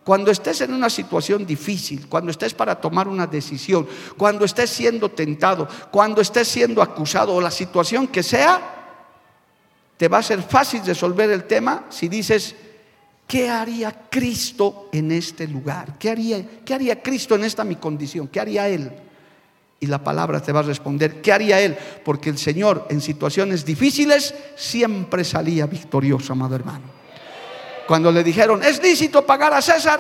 Cuando 0.04 0.32
estés 0.32 0.62
en 0.62 0.74
una 0.74 0.90
situación 0.90 1.46
difícil, 1.46 2.08
cuando 2.10 2.32
estés 2.32 2.56
para 2.56 2.82
tomar 2.82 3.08
una 3.08 3.28
decisión, 3.28 3.88
cuando 4.18 4.46
estés 4.46 4.72
siendo 4.72 5.10
tentado, 5.10 5.68
cuando 5.92 6.22
estés 6.22 6.48
siendo 6.48 6.82
acusado 6.82 7.36
o 7.36 7.40
la 7.40 7.52
situación 7.52 8.08
que 8.08 8.24
sea, 8.24 8.60
te 9.96 10.08
va 10.08 10.18
a 10.18 10.24
ser 10.24 10.42
fácil 10.42 10.84
resolver 10.84 11.30
el 11.30 11.44
tema 11.44 11.86
si 11.90 12.08
dices, 12.08 12.56
¿qué 13.28 13.48
haría 13.48 14.08
Cristo 14.10 14.90
en 14.92 15.12
este 15.12 15.48
lugar? 15.48 16.00
¿Qué 16.00 16.10
haría, 16.10 16.44
qué 16.66 16.74
haría 16.74 17.00
Cristo 17.00 17.36
en 17.36 17.44
esta 17.44 17.64
mi 17.64 17.76
condición? 17.76 18.28
¿Qué 18.28 18.40
haría 18.40 18.68
Él? 18.68 18.92
Y 19.82 19.88
la 19.88 20.04
palabra 20.04 20.40
te 20.40 20.52
va 20.52 20.60
a 20.60 20.64
responder, 20.64 21.22
¿qué 21.22 21.34
haría 21.34 21.60
él? 21.60 21.76
Porque 22.06 22.30
el 22.30 22.38
Señor 22.38 22.86
en 22.92 23.02
situaciones 23.02 23.66
difíciles 23.66 24.34
siempre 24.56 25.24
salía 25.24 25.66
victorioso, 25.66 26.34
amado 26.34 26.56
hermano. 26.56 26.86
Cuando 27.88 28.12
le 28.12 28.24
dijeron, 28.24 28.62
¿es 28.64 28.82
lícito 28.82 29.26
pagar 29.26 29.56
a 29.56 29.62
César? 29.62 30.00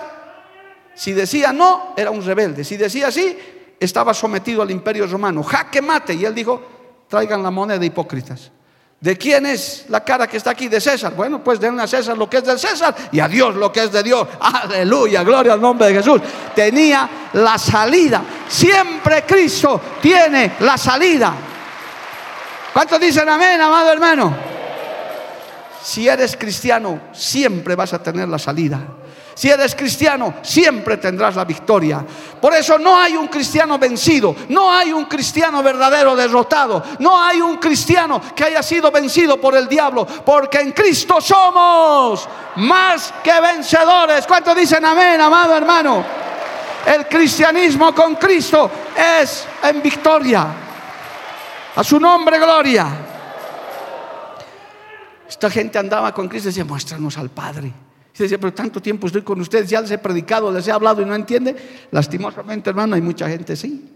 Si 0.93 1.13
decía 1.13 1.51
no, 1.51 1.95
era 1.97 2.11
un 2.11 2.23
rebelde. 2.23 2.63
Si 2.63 2.77
decía 2.77 3.09
sí, 3.11 3.35
estaba 3.79 4.13
sometido 4.13 4.61
al 4.61 4.69
imperio 4.69 5.07
romano. 5.07 5.41
Jaque 5.41 5.81
mate. 5.81 6.13
Y 6.13 6.25
él 6.25 6.35
dijo, 6.35 6.61
traigan 7.07 7.41
la 7.41 7.49
moneda 7.49 7.79
de 7.79 7.87
hipócritas. 7.87 8.51
¿De 9.01 9.17
quién 9.17 9.47
es 9.47 9.85
la 9.89 10.03
cara 10.03 10.27
que 10.27 10.37
está 10.37 10.51
aquí? 10.51 10.67
De 10.67 10.79
César. 10.79 11.15
Bueno, 11.15 11.43
pues 11.43 11.59
denle 11.59 11.81
a 11.81 11.87
César 11.87 12.15
lo 12.15 12.29
que 12.29 12.37
es 12.37 12.43
del 12.43 12.59
César 12.59 12.95
y 13.11 13.19
a 13.19 13.27
Dios 13.27 13.55
lo 13.55 13.71
que 13.71 13.85
es 13.85 13.91
de 13.91 14.03
Dios. 14.03 14.27
Aleluya, 14.39 15.23
gloria 15.23 15.53
al 15.53 15.61
nombre 15.61 15.87
de 15.87 15.95
Jesús. 15.95 16.21
Tenía 16.53 17.09
la 17.33 17.57
salida. 17.57 18.21
Siempre 18.47 19.23
Cristo 19.23 19.81
tiene 19.99 20.53
la 20.59 20.77
salida. 20.77 21.33
¿Cuántos 22.71 22.99
dicen 22.99 23.27
amén, 23.27 23.59
amado 23.59 23.91
hermano? 23.91 24.35
Si 25.81 26.07
eres 26.07 26.37
cristiano, 26.37 27.01
siempre 27.11 27.75
vas 27.75 27.93
a 27.93 28.03
tener 28.03 28.29
la 28.29 28.37
salida. 28.37 28.81
Si 29.33 29.49
eres 29.49 29.75
cristiano, 29.75 30.35
siempre 30.41 30.97
tendrás 30.97 31.35
la 31.35 31.45
victoria. 31.45 32.05
Por 32.39 32.53
eso 32.53 32.77
no 32.77 32.97
hay 32.97 33.15
un 33.15 33.27
cristiano 33.27 33.79
vencido, 33.79 34.35
no 34.49 34.71
hay 34.71 34.91
un 34.91 35.05
cristiano 35.05 35.63
verdadero 35.63 36.15
derrotado, 36.15 36.83
no 36.99 37.21
hay 37.21 37.41
un 37.41 37.57
cristiano 37.57 38.21
que 38.35 38.43
haya 38.43 38.61
sido 38.61 38.91
vencido 38.91 39.39
por 39.39 39.55
el 39.55 39.67
diablo, 39.67 40.05
porque 40.05 40.59
en 40.59 40.71
Cristo 40.71 41.21
somos 41.21 42.27
más 42.57 43.13
que 43.23 43.39
vencedores. 43.39 44.27
¿Cuántos 44.27 44.55
dicen 44.55 44.83
amén, 44.83 45.19
amado 45.21 45.55
hermano? 45.55 46.03
El 46.85 47.07
cristianismo 47.07 47.93
con 47.93 48.15
Cristo 48.15 48.69
es 48.97 49.45
en 49.63 49.81
victoria. 49.81 50.47
A 51.75 51.83
su 51.83 51.99
nombre, 51.99 52.37
gloria. 52.37 52.87
Esta 55.27 55.49
gente 55.49 55.79
andaba 55.79 56.13
con 56.13 56.27
Cristo 56.27 56.49
y 56.49 56.51
decía, 56.51 56.65
muéstranos 56.65 57.17
al 57.17 57.29
Padre. 57.29 57.71
Y 58.17 58.23
dice, 58.23 58.37
pero 58.37 58.53
tanto 58.53 58.81
tiempo 58.81 59.07
estoy 59.07 59.21
con 59.21 59.39
ustedes, 59.39 59.69
ya 59.69 59.81
les 59.81 59.91
he 59.91 59.97
predicado, 59.97 60.51
les 60.51 60.67
he 60.67 60.71
hablado 60.71 61.01
y 61.01 61.05
no 61.05 61.15
entiende. 61.15 61.55
Lastimosamente, 61.91 62.69
hermano, 62.69 62.95
hay 62.95 63.01
mucha 63.01 63.27
gente, 63.27 63.55
sí, 63.55 63.89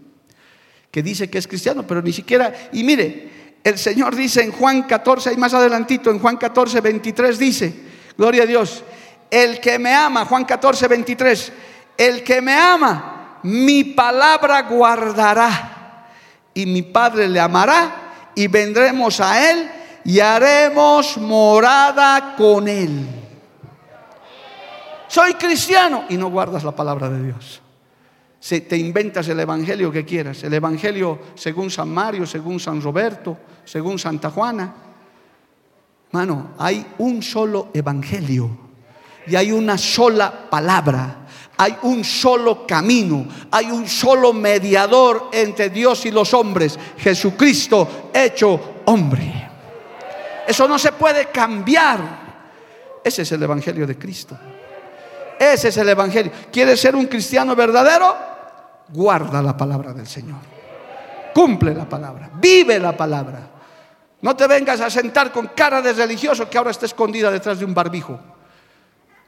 que 0.90 1.02
dice 1.02 1.28
que 1.28 1.38
es 1.38 1.46
cristiano, 1.46 1.86
pero 1.86 2.02
ni 2.02 2.12
siquiera, 2.12 2.52
y 2.72 2.82
mire, 2.82 3.36
el 3.62 3.78
Señor 3.78 4.16
dice 4.16 4.42
en 4.42 4.52
Juan 4.52 4.84
14, 4.84 5.32
y 5.32 5.36
más 5.36 5.52
adelantito, 5.52 6.10
en 6.10 6.18
Juan 6.18 6.36
14, 6.36 6.80
23 6.80 7.38
dice, 7.38 7.74
gloria 8.16 8.44
a 8.44 8.46
Dios, 8.46 8.82
el 9.30 9.60
que 9.60 9.78
me 9.78 9.92
ama, 9.92 10.24
Juan 10.24 10.44
14, 10.44 10.88
23, 10.88 11.52
el 11.98 12.22
que 12.22 12.40
me 12.40 12.52
ama, 12.52 13.38
mi 13.42 13.84
palabra 13.84 14.62
guardará 14.62 16.08
y 16.54 16.64
mi 16.66 16.82
Padre 16.82 17.28
le 17.28 17.38
amará 17.38 18.30
y 18.34 18.48
vendremos 18.48 19.20
a 19.20 19.50
él 19.50 19.70
y 20.04 20.20
haremos 20.20 21.18
morada 21.18 22.34
con 22.36 22.68
él. 22.68 23.25
Soy 25.16 25.32
cristiano 25.32 26.04
y 26.10 26.18
no 26.18 26.28
guardas 26.28 26.62
la 26.62 26.76
palabra 26.76 27.08
de 27.08 27.24
Dios. 27.24 27.62
Si 28.38 28.60
te 28.60 28.76
inventas 28.76 29.26
el 29.28 29.40
evangelio 29.40 29.90
que 29.90 30.04
quieras, 30.04 30.44
el 30.44 30.52
evangelio 30.52 31.18
según 31.34 31.70
San 31.70 31.88
Mario, 31.88 32.26
según 32.26 32.60
San 32.60 32.82
Roberto, 32.82 33.38
según 33.64 33.98
Santa 33.98 34.30
Juana. 34.30 34.74
Mano, 36.12 36.50
hay 36.58 36.86
un 36.98 37.22
solo 37.22 37.70
evangelio 37.72 38.58
y 39.26 39.36
hay 39.36 39.52
una 39.52 39.78
sola 39.78 40.50
palabra. 40.50 41.26
Hay 41.56 41.74
un 41.84 42.04
solo 42.04 42.66
camino, 42.66 43.26
hay 43.50 43.70
un 43.70 43.88
solo 43.88 44.34
mediador 44.34 45.30
entre 45.32 45.70
Dios 45.70 46.04
y 46.04 46.10
los 46.10 46.34
hombres, 46.34 46.78
Jesucristo 46.98 48.10
hecho 48.12 48.82
hombre. 48.84 49.48
Eso 50.46 50.68
no 50.68 50.78
se 50.78 50.92
puede 50.92 51.30
cambiar. 51.30 53.00
Ese 53.02 53.22
es 53.22 53.32
el 53.32 53.42
Evangelio 53.42 53.86
de 53.86 53.96
Cristo. 53.96 54.38
Ese 55.38 55.68
es 55.68 55.76
el 55.76 55.88
Evangelio. 55.88 56.32
¿Quieres 56.52 56.80
ser 56.80 56.96
un 56.96 57.06
cristiano 57.06 57.54
verdadero? 57.54 58.16
Guarda 58.88 59.42
la 59.42 59.56
palabra 59.56 59.92
del 59.92 60.06
Señor. 60.06 60.38
Cumple 61.34 61.74
la 61.74 61.88
palabra. 61.88 62.30
Vive 62.34 62.78
la 62.78 62.96
palabra. 62.96 63.40
No 64.22 64.34
te 64.34 64.46
vengas 64.46 64.80
a 64.80 64.90
sentar 64.90 65.30
con 65.32 65.48
cara 65.48 65.82
de 65.82 65.92
religioso 65.92 66.48
que 66.48 66.58
ahora 66.58 66.70
está 66.70 66.86
escondida 66.86 67.30
detrás 67.30 67.58
de 67.58 67.64
un 67.64 67.74
barbijo. 67.74 68.18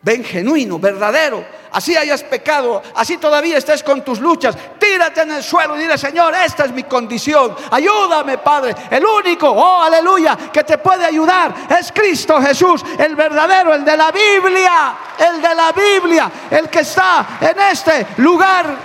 Ven 0.01 0.23
genuino, 0.23 0.79
verdadero. 0.79 1.45
Así 1.73 1.97
hayas 1.97 2.23
pecado, 2.23 2.81
así 2.95 3.19
todavía 3.19 3.59
estés 3.59 3.83
con 3.83 4.03
tus 4.03 4.21
luchas. 4.21 4.57
Tírate 4.79 5.23
en 5.23 5.33
el 5.33 5.43
suelo 5.43 5.77
y 5.77 5.81
dile, 5.81 5.99
Señor, 5.99 6.35
esta 6.35 6.65
es 6.65 6.73
mi 6.73 6.85
condición. 6.85 7.55
Ayúdame, 7.71 8.39
Padre. 8.39 8.75
El 8.91 9.05
único, 9.05 9.51
oh, 9.51 9.83
aleluya, 9.83 10.37
que 10.53 10.63
te 10.65 10.79
puede 10.79 11.05
ayudar 11.05 11.53
es 11.79 11.93
Cristo 11.93 12.41
Jesús, 12.41 12.83
el 12.97 13.17
verdadero, 13.17 13.75
el 13.75 13.85
de 13.85 13.97
la 13.97 14.11
Biblia, 14.13 14.97
el 15.19 15.43
de 15.43 15.55
la 15.55 15.73
Biblia, 15.73 16.31
el 16.51 16.69
que 16.71 16.81
está 16.81 17.39
en 17.41 17.59
este 17.71 18.07
lugar. 18.19 18.77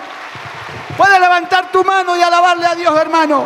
Puede 0.97 1.19
levantar 1.19 1.71
tu 1.71 1.83
mano 1.83 2.17
y 2.17 2.21
alabarle 2.21 2.65
a 2.65 2.75
Dios, 2.75 2.99
hermano. 2.99 3.45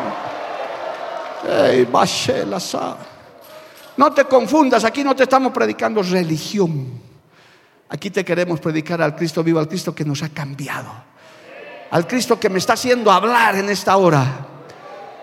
no 3.98 4.14
te 4.14 4.26
confundas, 4.26 4.84
aquí 4.84 5.04
no 5.04 5.16
te 5.16 5.24
estamos 5.24 5.52
predicando 5.52 6.02
religión. 6.02 7.07
Aquí 7.90 8.10
te 8.10 8.26
queremos 8.26 8.60
predicar 8.60 9.02
al 9.02 9.16
Cristo 9.16 9.44
vivo, 9.44 9.60
al 9.60 9.68
Cristo 9.68 9.96
que 9.96 10.04
nos 10.04 10.22
ha 10.24 10.30
cambiado. 10.30 10.92
Al 11.92 12.06
Cristo 12.06 12.38
que 12.40 12.50
me 12.50 12.60
está 12.60 12.74
haciendo 12.74 13.12
hablar 13.12 13.56
en 13.56 13.70
esta 13.70 13.96
hora. 13.96 14.26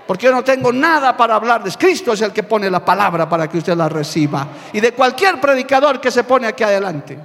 Porque 0.07 0.27
yo 0.27 0.33
no 0.33 0.43
tengo 0.43 0.73
nada 0.73 1.17
para 1.17 1.35
hablarles. 1.35 1.77
Cristo 1.77 2.13
es 2.13 2.23
el 2.23 2.33
que 2.33 2.43
pone 2.43 2.71
la 2.71 2.85
palabra 2.85 3.29
para 3.29 3.49
que 3.49 3.59
usted 3.59 3.77
la 3.77 3.89
reciba. 3.89 4.49
Y 4.73 4.81
de 4.81 4.93
cualquier 4.93 5.41
predicador 5.41 6.01
que 6.01 6.11
se 6.11 6.25
pone 6.25 6.47
aquí 6.47 6.63
adelante. 6.63 7.19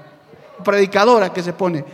Predicadora 0.64 1.32
que 1.32 1.42
se 1.42 1.54
pone. 1.54 1.86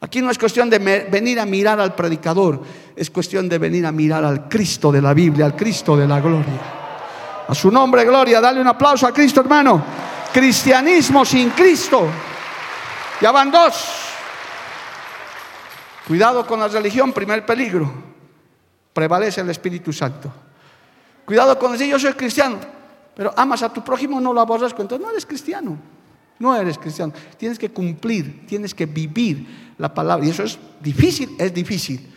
Aquí 0.00 0.22
no 0.22 0.30
es 0.30 0.38
cuestión 0.38 0.68
de 0.68 0.78
venir 0.78 1.40
a 1.40 1.46
mirar 1.46 1.78
al 1.78 1.94
predicador. 1.94 2.62
Es 2.96 3.10
cuestión 3.10 3.48
de 3.48 3.58
venir 3.58 3.84
a 3.84 3.92
mirar 3.92 4.24
al 4.24 4.48
Cristo 4.48 4.90
de 4.90 5.02
la 5.02 5.12
Biblia, 5.12 5.44
al 5.44 5.56
Cristo 5.56 5.96
de 5.96 6.08
la 6.08 6.20
gloria. 6.20 6.60
A 7.48 7.54
su 7.54 7.70
nombre, 7.70 8.04
gloria. 8.04 8.40
Dale 8.40 8.60
un 8.60 8.66
aplauso 8.66 9.06
a 9.06 9.12
Cristo, 9.12 9.40
hermano. 9.40 9.82
Cristianismo 10.32 11.24
sin 11.24 11.50
Cristo 11.50 12.08
ya 13.22 13.30
van 13.30 13.50
dos. 13.52 13.74
Cuidado 16.08 16.44
con 16.44 16.58
la 16.58 16.66
religión, 16.66 17.12
primer 17.12 17.46
peligro. 17.46 17.90
Prevalece 18.92 19.40
el 19.40 19.50
Espíritu 19.50 19.92
Santo. 19.92 20.30
Cuidado 21.24 21.56
con 21.58 21.72
decir 21.72 21.86
yo 21.86 21.98
soy 21.98 22.12
cristiano, 22.14 22.58
pero 23.14 23.32
amas 23.36 23.62
a 23.62 23.72
tu 23.72 23.84
prójimo, 23.84 24.20
no 24.20 24.32
lo 24.32 24.40
aborras 24.40 24.72
entonces 24.76 25.00
no 25.00 25.10
eres 25.10 25.24
cristiano. 25.24 25.78
No 26.40 26.56
eres 26.56 26.76
cristiano. 26.76 27.12
Tienes 27.36 27.56
que 27.56 27.70
cumplir, 27.70 28.44
tienes 28.48 28.74
que 28.74 28.84
vivir 28.84 29.74
la 29.78 29.94
palabra. 29.94 30.26
Y 30.26 30.30
eso 30.30 30.42
es 30.42 30.58
difícil, 30.80 31.36
es 31.38 31.54
difícil. 31.54 32.12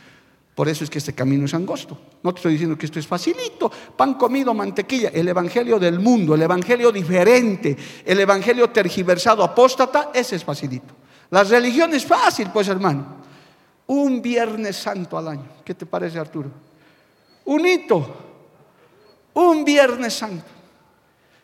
Por 0.55 0.69
eso 0.69 0.85
es 0.85 0.89
que 0.89 0.99
este 0.99 1.13
camino 1.13 1.45
es 1.45 1.53
angosto. 1.53 1.97
No 2.23 2.33
te 2.33 2.39
estoy 2.39 2.53
diciendo 2.53 2.77
que 2.77 2.85
esto 2.85 2.97
es 2.97 3.05
facilito. 3.05 3.69
Pan 3.69 4.13
comido, 4.13 4.53
mantequilla. 4.53 5.09
El 5.09 5.27
evangelio 5.27 5.77
del 5.77 5.99
mundo, 5.99 6.33
el 6.33 6.41
evangelio 6.41 6.93
diferente, 6.93 7.75
el 8.05 8.21
evangelio 8.21 8.69
tergiversado, 8.69 9.43
apóstata, 9.43 10.11
ese 10.13 10.37
es 10.37 10.45
facilito. 10.45 10.93
La 11.29 11.43
religión 11.43 11.93
es 11.93 12.05
fácil, 12.05 12.51
pues 12.53 12.69
hermano. 12.69 13.17
Un 13.87 14.21
viernes 14.21 14.77
santo 14.77 15.17
al 15.17 15.27
año. 15.27 15.47
¿Qué 15.65 15.73
te 15.75 15.85
parece, 15.85 16.19
Arturo? 16.19 16.49
Un 17.43 17.65
hito. 17.65 18.15
Un 19.33 19.65
viernes 19.65 20.13
santo. 20.13 20.45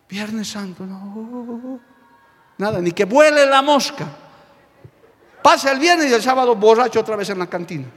Viernes 0.07 0.47
santo, 0.47 0.85
no. 0.85 1.81
Nada, 2.57 2.79
ni 2.79 2.93
que 2.93 3.03
vuele 3.03 3.45
la 3.45 3.61
mosca. 3.61 4.07
Pasa 5.43 5.69
el 5.73 5.79
viernes 5.79 6.09
y 6.09 6.13
el 6.13 6.21
sábado 6.21 6.55
borracho 6.55 7.01
otra 7.01 7.17
vez 7.17 7.29
en 7.29 7.39
la 7.39 7.47
cantina. 7.47 7.87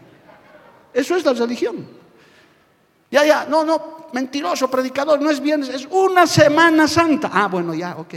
Eso 0.95 1.16
es 1.16 1.24
la 1.24 1.32
religión. 1.32 1.84
Ya, 3.11 3.24
ya, 3.24 3.47
no, 3.47 3.64
no, 3.64 4.07
mentiroso, 4.12 4.70
predicador, 4.70 5.20
no 5.20 5.30
es 5.30 5.40
viernes, 5.40 5.68
es 5.68 5.86
una 5.90 6.26
semana 6.26 6.88
santa. 6.88 7.30
Ah, 7.32 7.49
bueno, 7.49 7.74
ya, 7.74 7.97
ok. 7.99 8.14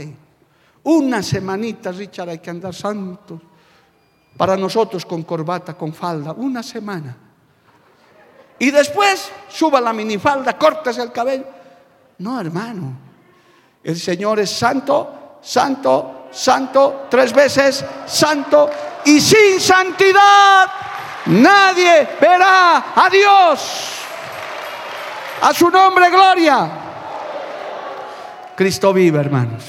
Una 0.84 1.22
semanita, 1.22 1.92
Richard, 1.92 2.30
hay 2.30 2.38
que 2.38 2.50
andar 2.50 2.74
santo. 2.74 3.40
Para 4.36 4.56
nosotros 4.56 5.04
con 5.04 5.24
corbata, 5.24 5.74
con 5.74 5.92
falda, 5.92 6.32
una 6.32 6.62
semana. 6.62 7.16
Y 8.60 8.70
después 8.70 9.30
suba 9.48 9.80
la 9.80 9.92
minifalda, 9.92 10.56
córtese 10.56 11.02
el 11.02 11.12
cabello. 11.12 11.44
No, 12.18 12.40
hermano. 12.40 12.92
El 13.82 13.98
Señor 13.98 14.40
es 14.40 14.50
santo, 14.50 15.38
santo, 15.42 16.28
santo, 16.30 17.06
tres 17.08 17.32
veces 17.32 17.84
santo 18.06 18.68
y 19.04 19.20
sin 19.20 19.60
santidad 19.60 20.87
Nadie 21.28 22.08
verá 22.20 22.94
a 22.94 23.10
Dios. 23.10 23.98
A 25.42 25.52
su 25.54 25.70
nombre, 25.70 26.10
gloria. 26.10 26.70
Cristo 28.56 28.92
vive, 28.92 29.20
hermanos. 29.20 29.64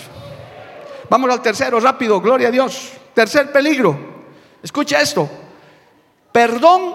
Vamos 1.09 1.29
al 1.31 1.41
tercero, 1.41 1.79
rápido, 1.79 2.21
gloria 2.21 2.47
a 2.47 2.51
Dios. 2.51 2.91
Tercer 3.13 3.51
peligro. 3.51 3.99
Escucha 4.63 5.01
esto. 5.01 5.29
Perdón 6.31 6.93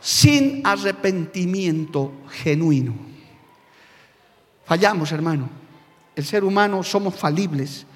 sin 0.00 0.66
arrepentimiento 0.66 2.12
genuino. 2.28 2.94
Fallamos, 4.64 5.12
hermano. 5.12 5.48
El 6.16 6.24
ser 6.24 6.44
humano 6.44 6.82
somos 6.82 7.14
falibles. 7.14 7.86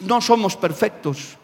No 0.00 0.20
somos 0.20 0.56
perfectos. 0.56 1.38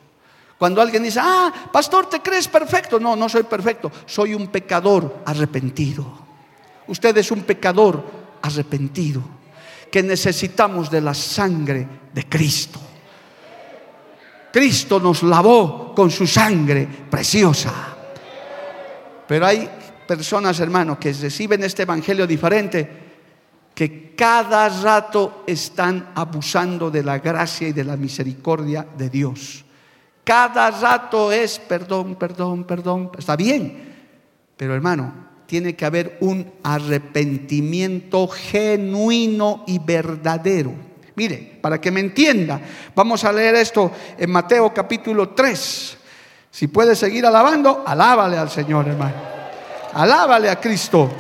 Cuando 0.61 0.83
alguien 0.83 1.03
dice, 1.03 1.19
ah, 1.23 1.51
pastor, 1.73 2.05
¿te 2.05 2.21
crees 2.21 2.47
perfecto? 2.47 3.01
No, 3.01 3.17
no 3.17 3.31
soy 3.31 3.45
perfecto, 3.45 3.91
soy 4.05 4.35
un 4.35 4.49
pecador 4.49 5.23
arrepentido. 5.25 6.05
Usted 6.87 7.17
es 7.17 7.31
un 7.31 7.45
pecador 7.45 8.05
arrepentido, 8.43 9.23
que 9.91 10.03
necesitamos 10.03 10.91
de 10.91 11.01
la 11.01 11.15
sangre 11.15 11.89
de 12.13 12.29
Cristo. 12.29 12.79
Cristo 14.53 15.01
nos 15.01 15.23
lavó 15.23 15.95
con 15.95 16.11
su 16.11 16.27
sangre 16.27 16.87
preciosa. 17.09 17.73
Pero 19.27 19.47
hay 19.47 19.67
personas, 20.07 20.61
hermanos, 20.61 20.99
que 20.99 21.15
reciben 21.15 21.65
este 21.65 21.85
evangelio 21.85 22.27
diferente, 22.27 22.87
que 23.75 24.15
cada 24.15 24.69
rato 24.69 25.43
están 25.47 26.11
abusando 26.15 26.91
de 26.91 27.03
la 27.03 27.19
gracia 27.19 27.69
y 27.69 27.73
de 27.73 27.85
la 27.85 27.97
misericordia 27.97 28.87
de 28.99 29.09
Dios. 29.09 29.65
Cada 30.31 30.71
rato 30.71 31.33
es 31.33 31.59
perdón, 31.59 32.15
perdón, 32.15 32.63
perdón. 32.63 33.11
Está 33.19 33.35
bien. 33.35 33.97
Pero 34.57 34.77
hermano, 34.77 35.13
tiene 35.45 35.75
que 35.75 35.85
haber 35.85 36.19
un 36.21 36.53
arrepentimiento 36.63 38.29
genuino 38.29 39.65
y 39.67 39.81
verdadero. 39.81 40.73
Mire, 41.17 41.59
para 41.61 41.81
que 41.81 41.91
me 41.91 41.99
entienda, 41.99 42.61
vamos 42.95 43.25
a 43.25 43.33
leer 43.33 43.57
esto 43.57 43.91
en 44.17 44.31
Mateo 44.31 44.73
capítulo 44.73 45.31
3. 45.31 45.99
Si 46.49 46.69
puede 46.69 46.95
seguir 46.95 47.27
alabando, 47.27 47.83
alábale 47.85 48.39
al 48.39 48.51
Señor, 48.51 48.87
hermano. 48.87 49.17
Alábale 49.95 50.49
a 50.49 50.61
Cristo. 50.61 51.11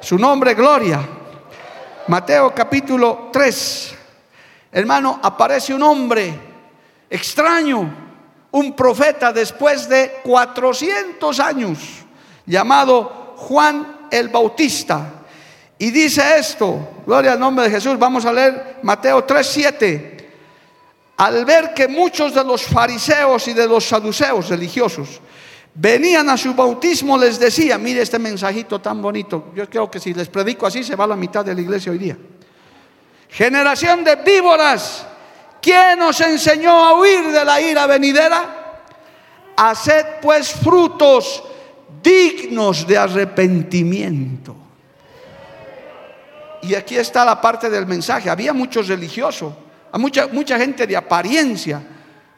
Su 0.00 0.18
nombre, 0.18 0.54
gloria. 0.54 1.08
Mateo 2.08 2.52
capítulo 2.52 3.28
3. 3.32 3.94
Hermano, 4.72 5.20
aparece 5.22 5.72
un 5.72 5.84
hombre 5.84 6.34
extraño 7.08 8.09
un 8.52 8.72
profeta 8.74 9.32
después 9.32 9.88
de 9.88 10.20
400 10.24 11.40
años, 11.40 11.78
llamado 12.46 13.34
Juan 13.36 14.08
el 14.10 14.28
Bautista. 14.28 15.14
Y 15.78 15.90
dice 15.90 16.38
esto, 16.38 17.02
gloria 17.06 17.32
al 17.32 17.40
nombre 17.40 17.64
de 17.64 17.70
Jesús, 17.70 17.98
vamos 17.98 18.26
a 18.26 18.32
leer 18.32 18.78
Mateo 18.82 19.24
3:7. 19.26 20.18
Al 21.16 21.44
ver 21.44 21.74
que 21.74 21.86
muchos 21.86 22.34
de 22.34 22.44
los 22.44 22.62
fariseos 22.62 23.46
y 23.48 23.52
de 23.52 23.66
los 23.66 23.84
saduceos 23.86 24.48
religiosos 24.48 25.20
venían 25.74 26.28
a 26.28 26.36
su 26.36 26.54
bautismo, 26.54 27.16
les 27.16 27.38
decía, 27.38 27.78
mire 27.78 28.02
este 28.02 28.18
mensajito 28.18 28.80
tan 28.80 29.00
bonito, 29.00 29.52
yo 29.54 29.68
creo 29.68 29.90
que 29.90 30.00
si 30.00 30.12
les 30.12 30.28
predico 30.28 30.66
así 30.66 30.82
se 30.82 30.96
va 30.96 31.04
a 31.04 31.08
la 31.08 31.16
mitad 31.16 31.44
de 31.44 31.54
la 31.54 31.60
iglesia 31.60 31.92
hoy 31.92 31.98
día. 31.98 32.16
Generación 33.28 34.02
de 34.02 34.16
víboras, 34.16 35.06
¿quién 35.60 35.98
nos 35.98 36.20
enseñó 36.20 36.70
a 36.70 36.98
huir 36.98 37.32
de 37.32 37.44
la 37.44 37.60
ira 37.60 37.86
venidera? 37.86 38.82
Haced 39.56 40.20
pues 40.22 40.52
frutos 40.52 41.42
dignos 42.02 42.86
de 42.86 42.96
arrepentimiento. 42.96 44.56
Y 46.62 46.74
aquí 46.74 46.96
está 46.96 47.24
la 47.24 47.40
parte 47.40 47.70
del 47.70 47.86
mensaje. 47.86 48.28
Había 48.28 48.52
muchos 48.52 48.88
religiosos, 48.88 49.52
mucha, 49.94 50.26
mucha 50.28 50.58
gente 50.58 50.86
de 50.86 50.96
apariencia 50.96 51.82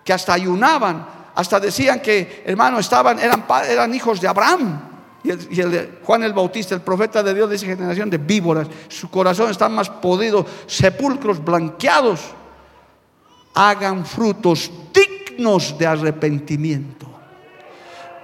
que 0.05 0.13
hasta 0.13 0.33
ayunaban, 0.33 1.07
hasta 1.35 1.59
decían 1.59 2.01
que, 2.01 2.43
hermano, 2.47 2.79
estaban, 2.79 3.19
eran, 3.19 3.45
eran 3.69 3.95
hijos 3.95 4.21
de 4.21 4.29
Abraham. 4.29 4.89
Y, 5.25 5.31
el, 5.31 5.99
Juan 6.03 6.25
el 6.25 6.33
Bautista, 6.33 6.75
el 6.75 6.81
profeta 6.81 7.23
de 7.23 7.35
Dios 7.35 7.49
de 7.49 7.57
esa 7.57 7.67
generación 7.67 8.11
de 8.11 8.19
víboras, 8.19 8.67
su 8.89 9.11
corazón 9.11 9.51
está 9.51 9.69
más 9.69 9.89
podrido, 9.89 10.45
sepulcros 10.67 11.43
blanqueados. 11.43 12.21
Hagan 13.55 14.07
frutos 14.07 14.71
dignos 14.93 15.79
de 15.79 15.87
arrepentimiento. 15.87 17.07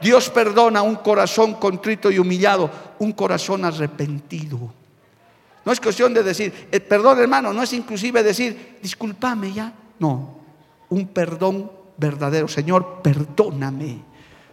Dios 0.01 0.31
perdona 0.31 0.83
un 0.83 0.97
corazón 0.97 1.55
contrito 1.55 2.11
y 2.11 2.18
humillado, 2.18 2.70
un 2.99 3.12
corazón 3.12 3.64
arrepentido. 3.64 4.59
No 5.64 5.72
es 5.72 5.81
cuestión 5.81 6.14
de 6.14 6.22
decir, 6.22 6.68
eh, 6.70 6.81
perdón 6.81 7.18
hermano, 7.18 7.53
no 7.53 7.62
es 7.62 7.72
inclusive 7.72 8.22
decir, 8.22 8.79
discúlpame 8.81 9.53
ya. 9.53 9.72
No, 9.99 10.39
un 10.89 11.09
perdón 11.09 11.70
verdadero. 11.97 12.49
Señor, 12.49 13.03
perdóname. 13.03 13.99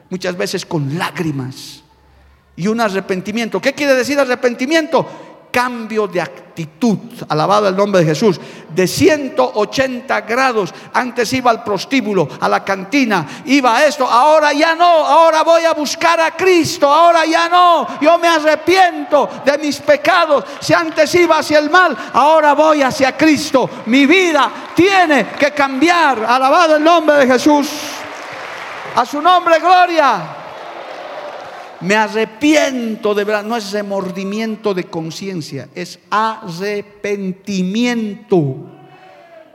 Muchas 0.10 0.36
veces 0.36 0.66
con 0.66 0.98
lágrimas 0.98 1.84
y 2.56 2.68
un 2.68 2.82
arrepentimiento. 2.82 3.62
¿Qué 3.62 3.74
quiere 3.74 3.94
decir 3.94 4.20
arrepentimiento? 4.20 5.08
Cambio 5.56 6.06
de 6.06 6.20
actitud, 6.20 6.98
alabado 7.30 7.70
el 7.70 7.78
nombre 7.78 8.02
de 8.02 8.08
Jesús, 8.08 8.42
de 8.68 8.86
180 8.86 10.20
grados. 10.22 10.74
Antes 10.94 11.32
iba 11.32 11.50
al 11.50 11.64
prostíbulo, 11.64 12.28
a 12.42 12.50
la 12.50 12.62
cantina, 12.62 13.26
iba 13.46 13.78
a 13.78 13.86
esto, 13.86 14.06
ahora 14.06 14.52
ya 14.52 14.76
no, 14.76 14.84
ahora 14.84 15.44
voy 15.44 15.64
a 15.64 15.72
buscar 15.72 16.20
a 16.20 16.32
Cristo, 16.32 16.94
ahora 16.94 17.26
ya 17.26 17.48
no, 17.48 17.88
yo 18.02 18.18
me 18.18 18.28
arrepiento 18.28 19.30
de 19.46 19.58
mis 19.58 19.78
pecados. 19.78 20.44
Si 20.60 20.74
antes 20.74 21.16
iba 21.16 21.38
hacia 21.38 21.60
el 21.60 21.70
mal, 21.70 21.96
ahora 22.12 22.52
voy 22.52 22.82
hacia 22.82 23.16
Cristo. 23.16 23.70
Mi 23.86 24.06
vida 24.06 24.52
tiene 24.76 25.28
que 25.40 25.52
cambiar, 25.52 26.22
alabado 26.26 26.76
el 26.76 26.84
nombre 26.84 27.16
de 27.16 27.28
Jesús. 27.28 27.70
A 28.94 29.06
su 29.06 29.22
nombre, 29.22 29.58
gloria. 29.60 30.45
Me 31.86 31.96
arrepiento 31.96 33.14
de 33.14 33.24
verdad. 33.24 33.44
No 33.44 33.56
es 33.56 33.72
remordimiento 33.72 34.74
de 34.74 34.86
conciencia, 34.86 35.70
es 35.76 36.00
arrepentimiento 36.10 38.72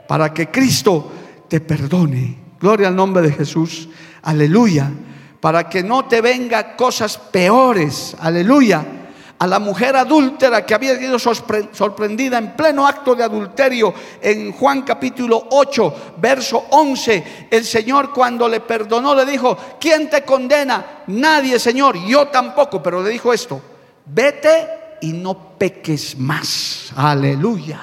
para 0.07 0.33
que 0.33 0.49
Cristo 0.49 1.11
te 1.47 1.59
perdone. 1.59 2.37
Gloria 2.59 2.87
al 2.87 2.95
nombre 2.95 3.21
de 3.23 3.31
Jesús. 3.31 3.89
Aleluya. 4.21 4.91
Para 5.39 5.69
que 5.69 5.83
no 5.83 6.05
te 6.05 6.21
vengan 6.21 6.75
cosas 6.77 7.17
peores. 7.17 8.15
Aleluya 8.19 9.00
a 9.41 9.47
la 9.47 9.57
mujer 9.57 9.95
adúltera 9.95 10.63
que 10.63 10.75
había 10.75 10.95
sido 10.99 11.17
sorprendida 11.17 12.37
en 12.37 12.55
pleno 12.55 12.85
acto 12.85 13.15
de 13.15 13.23
adulterio 13.23 13.91
en 14.21 14.51
Juan 14.51 14.83
capítulo 14.83 15.47
8, 15.49 16.13
verso 16.17 16.67
11. 16.69 17.47
El 17.49 17.65
Señor 17.65 18.13
cuando 18.13 18.47
le 18.47 18.59
perdonó 18.59 19.15
le 19.15 19.25
dijo, 19.25 19.57
¿quién 19.79 20.11
te 20.11 20.21
condena? 20.21 21.01
Nadie, 21.07 21.57
Señor, 21.57 21.97
yo 22.05 22.27
tampoco, 22.27 22.83
pero 22.83 23.01
le 23.01 23.09
dijo 23.09 23.33
esto, 23.33 23.59
vete 24.05 24.67
y 25.01 25.11
no 25.13 25.57
peques 25.57 26.15
más. 26.19 26.93
Aleluya. 26.95 27.79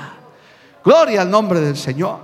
Gloria 0.84 1.22
al 1.22 1.30
nombre 1.30 1.59
del 1.59 1.76
Señor. 1.76 2.20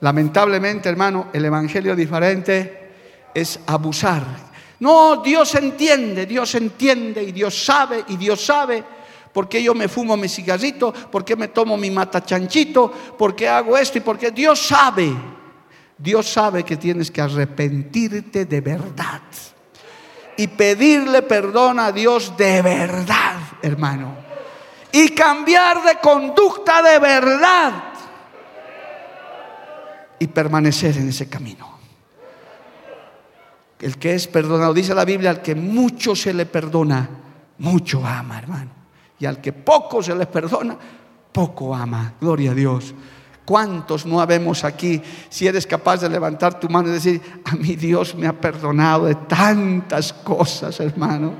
Lamentablemente, 0.00 0.90
hermano, 0.90 1.28
el 1.32 1.42
evangelio 1.46 1.96
diferente 1.96 2.90
es 3.32 3.60
abusar 3.66 4.53
no, 4.84 5.16
Dios 5.16 5.54
entiende, 5.54 6.26
Dios 6.26 6.54
entiende 6.56 7.22
y 7.22 7.32
Dios 7.32 7.64
sabe 7.64 8.04
y 8.06 8.18
Dios 8.18 8.44
sabe 8.44 8.84
por 9.32 9.48
qué 9.48 9.62
yo 9.62 9.74
me 9.74 9.88
fumo 9.88 10.14
mi 10.14 10.28
cigarrito, 10.28 10.92
por 10.92 11.24
qué 11.24 11.36
me 11.36 11.48
tomo 11.48 11.78
mi 11.78 11.90
matachanchito, 11.90 12.92
por 13.16 13.34
qué 13.34 13.48
hago 13.48 13.78
esto 13.78 13.96
y 13.96 14.02
por 14.02 14.18
qué 14.18 14.30
Dios 14.30 14.60
sabe. 14.60 15.10
Dios 15.96 16.28
sabe 16.28 16.64
que 16.64 16.76
tienes 16.76 17.10
que 17.10 17.22
arrepentirte 17.22 18.44
de 18.44 18.60
verdad 18.60 19.22
y 20.36 20.48
pedirle 20.48 21.22
perdón 21.22 21.80
a 21.80 21.90
Dios 21.90 22.36
de 22.36 22.60
verdad, 22.60 23.38
hermano. 23.62 24.14
Y 24.92 25.08
cambiar 25.14 25.82
de 25.82 25.96
conducta 25.98 26.82
de 26.82 26.98
verdad 26.98 27.72
y 30.18 30.26
permanecer 30.26 30.98
en 30.98 31.08
ese 31.08 31.26
camino. 31.26 31.73
El 33.80 33.98
que 33.98 34.14
es 34.14 34.26
perdonado, 34.26 34.72
dice 34.72 34.94
la 34.94 35.04
Biblia, 35.04 35.30
al 35.30 35.42
que 35.42 35.54
mucho 35.54 36.14
se 36.14 36.32
le 36.32 36.46
perdona, 36.46 37.08
mucho 37.58 38.04
ama, 38.04 38.38
hermano. 38.38 38.70
Y 39.18 39.26
al 39.26 39.40
que 39.40 39.52
poco 39.52 40.02
se 40.02 40.14
le 40.14 40.26
perdona, 40.26 40.76
poco 41.32 41.74
ama. 41.74 42.14
Gloria 42.20 42.52
a 42.52 42.54
Dios. 42.54 42.94
¿Cuántos 43.44 44.06
no 44.06 44.20
habemos 44.20 44.64
aquí? 44.64 45.02
Si 45.28 45.46
eres 45.46 45.66
capaz 45.66 46.00
de 46.00 46.08
levantar 46.08 46.58
tu 46.58 46.68
mano 46.68 46.88
y 46.88 46.92
decir, 46.92 47.20
a 47.44 47.54
mi 47.56 47.76
Dios 47.76 48.14
me 48.14 48.26
ha 48.26 48.32
perdonado 48.32 49.04
de 49.04 49.14
tantas 49.16 50.12
cosas, 50.12 50.80
hermano. 50.80 51.34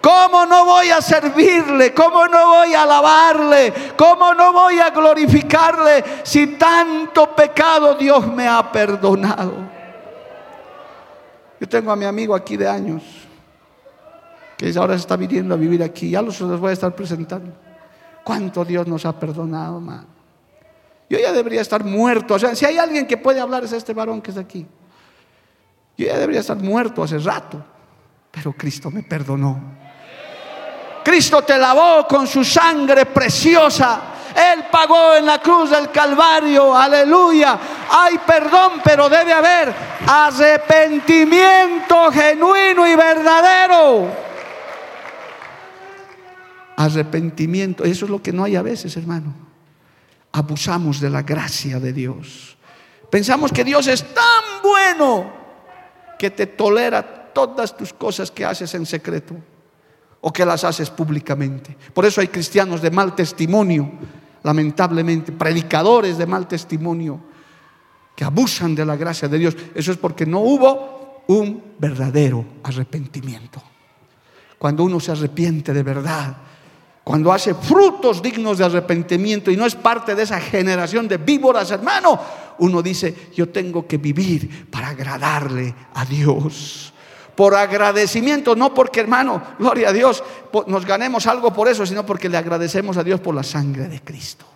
¿Cómo 0.00 0.44
no 0.46 0.64
voy 0.64 0.90
a 0.90 1.00
servirle? 1.00 1.94
¿Cómo 1.94 2.26
no 2.26 2.48
voy 2.48 2.74
a 2.74 2.82
alabarle? 2.82 3.72
¿Cómo 3.96 4.34
no 4.34 4.52
voy 4.52 4.78
a 4.78 4.90
glorificarle 4.90 6.04
si 6.22 6.48
tanto 6.58 7.34
pecado 7.34 7.94
Dios 7.94 8.26
me 8.26 8.46
ha 8.46 8.70
perdonado? 8.70 9.75
Yo 11.60 11.68
tengo 11.68 11.90
a 11.90 11.96
mi 11.96 12.04
amigo 12.04 12.34
aquí 12.34 12.56
de 12.56 12.68
años, 12.68 13.02
que 14.56 14.72
ahora 14.76 14.94
se 14.94 15.00
está 15.00 15.16
viniendo 15.16 15.54
a 15.54 15.56
vivir 15.56 15.82
aquí. 15.82 16.10
Ya 16.10 16.22
los, 16.22 16.38
voy 16.60 16.70
a 16.70 16.72
estar 16.72 16.94
presentando. 16.94 17.52
¿Cuánto 18.24 18.64
Dios 18.64 18.86
nos 18.86 19.06
ha 19.06 19.18
perdonado, 19.18 19.80
man? 19.80 20.06
Yo 21.08 21.18
ya 21.18 21.32
debería 21.32 21.60
estar 21.60 21.84
muerto. 21.84 22.34
O 22.34 22.38
sea, 22.38 22.54
si 22.54 22.64
hay 22.64 22.78
alguien 22.78 23.06
que 23.06 23.16
puede 23.16 23.40
hablar 23.40 23.64
es 23.64 23.72
este 23.72 23.94
varón 23.94 24.20
que 24.20 24.30
está 24.30 24.40
aquí. 24.40 24.66
Yo 25.96 26.06
ya 26.06 26.18
debería 26.18 26.40
estar 26.40 26.56
muerto 26.56 27.02
hace 27.02 27.18
rato. 27.18 27.64
Pero 28.30 28.52
Cristo 28.52 28.90
me 28.90 29.02
perdonó. 29.02 29.58
Cristo 31.04 31.42
te 31.42 31.56
lavó 31.56 32.06
con 32.08 32.26
su 32.26 32.44
sangre 32.44 33.06
preciosa. 33.06 34.00
Él 34.34 34.64
pagó 34.70 35.14
en 35.14 35.24
la 35.24 35.40
cruz 35.40 35.70
del 35.70 35.90
Calvario. 35.90 36.76
Aleluya. 36.76 37.58
Hay 37.90 38.18
perdón, 38.18 38.80
pero 38.84 39.08
debe 39.08 39.32
haber 39.32 39.72
arrepentimiento 40.06 42.10
genuino 42.12 42.86
y 42.86 42.96
verdadero. 42.96 44.08
Arrepentimiento. 46.76 47.84
Eso 47.84 48.04
es 48.04 48.10
lo 48.10 48.22
que 48.22 48.32
no 48.32 48.44
hay 48.44 48.56
a 48.56 48.62
veces, 48.62 48.96
hermano. 48.96 49.34
Abusamos 50.32 51.00
de 51.00 51.10
la 51.10 51.22
gracia 51.22 51.80
de 51.80 51.92
Dios. 51.92 52.56
Pensamos 53.10 53.52
que 53.52 53.64
Dios 53.64 53.86
es 53.86 54.02
tan 54.14 54.62
bueno 54.62 55.32
que 56.18 56.30
te 56.30 56.46
tolera 56.46 57.32
todas 57.32 57.76
tus 57.76 57.92
cosas 57.92 58.30
que 58.30 58.44
haces 58.44 58.74
en 58.74 58.86
secreto 58.86 59.34
o 60.20 60.32
que 60.32 60.44
las 60.44 60.64
haces 60.64 60.90
públicamente. 60.90 61.76
Por 61.94 62.04
eso 62.04 62.20
hay 62.20 62.28
cristianos 62.28 62.82
de 62.82 62.90
mal 62.90 63.14
testimonio 63.14 63.90
lamentablemente, 64.46 65.32
predicadores 65.32 66.18
de 66.18 66.24
mal 66.24 66.46
testimonio 66.46 67.18
que 68.16 68.24
abusan 68.24 68.74
de 68.74 68.86
la 68.86 68.96
gracia 68.96 69.28
de 69.28 69.38
Dios. 69.38 69.56
Eso 69.74 69.92
es 69.92 69.98
porque 69.98 70.24
no 70.24 70.40
hubo 70.40 71.22
un 71.28 71.62
verdadero 71.78 72.44
arrepentimiento. 72.62 73.62
Cuando 74.58 74.84
uno 74.84 74.98
se 74.98 75.12
arrepiente 75.12 75.74
de 75.74 75.82
verdad, 75.82 76.36
cuando 77.04 77.32
hace 77.32 77.54
frutos 77.54 78.22
dignos 78.22 78.58
de 78.58 78.64
arrepentimiento 78.64 79.50
y 79.50 79.56
no 79.56 79.66
es 79.66 79.76
parte 79.76 80.14
de 80.14 80.22
esa 80.22 80.40
generación 80.40 81.06
de 81.06 81.18
víboras, 81.18 81.70
hermano, 81.70 82.18
uno 82.58 82.82
dice, 82.82 83.28
yo 83.34 83.50
tengo 83.50 83.86
que 83.86 83.98
vivir 83.98 84.68
para 84.70 84.88
agradarle 84.88 85.74
a 85.94 86.04
Dios 86.06 86.92
por 87.36 87.54
agradecimiento, 87.54 88.56
no 88.56 88.72
porque 88.72 89.00
hermano, 89.00 89.42
gloria 89.58 89.90
a 89.90 89.92
Dios, 89.92 90.24
nos 90.66 90.86
ganemos 90.86 91.26
algo 91.26 91.52
por 91.52 91.68
eso, 91.68 91.84
sino 91.84 92.06
porque 92.06 92.30
le 92.30 92.38
agradecemos 92.38 92.96
a 92.96 93.04
Dios 93.04 93.20
por 93.20 93.34
la 93.34 93.42
sangre 93.42 93.88
de 93.88 94.00
Cristo. 94.00 94.46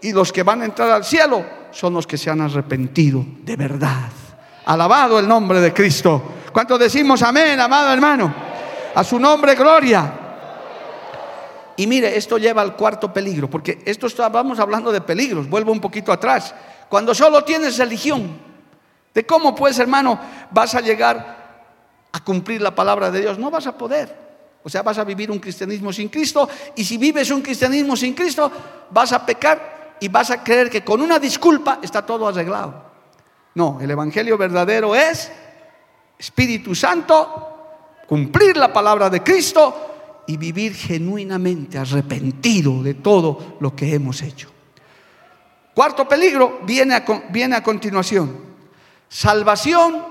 Y 0.00 0.12
los 0.12 0.32
que 0.32 0.42
van 0.42 0.62
a 0.62 0.64
entrar 0.64 0.90
al 0.90 1.04
cielo 1.04 1.44
son 1.70 1.94
los 1.94 2.06
que 2.06 2.16
se 2.16 2.30
han 2.30 2.40
arrepentido 2.40 3.24
de 3.42 3.56
verdad. 3.56 4.10
Alabado 4.64 5.18
el 5.18 5.26
nombre 5.26 5.60
de 5.60 5.72
Cristo. 5.72 6.22
¿Cuántos 6.52 6.78
decimos 6.78 7.22
amén, 7.22 7.58
amado 7.58 7.92
hermano? 7.92 8.34
A 8.94 9.04
su 9.04 9.18
nombre, 9.18 9.54
gloria. 9.54 10.12
Y 11.76 11.86
mire, 11.86 12.16
esto 12.16 12.38
lleva 12.38 12.62
al 12.62 12.74
cuarto 12.74 13.12
peligro, 13.12 13.48
porque 13.48 13.80
esto 13.84 14.08
estábamos 14.08 14.58
hablando 14.58 14.90
de 14.90 15.00
peligros. 15.00 15.48
Vuelvo 15.48 15.70
un 15.70 15.80
poquito 15.80 16.12
atrás. 16.12 16.54
Cuando 16.88 17.14
solo 17.14 17.44
tienes 17.44 17.78
religión, 17.78 18.38
de 19.14 19.26
cómo 19.26 19.54
pues, 19.54 19.78
hermano, 19.78 20.18
vas 20.50 20.74
a 20.74 20.80
llegar 20.80 21.38
a 22.12 22.24
cumplir 22.24 22.60
la 22.60 22.74
palabra 22.74 23.10
de 23.10 23.20
Dios, 23.20 23.38
no 23.38 23.50
vas 23.50 23.66
a 23.66 23.76
poder. 23.76 24.14
O 24.62 24.68
sea, 24.68 24.82
vas 24.82 24.98
a 24.98 25.04
vivir 25.04 25.30
un 25.30 25.38
cristianismo 25.38 25.92
sin 25.92 26.08
Cristo 26.08 26.48
y 26.74 26.84
si 26.84 26.98
vives 26.98 27.30
un 27.30 27.42
cristianismo 27.42 27.96
sin 27.96 28.14
Cristo, 28.14 28.50
vas 28.90 29.12
a 29.12 29.24
pecar 29.24 29.77
y 30.00 30.08
vas 30.08 30.30
a 30.30 30.42
creer 30.42 30.70
que 30.70 30.84
con 30.84 31.00
una 31.00 31.18
disculpa 31.18 31.78
está 31.82 32.04
todo 32.04 32.28
arreglado. 32.28 32.88
No, 33.54 33.78
el 33.80 33.90
Evangelio 33.90 34.38
verdadero 34.38 34.94
es 34.94 35.30
Espíritu 36.18 36.74
Santo, 36.74 38.02
cumplir 38.06 38.56
la 38.56 38.72
palabra 38.72 39.10
de 39.10 39.22
Cristo 39.22 40.24
y 40.26 40.36
vivir 40.36 40.74
genuinamente 40.74 41.78
arrepentido 41.78 42.82
de 42.82 42.94
todo 42.94 43.56
lo 43.60 43.74
que 43.74 43.94
hemos 43.94 44.22
hecho. 44.22 44.50
Cuarto 45.74 46.08
peligro 46.08 46.60
viene 46.64 46.94
a, 46.94 47.04
viene 47.30 47.56
a 47.56 47.62
continuación. 47.62 48.36
Salvación 49.08 50.04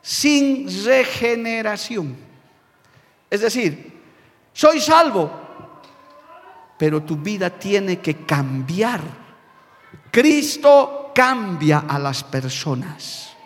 sin 0.00 0.66
regeneración. 0.84 2.16
Es 3.28 3.40
decir, 3.40 4.00
soy 4.52 4.80
salvo, 4.80 5.30
pero 6.80 7.02
tu 7.02 7.16
vida 7.16 7.50
tiene 7.50 7.98
que 7.98 8.24
cambiar. 8.24 9.02
Cristo 10.10 11.12
cambia 11.14 11.84
a 11.86 11.98
las 11.98 12.24
personas. 12.24 13.36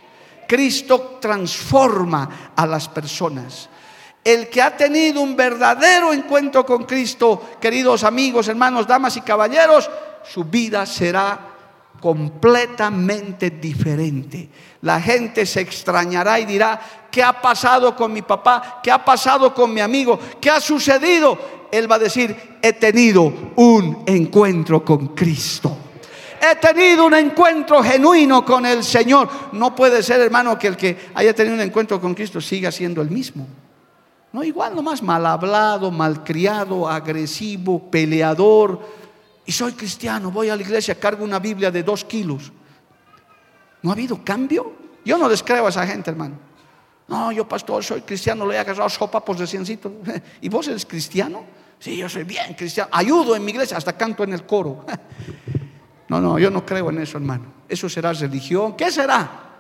Cristo 0.47 1.18
transforma 1.20 2.53
a 2.55 2.64
las 2.64 2.89
personas. 2.89 3.68
El 4.22 4.49
que 4.49 4.62
ha 4.62 4.76
tenido 4.76 5.20
un 5.20 5.35
verdadero 5.35 6.12
encuentro 6.12 6.64
con 6.64 6.85
Cristo, 6.85 7.57
queridos 7.61 8.05
amigos, 8.05 8.47
hermanos, 8.47 8.87
damas 8.87 9.16
y 9.16 9.22
caballeros, 9.22 9.91
su 10.32 10.45
vida 10.45 10.87
será 10.87 11.54
completamente 12.01 13.51
diferente. 13.51 14.49
La 14.82 15.01
gente 15.01 15.47
se 15.47 15.61
extrañará 15.61 16.38
y 16.38 16.45
dirá, 16.45 16.80
¿qué 17.11 17.22
ha 17.22 17.40
pasado 17.40 17.97
con 17.97 18.12
mi 18.12 18.22
papá? 18.22 18.80
¿Qué 18.82 18.90
ha 18.90 19.05
pasado 19.05 19.55
con 19.55 19.72
mi 19.72 19.80
amigo? 19.80 20.18
¿Qué 20.40 20.51
ha 20.51 20.61
sucedido? 20.61 21.38
Él 21.72 21.90
va 21.90 21.97
a 21.97 22.01
decir, 22.01 22.59
he 22.62 22.72
tenido 22.74 23.32
un 23.57 24.05
encuentro 24.07 24.84
con 24.84 25.09
Cristo. 25.09 25.76
He 26.40 26.57
tenido 26.57 27.07
un 27.07 27.14
encuentro 27.14 27.82
genuino 27.82 28.45
con 28.45 28.66
el 28.66 28.84
Señor. 28.84 29.28
No 29.53 29.74
puede 29.74 30.03
ser, 30.03 30.20
hermano, 30.20 30.59
que 30.59 30.66
el 30.66 30.76
que 30.76 30.97
haya 31.14 31.34
tenido 31.34 31.55
un 31.55 31.62
encuentro 31.62 32.01
con 32.01 32.14
Cristo 32.14 32.40
siga 32.40 32.70
siendo 32.70 33.01
el 33.01 33.11
mismo. 33.11 33.47
No, 34.34 34.42
igual 34.42 34.74
nomás 34.74 35.03
mal 35.03 35.24
hablado, 35.24 35.90
malcriado, 35.90 36.88
agresivo, 36.88 37.90
peleador, 37.90 38.80
y 39.47 39.53
soy 39.53 39.72
cristiano, 39.72 40.30
voy 40.30 40.49
a 40.49 40.57
la 40.57 40.62
iglesia, 40.62 40.99
cargo 40.99 41.24
una 41.24 41.38
Biblia 41.38 41.70
de 41.70 41.82
dos 41.82 42.05
kilos. 42.05 42.53
¿No 43.82 43.90
ha 43.90 43.92
habido 43.92 44.24
cambio? 44.24 44.72
Yo 45.05 45.18
no 45.18 45.28
descreo 45.28 45.66
a 45.66 45.68
esa 45.68 45.86
gente, 45.86 46.11
hermano. 46.11 46.36
No, 47.07 47.30
yo 47.32 47.47
pastor, 47.47 47.84
soy 47.84 48.01
cristiano, 48.01 48.47
le 48.47 48.55
he 48.55 48.59
agarrado 48.59 48.88
sopapos 48.88 49.38
de 49.38 49.47
ciencito. 49.47 49.92
¿Y 50.40 50.49
vos 50.49 50.66
eres 50.68 50.86
cristiano? 50.86 51.45
Sí, 51.78 51.99
yo 51.99 52.09
soy 52.09 52.24
bien 52.24 52.55
cristiano. 52.55 52.88
Ayudo 52.92 53.36
en 53.36 53.45
mi 53.45 53.51
iglesia, 53.51 53.76
hasta 53.76 53.92
canto 53.95 54.24
en 54.24 54.32
el 54.32 54.45
coro. 54.45 54.84
No, 56.07 56.20
no, 56.20 56.38
yo 56.38 56.51
no 56.51 56.66
creo 56.66 56.90
en 56.90 56.99
eso, 56.99 57.16
hermano. 57.16 57.47
Eso 57.66 57.88
será 57.88 58.12
religión. 58.12 58.76
¿Qué 58.76 58.92
será? 58.92 59.57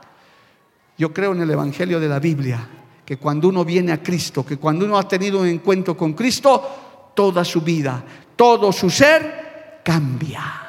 Yo 0.96 1.12
creo 1.12 1.32
en 1.32 1.40
el 1.40 1.50
Evangelio 1.50 1.98
de 1.98 2.06
la 2.06 2.20
Biblia, 2.20 2.68
que 3.04 3.16
cuando 3.16 3.48
uno 3.48 3.64
viene 3.64 3.92
a 3.92 4.02
Cristo, 4.02 4.44
que 4.44 4.58
cuando 4.58 4.84
uno 4.84 4.98
ha 4.98 5.08
tenido 5.08 5.40
un 5.40 5.48
encuentro 5.48 5.96
con 5.96 6.12
Cristo, 6.12 7.12
toda 7.14 7.46
su 7.46 7.62
vida, 7.62 8.04
todo 8.36 8.70
su 8.72 8.90
ser 8.90 9.43
cambia. 9.84 10.64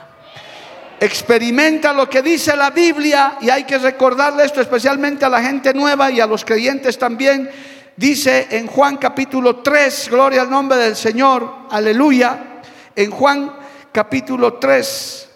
Experimenta 0.99 1.91
lo 1.91 2.09
que 2.09 2.22
dice 2.22 2.55
la 2.55 2.70
Biblia 2.70 3.38
y 3.41 3.49
hay 3.49 3.63
que 3.63 3.78
recordarle 3.78 4.45
esto 4.45 4.61
especialmente 4.61 5.26
a 5.26 5.30
la 5.30 5.41
gente 5.41 5.74
nueva 5.74 6.11
y 6.11 6.20
a 6.20 6.28
los 6.28 6.45
creyentes 6.45 6.97
también. 6.97 7.49
Dice 7.97 8.47
en 8.51 8.68
Juan 8.68 8.97
capítulo 8.97 9.57
3, 9.57 10.09
gloria 10.09 10.41
al 10.41 10.49
nombre 10.49 10.78
del 10.78 10.95
Señor, 10.95 11.68
aleluya. 11.70 12.61
En 12.95 13.11
Juan 13.11 13.55
capítulo 13.91 14.53
3, 14.53 15.30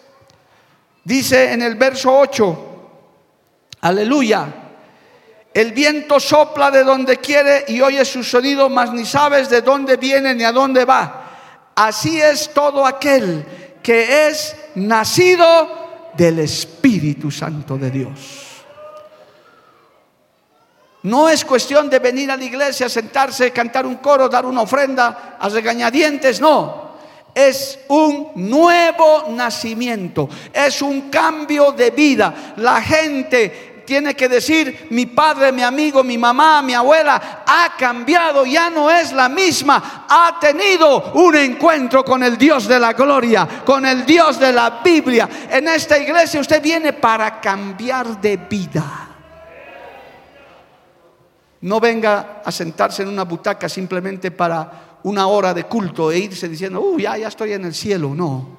dice 1.04 1.52
en 1.52 1.62
el 1.62 1.74
verso 1.74 2.18
8, 2.18 2.66
aleluya. 3.80 4.46
El 5.52 5.72
viento 5.72 6.20
sopla 6.20 6.70
de 6.70 6.84
donde 6.84 7.16
quiere 7.16 7.64
y 7.68 7.80
oye 7.80 8.04
su 8.04 8.22
sonido, 8.22 8.68
mas 8.68 8.92
ni 8.92 9.04
sabes 9.04 9.50
de 9.50 9.62
dónde 9.62 9.96
viene 9.96 10.34
ni 10.34 10.44
a 10.44 10.52
dónde 10.52 10.84
va. 10.84 11.72
Así 11.74 12.20
es 12.20 12.52
todo 12.52 12.86
aquel 12.86 13.44
que 13.82 14.28
es 14.28 14.56
nacido 14.74 16.12
del 16.16 16.40
Espíritu 16.40 17.30
Santo 17.30 17.76
de 17.76 17.90
Dios. 17.90 18.50
No 21.02 21.28
es 21.28 21.44
cuestión 21.44 21.88
de 21.88 21.98
venir 21.98 22.30
a 22.30 22.36
la 22.36 22.44
iglesia, 22.44 22.88
sentarse, 22.88 23.50
cantar 23.52 23.86
un 23.86 23.96
coro, 23.96 24.28
dar 24.28 24.44
una 24.44 24.62
ofrenda 24.62 25.36
a 25.40 25.48
regañadientes, 25.48 26.40
no. 26.40 26.90
Es 27.34 27.78
un 27.88 28.32
nuevo 28.34 29.26
nacimiento, 29.30 30.28
es 30.52 30.82
un 30.82 31.08
cambio 31.08 31.72
de 31.72 31.90
vida. 31.90 32.54
La 32.56 32.82
gente 32.82 33.69
tiene 33.90 34.14
que 34.14 34.28
decir, 34.28 34.86
mi 34.90 35.06
padre, 35.06 35.50
mi 35.50 35.64
amigo, 35.64 36.04
mi 36.04 36.16
mamá, 36.16 36.62
mi 36.62 36.74
abuela 36.74 37.42
ha 37.44 37.74
cambiado, 37.76 38.46
ya 38.46 38.70
no 38.70 38.88
es 38.88 39.12
la 39.12 39.28
misma, 39.28 40.06
ha 40.08 40.38
tenido 40.38 41.10
un 41.14 41.34
encuentro 41.34 42.04
con 42.04 42.22
el 42.22 42.38
Dios 42.38 42.68
de 42.68 42.78
la 42.78 42.92
gloria, 42.92 43.48
con 43.66 43.84
el 43.84 44.06
Dios 44.06 44.38
de 44.38 44.52
la 44.52 44.80
Biblia. 44.84 45.28
En 45.50 45.66
esta 45.66 45.98
iglesia 45.98 46.40
usted 46.40 46.62
viene 46.62 46.92
para 46.92 47.40
cambiar 47.40 48.20
de 48.20 48.36
vida. 48.36 49.08
No 51.62 51.80
venga 51.80 52.42
a 52.44 52.52
sentarse 52.52 53.02
en 53.02 53.08
una 53.08 53.24
butaca 53.24 53.68
simplemente 53.68 54.30
para 54.30 54.98
una 55.02 55.26
hora 55.26 55.52
de 55.52 55.64
culto 55.64 56.12
e 56.12 56.18
irse 56.20 56.48
diciendo, 56.48 56.80
uy, 56.80 57.02
ya, 57.02 57.18
ya 57.18 57.26
estoy 57.26 57.54
en 57.54 57.64
el 57.64 57.74
cielo. 57.74 58.14
No, 58.14 58.56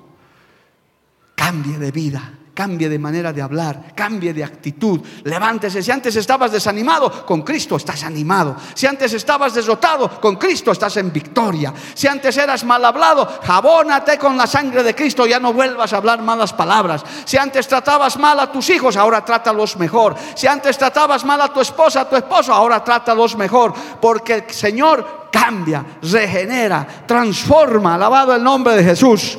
cambie 1.35 1.77
de 1.77 1.91
vida 1.91 2.33
cambie 2.53 2.89
de 2.89 2.99
manera 2.99 3.31
de 3.31 3.41
hablar, 3.41 3.93
cambie 3.95 4.33
de 4.33 4.43
actitud, 4.43 5.01
levántese. 5.23 5.81
Si 5.81 5.91
antes 5.91 6.15
estabas 6.15 6.51
desanimado, 6.51 7.25
con 7.25 7.41
Cristo 7.41 7.77
estás 7.77 8.03
animado. 8.03 8.55
Si 8.73 8.85
antes 8.85 9.13
estabas 9.13 9.53
derrotado, 9.53 10.19
con 10.19 10.35
Cristo 10.35 10.71
estás 10.71 10.97
en 10.97 11.11
victoria. 11.11 11.73
Si 11.93 12.07
antes 12.07 12.35
eras 12.37 12.63
mal 12.63 12.83
hablado, 12.83 13.39
jabónate 13.43 14.17
con 14.17 14.37
la 14.37 14.47
sangre 14.47 14.83
de 14.83 14.93
Cristo, 14.93 15.25
ya 15.25 15.39
no 15.39 15.53
vuelvas 15.53 15.93
a 15.93 15.97
hablar 15.97 16.21
malas 16.21 16.53
palabras. 16.53 17.03
Si 17.25 17.37
antes 17.37 17.67
tratabas 17.67 18.17
mal 18.17 18.39
a 18.39 18.51
tus 18.51 18.69
hijos, 18.69 18.97
ahora 18.97 19.23
trátalos 19.23 19.77
mejor. 19.77 20.15
Si 20.35 20.47
antes 20.47 20.77
tratabas 20.77 21.23
mal 21.23 21.41
a 21.41 21.53
tu 21.53 21.61
esposa, 21.61 22.01
a 22.01 22.09
tu 22.09 22.15
esposo, 22.15 22.53
ahora 22.53 22.83
trátalos 22.83 23.35
mejor, 23.37 23.73
porque 24.01 24.33
el 24.33 24.49
Señor 24.51 25.29
cambia, 25.31 25.85
regenera, 26.01 27.05
transforma. 27.07 27.95
Alabado 27.95 28.35
el 28.35 28.43
nombre 28.43 28.75
de 28.75 28.83
Jesús 28.83 29.37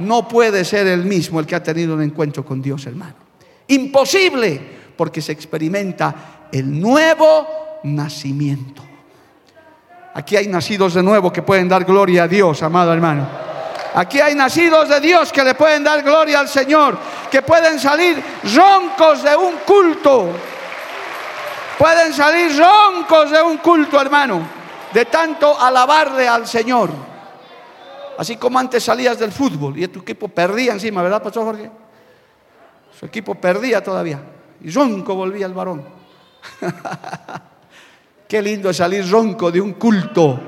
no 0.00 0.26
puede 0.26 0.64
ser 0.64 0.86
el 0.86 1.04
mismo 1.04 1.40
el 1.40 1.46
que 1.46 1.54
ha 1.54 1.62
tenido 1.62 1.94
un 1.94 2.02
encuentro 2.02 2.44
con 2.44 2.60
Dios, 2.60 2.86
hermano. 2.86 3.14
Imposible, 3.68 4.60
porque 4.96 5.22
se 5.22 5.32
experimenta 5.32 6.48
el 6.50 6.80
nuevo 6.80 7.80
nacimiento. 7.84 8.82
Aquí 10.14 10.36
hay 10.36 10.48
nacidos 10.48 10.94
de 10.94 11.02
nuevo 11.02 11.32
que 11.32 11.42
pueden 11.42 11.68
dar 11.68 11.84
gloria 11.84 12.24
a 12.24 12.28
Dios, 12.28 12.62
amado 12.62 12.92
hermano. 12.92 13.28
Aquí 13.94 14.20
hay 14.20 14.34
nacidos 14.34 14.88
de 14.88 15.00
Dios 15.00 15.32
que 15.32 15.44
le 15.44 15.54
pueden 15.54 15.84
dar 15.84 16.02
gloria 16.02 16.40
al 16.40 16.48
Señor, 16.48 16.96
que 17.30 17.42
pueden 17.42 17.78
salir 17.78 18.22
roncos 18.54 19.22
de 19.22 19.36
un 19.36 19.56
culto. 19.66 20.30
Pueden 21.78 22.12
salir 22.12 22.52
roncos 22.58 23.30
de 23.30 23.42
un 23.42 23.58
culto, 23.58 24.00
hermano, 24.00 24.42
de 24.92 25.06
tanto 25.06 25.58
alabarle 25.60 26.28
al 26.28 26.46
Señor. 26.46 27.09
Así 28.20 28.36
como 28.36 28.58
antes 28.58 28.84
salías 28.84 29.18
del 29.18 29.32
fútbol 29.32 29.78
y 29.78 29.88
tu 29.88 30.00
equipo 30.00 30.28
perdía 30.28 30.72
encima, 30.72 31.02
¿verdad, 31.02 31.22
Pastor 31.22 31.42
Jorge? 31.42 31.70
Su 32.98 33.06
equipo 33.06 33.34
perdía 33.34 33.82
todavía. 33.82 34.20
Y 34.60 34.70
ronco 34.70 35.14
volvía 35.14 35.46
el 35.46 35.54
varón. 35.54 35.82
Qué 38.28 38.42
lindo 38.42 38.74
salir 38.74 39.10
ronco 39.10 39.50
de 39.50 39.62
un 39.62 39.72
culto. 39.72 40.38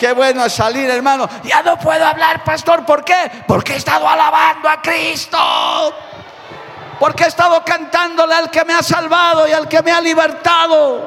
Qué 0.00 0.12
bueno 0.14 0.48
salir, 0.48 0.90
hermano. 0.90 1.28
Ya 1.44 1.62
no 1.62 1.78
puedo 1.78 2.04
hablar, 2.04 2.42
pastor. 2.42 2.84
¿Por 2.84 3.04
qué? 3.04 3.30
Porque 3.46 3.74
he 3.74 3.76
estado 3.76 4.08
alabando 4.08 4.68
a 4.68 4.82
Cristo. 4.82 5.38
Porque 6.98 7.22
he 7.22 7.28
estado 7.28 7.62
cantándole 7.64 8.34
al 8.34 8.50
que 8.50 8.64
me 8.64 8.74
ha 8.74 8.82
salvado 8.82 9.46
y 9.46 9.52
al 9.52 9.68
que 9.68 9.80
me 9.80 9.92
ha 9.92 10.00
libertado. 10.00 11.06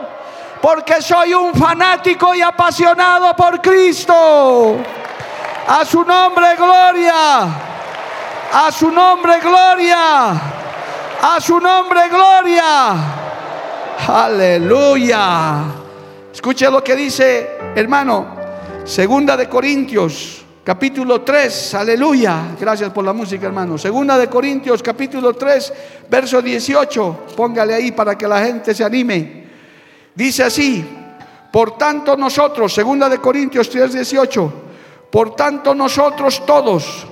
Porque 0.61 1.01
soy 1.01 1.33
un 1.33 1.53
fanático 1.53 2.33
y 2.33 2.41
apasionado 2.41 3.35
por 3.35 3.61
Cristo. 3.61 4.81
A 5.67 5.85
su 5.85 6.03
nombre, 6.03 6.55
gloria. 6.55 7.43
A 8.53 8.71
su 8.71 8.91
nombre, 8.91 9.39
gloria. 9.39 10.31
A 11.21 11.39
su 11.39 11.59
nombre, 11.59 12.09
gloria. 12.09 12.95
Aleluya. 14.07 15.63
Escuche 16.33 16.69
lo 16.69 16.83
que 16.83 16.95
dice, 16.95 17.57
hermano, 17.75 18.41
Segunda 18.83 19.37
de 19.37 19.47
Corintios, 19.47 20.43
capítulo 20.63 21.21
3. 21.21 21.75
Aleluya. 21.75 22.55
Gracias 22.59 22.89
por 22.89 23.05
la 23.05 23.13
música, 23.13 23.45
hermano. 23.45 23.77
Segunda 23.77 24.17
de 24.17 24.27
Corintios, 24.27 24.81
capítulo 24.81 25.33
3, 25.33 25.73
verso 26.09 26.41
18. 26.41 27.25
Póngale 27.37 27.75
ahí 27.75 27.91
para 27.91 28.17
que 28.17 28.27
la 28.27 28.43
gente 28.43 28.73
se 28.73 28.83
anime. 28.83 29.45
Dice 30.15 30.43
así: 30.43 30.83
Por 31.51 31.77
tanto 31.77 32.17
nosotros, 32.17 32.73
segunda 32.73 33.07
de 33.07 33.19
Corintios 33.19 33.69
3, 33.69 33.93
18. 33.93 34.53
Por 35.11 35.35
tanto 35.35 35.75
nosotros 35.75 36.45
todos 36.45 37.05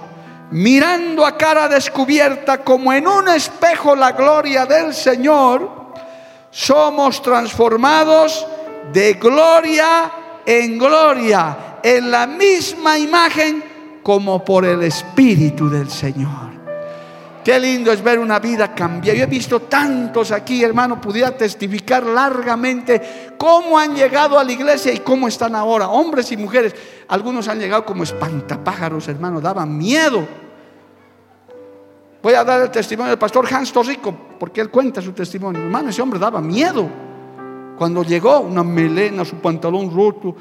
mirando 0.51 1.25
a 1.25 1.37
cara 1.37 1.67
descubierta 1.67 2.63
como 2.63 2.91
en 2.93 3.07
un 3.07 3.27
espejo 3.29 3.95
la 3.95 4.13
gloria 4.13 4.65
del 4.65 4.93
Señor, 4.93 5.93
somos 6.49 7.21
transformados 7.21 8.47
de 8.91 9.13
gloria 9.13 10.11
en 10.45 10.79
gloria, 10.79 11.79
en 11.83 12.09
la 12.09 12.25
misma 12.25 12.97
imagen 12.97 13.99
como 14.01 14.43
por 14.43 14.65
el 14.65 14.81
Espíritu 14.81 15.69
del 15.69 15.89
Señor. 15.89 16.48
Qué 17.49 17.59
lindo 17.59 17.91
es 17.91 18.03
ver 18.03 18.19
una 18.19 18.37
vida 18.37 18.75
cambiar. 18.75 19.15
Yo 19.15 19.23
he 19.23 19.25
visto 19.25 19.61
tantos 19.61 20.31
aquí, 20.31 20.63
hermano, 20.63 21.01
pudiera 21.01 21.35
testificar 21.35 22.05
largamente 22.05 23.33
cómo 23.39 23.79
han 23.79 23.95
llegado 23.95 24.37
a 24.37 24.43
la 24.43 24.51
iglesia 24.51 24.93
y 24.93 24.99
cómo 24.99 25.27
están 25.27 25.55
ahora, 25.55 25.87
hombres 25.87 26.31
y 26.31 26.37
mujeres. 26.37 26.75
Algunos 27.07 27.47
han 27.47 27.57
llegado 27.57 27.83
como 27.85 28.03
espantapájaros, 28.03 29.07
hermano, 29.07 29.41
daban 29.41 29.75
miedo. 29.75 30.27
Voy 32.21 32.35
a 32.35 32.43
dar 32.43 32.61
el 32.61 32.69
testimonio 32.69 33.09
del 33.09 33.17
pastor 33.17 33.51
Hans 33.51 33.73
Torrico, 33.73 34.15
porque 34.39 34.61
él 34.61 34.69
cuenta 34.69 35.01
su 35.01 35.13
testimonio. 35.13 35.59
Hermano, 35.59 35.89
ese 35.89 36.03
hombre 36.03 36.19
daba 36.19 36.39
miedo. 36.41 36.87
Cuando 37.79 38.03
llegó, 38.03 38.41
una 38.41 38.63
melena, 38.63 39.25
su 39.25 39.37
pantalón 39.37 39.91
roto. 39.91 40.35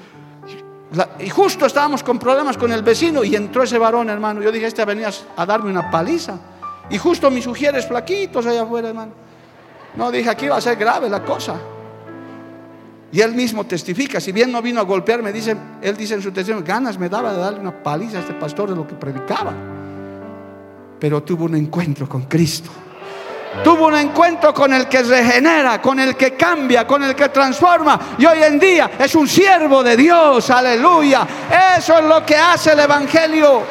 y 1.21 1.31
justo 1.31 1.65
estábamos 1.65 2.03
con 2.03 2.19
problemas 2.19 2.59
con 2.59 2.71
el 2.71 2.83
vecino 2.83 3.25
y 3.25 3.35
entró 3.35 3.63
ese 3.63 3.79
varón, 3.79 4.11
hermano. 4.11 4.43
Yo 4.43 4.53
dije, 4.53 4.67
este 4.67 4.85
venía 4.85 5.09
a 5.39 5.47
darme 5.47 5.71
una 5.71 5.91
paliza. 5.91 6.39
Y 6.91 6.99
justo 6.99 7.31
mis 7.31 7.45
sugieres 7.45 7.87
flaquitos 7.87 8.47
allá 8.47 8.63
afuera, 8.63 8.89
hermano. 8.89 9.13
No, 9.97 10.11
dije, 10.11 10.31
aquí 10.31 10.49
va 10.49 10.57
a 10.57 10.61
ser 10.61 10.77
grave 10.77 11.09
la 11.09 11.23
cosa. 11.23 11.55
Y 13.11 13.21
él 13.21 13.33
mismo 13.35 13.65
testifica, 13.65 14.21
si 14.21 14.33
bien 14.33 14.53
no 14.53 14.61
vino 14.61 14.81
a 14.81 14.85
golpearme, 14.85 15.33
dice, 15.33 15.57
él 15.81 15.97
dice 15.97 16.15
en 16.15 16.23
su 16.23 16.31
testimonio, 16.31 16.67
ganas 16.67 16.99
me 16.99 17.09
daba 17.09 17.33
de 17.33 17.39
darle 17.39 17.61
una 17.61 17.83
paliza 17.83 18.19
a 18.19 18.21
este 18.21 18.35
pastor 18.35 18.71
de 18.71 18.77
lo 18.77 18.87
que 18.87 18.95
predicaba 18.95 19.55
pero 20.99 21.23
tuvo 21.23 21.45
un 21.45 21.55
encuentro 21.55 22.09
con 22.09 22.23
Cristo. 22.23 22.71
Tuvo 23.65 23.87
un 23.87 23.95
encuentro 23.95 24.53
con 24.53 24.73
el 24.73 24.87
que 24.89 25.03
regenera, 25.03 25.81
con 25.81 25.99
el 25.99 26.17
que 26.17 26.35
cambia, 26.35 26.87
con 26.87 27.03
el 27.03 27.15
que 27.15 27.31
transforma. 27.31 27.99
Y 28.19 28.27
hoy 28.27 28.43
en 28.43 28.59
día 28.59 28.91
es 28.99 29.15
un 29.15 29.27
siervo 29.27 29.83
de 29.83 29.97
Dios, 29.97 30.51
aleluya. 30.51 31.27
Eso 31.77 31.99
es 31.99 32.05
lo 32.05 32.25
que 32.25 32.37
hace 32.37 32.73
el 32.73 32.81
Evangelio. 32.81 33.63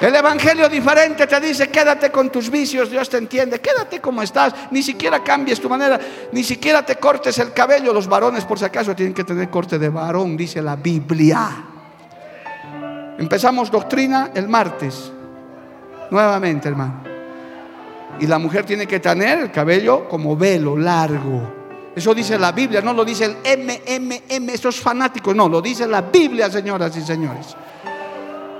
El 0.00 0.14
Evangelio 0.14 0.68
diferente 0.68 1.26
te 1.26 1.40
dice, 1.40 1.68
quédate 1.68 2.10
con 2.10 2.30
tus 2.30 2.50
vicios, 2.50 2.90
Dios 2.90 3.08
te 3.08 3.16
entiende, 3.16 3.60
quédate 3.60 4.00
como 4.00 4.22
estás, 4.22 4.52
ni 4.70 4.82
siquiera 4.82 5.22
cambies 5.22 5.60
tu 5.60 5.68
manera, 5.68 5.98
ni 6.32 6.42
siquiera 6.42 6.84
te 6.84 6.96
cortes 6.96 7.38
el 7.38 7.52
cabello. 7.52 7.92
Los 7.92 8.08
varones, 8.08 8.44
por 8.44 8.58
si 8.58 8.64
acaso, 8.64 8.94
tienen 8.94 9.14
que 9.14 9.24
tener 9.24 9.48
corte 9.48 9.78
de 9.78 9.88
varón, 9.88 10.36
dice 10.36 10.60
la 10.60 10.76
Biblia. 10.76 11.48
Empezamos 13.18 13.70
doctrina 13.70 14.30
el 14.34 14.48
martes. 14.48 15.12
Nuevamente, 16.10 16.68
hermano. 16.68 17.02
Y 18.20 18.26
la 18.26 18.38
mujer 18.38 18.64
tiene 18.64 18.86
que 18.86 19.00
tener 19.00 19.38
el 19.38 19.50
cabello 19.52 20.08
como 20.08 20.36
velo, 20.36 20.76
largo. 20.76 21.64
Eso 21.94 22.12
dice 22.12 22.38
la 22.38 22.50
Biblia, 22.50 22.80
no 22.80 22.92
lo 22.92 23.04
dice 23.04 23.24
el 23.24 23.36
MMM, 23.58 24.48
esos 24.50 24.80
fanáticos, 24.80 25.34
no, 25.34 25.48
lo 25.48 25.62
dice 25.62 25.86
la 25.86 26.02
Biblia, 26.02 26.50
señoras 26.50 26.96
y 26.96 27.02
señores. 27.02 27.56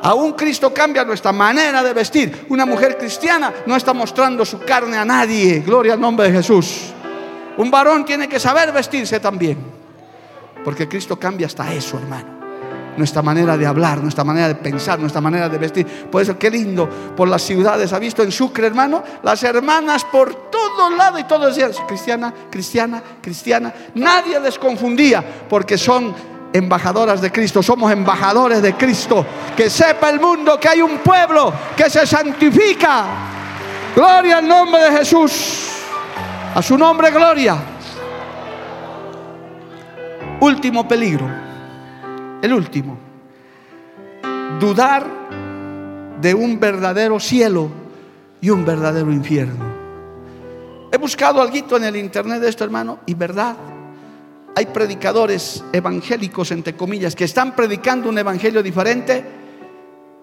Aún 0.05 0.35
Cristo 0.35 0.73
cambia 0.73 1.03
nuestra 1.03 1.33
manera 1.33 1.83
de 1.83 1.95
vestir. 1.95 2.47
Una 2.51 2.67
mujer 2.67 2.99
cristiana 2.99 3.53
no 3.65 3.75
está 3.75 3.95
mostrando 3.95 4.45
su 4.45 4.61
carne 4.61 4.99
a 4.99 5.05
nadie. 5.05 5.61
Gloria 5.61 5.95
al 5.95 6.01
nombre 6.01 6.27
de 6.27 6.37
Jesús. 6.37 6.93
Un 7.57 7.71
varón 7.71 8.05
tiene 8.05 8.29
que 8.29 8.39
saber 8.39 8.71
vestirse 8.71 9.19
también. 9.19 9.57
Porque 10.63 10.87
Cristo 10.89 11.19
cambia 11.19 11.47
hasta 11.47 11.73
eso, 11.73 11.99
hermano 11.99 12.35
nuestra 12.97 13.23
manera 13.23 13.57
de 13.57 13.67
hablar, 13.67 14.01
nuestra 14.01 14.25
manera 14.25 14.49
de 14.49 14.55
pensar, 14.55 14.99
nuestra 14.99 15.21
manera 15.21 15.49
de 15.49 15.59
vestir. 15.59 15.87
Por 16.11 16.23
eso, 16.23 16.39
qué 16.39 16.51
lindo, 16.51 16.89
por 17.17 17.29
las 17.29 17.43
ciudades, 17.43 17.93
ha 17.93 17.99
visto 17.99 18.23
en 18.23 18.33
Sucre, 18.33 18.67
hermano, 18.67 19.03
las 19.23 19.43
hermanas 19.43 20.05
por 20.05 20.51
todo 20.51 20.91
lado 20.91 21.19
y 21.19 21.25
todos 21.25 21.57
decían, 21.57 21.87
cristiana, 21.87 22.33
cristiana, 22.51 23.03
cristiana. 23.21 23.73
Nadie 23.95 24.39
les 24.41 24.59
confundía 24.59 25.25
porque 25.49 25.79
son 25.79 26.15
embajadoras 26.55 27.21
de 27.21 27.31
Cristo, 27.31 27.63
somos 27.63 27.93
embajadores 27.93 28.63
de 28.63 28.75
Cristo. 28.75 29.27
Que 29.55 29.69
sepa 29.69 30.09
el 30.09 30.21
mundo 30.21 30.59
que 30.59 30.69
hay 30.69 30.81
un 30.81 30.99
pueblo 30.99 31.53
que 31.77 31.91
se 31.91 32.07
santifica. 32.07 33.05
Gloria 33.95 34.39
al 34.39 34.49
nombre 34.49 34.85
de 34.85 34.99
Jesús. 34.99 35.71
A 36.55 36.63
su 36.63 36.79
nombre, 36.79 37.11
gloria. 37.11 37.59
Último 40.41 40.89
peligro 40.89 41.45
el 42.45 42.53
último. 42.53 42.99
Dudar 44.61 45.07
de 46.21 46.35
un 46.35 46.61
verdadero 46.61 47.19
cielo 47.19 47.71
y 48.41 48.51
un 48.51 48.65
verdadero 48.67 49.11
infierno. 49.11 49.65
He 50.93 50.99
buscado 50.99 51.41
algo 51.41 51.77
en 51.77 51.85
el 51.85 51.97
internet 51.97 52.41
de 52.41 52.51
esto, 52.51 52.63
hermano, 52.63 52.99
y 53.07 53.15
verdad. 53.15 53.57
Hay 54.57 54.67
predicadores 54.67 55.65
evangélicos, 55.73 56.51
entre 56.51 56.77
comillas, 56.77 57.17
que 57.17 57.25
están 57.25 57.57
predicando 57.57 58.09
un 58.09 58.19
evangelio 58.19 58.63
diferente, 58.63 59.25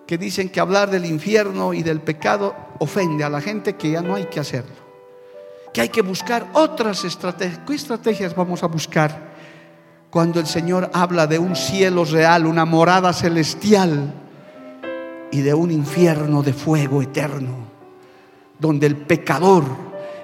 que 0.08 0.18
dicen 0.18 0.50
que 0.50 0.60
hablar 0.60 0.90
del 0.90 1.06
infierno 1.06 1.74
y 1.74 1.84
del 1.84 2.02
pecado 2.02 2.56
ofende 2.80 3.24
a 3.24 3.30
la 3.30 3.42
gente, 3.42 3.76
que 3.76 3.92
ya 3.92 4.02
no 4.02 4.16
hay 4.16 4.26
que 4.26 4.40
hacerlo. 4.40 4.76
Que 5.74 5.82
hay 5.82 5.90
que 5.90 6.02
buscar 6.02 6.48
otras 6.54 7.04
estrategias. 7.04 7.60
¿Qué 7.66 7.74
estrategias 7.76 8.36
vamos 8.36 8.64
a 8.64 8.68
buscar? 8.68 9.32
cuando 10.12 10.42
el 10.42 10.46
Señor 10.46 10.92
habla 10.94 11.26
de 11.26 11.40
un 11.40 11.56
cielo 11.56 12.04
real, 12.04 12.46
una 12.46 12.66
morada 12.66 13.14
celestial 13.14 14.14
y 15.32 15.40
de 15.40 15.54
un 15.54 15.72
infierno 15.72 16.44
de 16.44 16.52
fuego 16.52 17.02
eterno, 17.02 17.56
donde 18.60 18.88
el 18.88 18.98
pecador, 18.98 19.64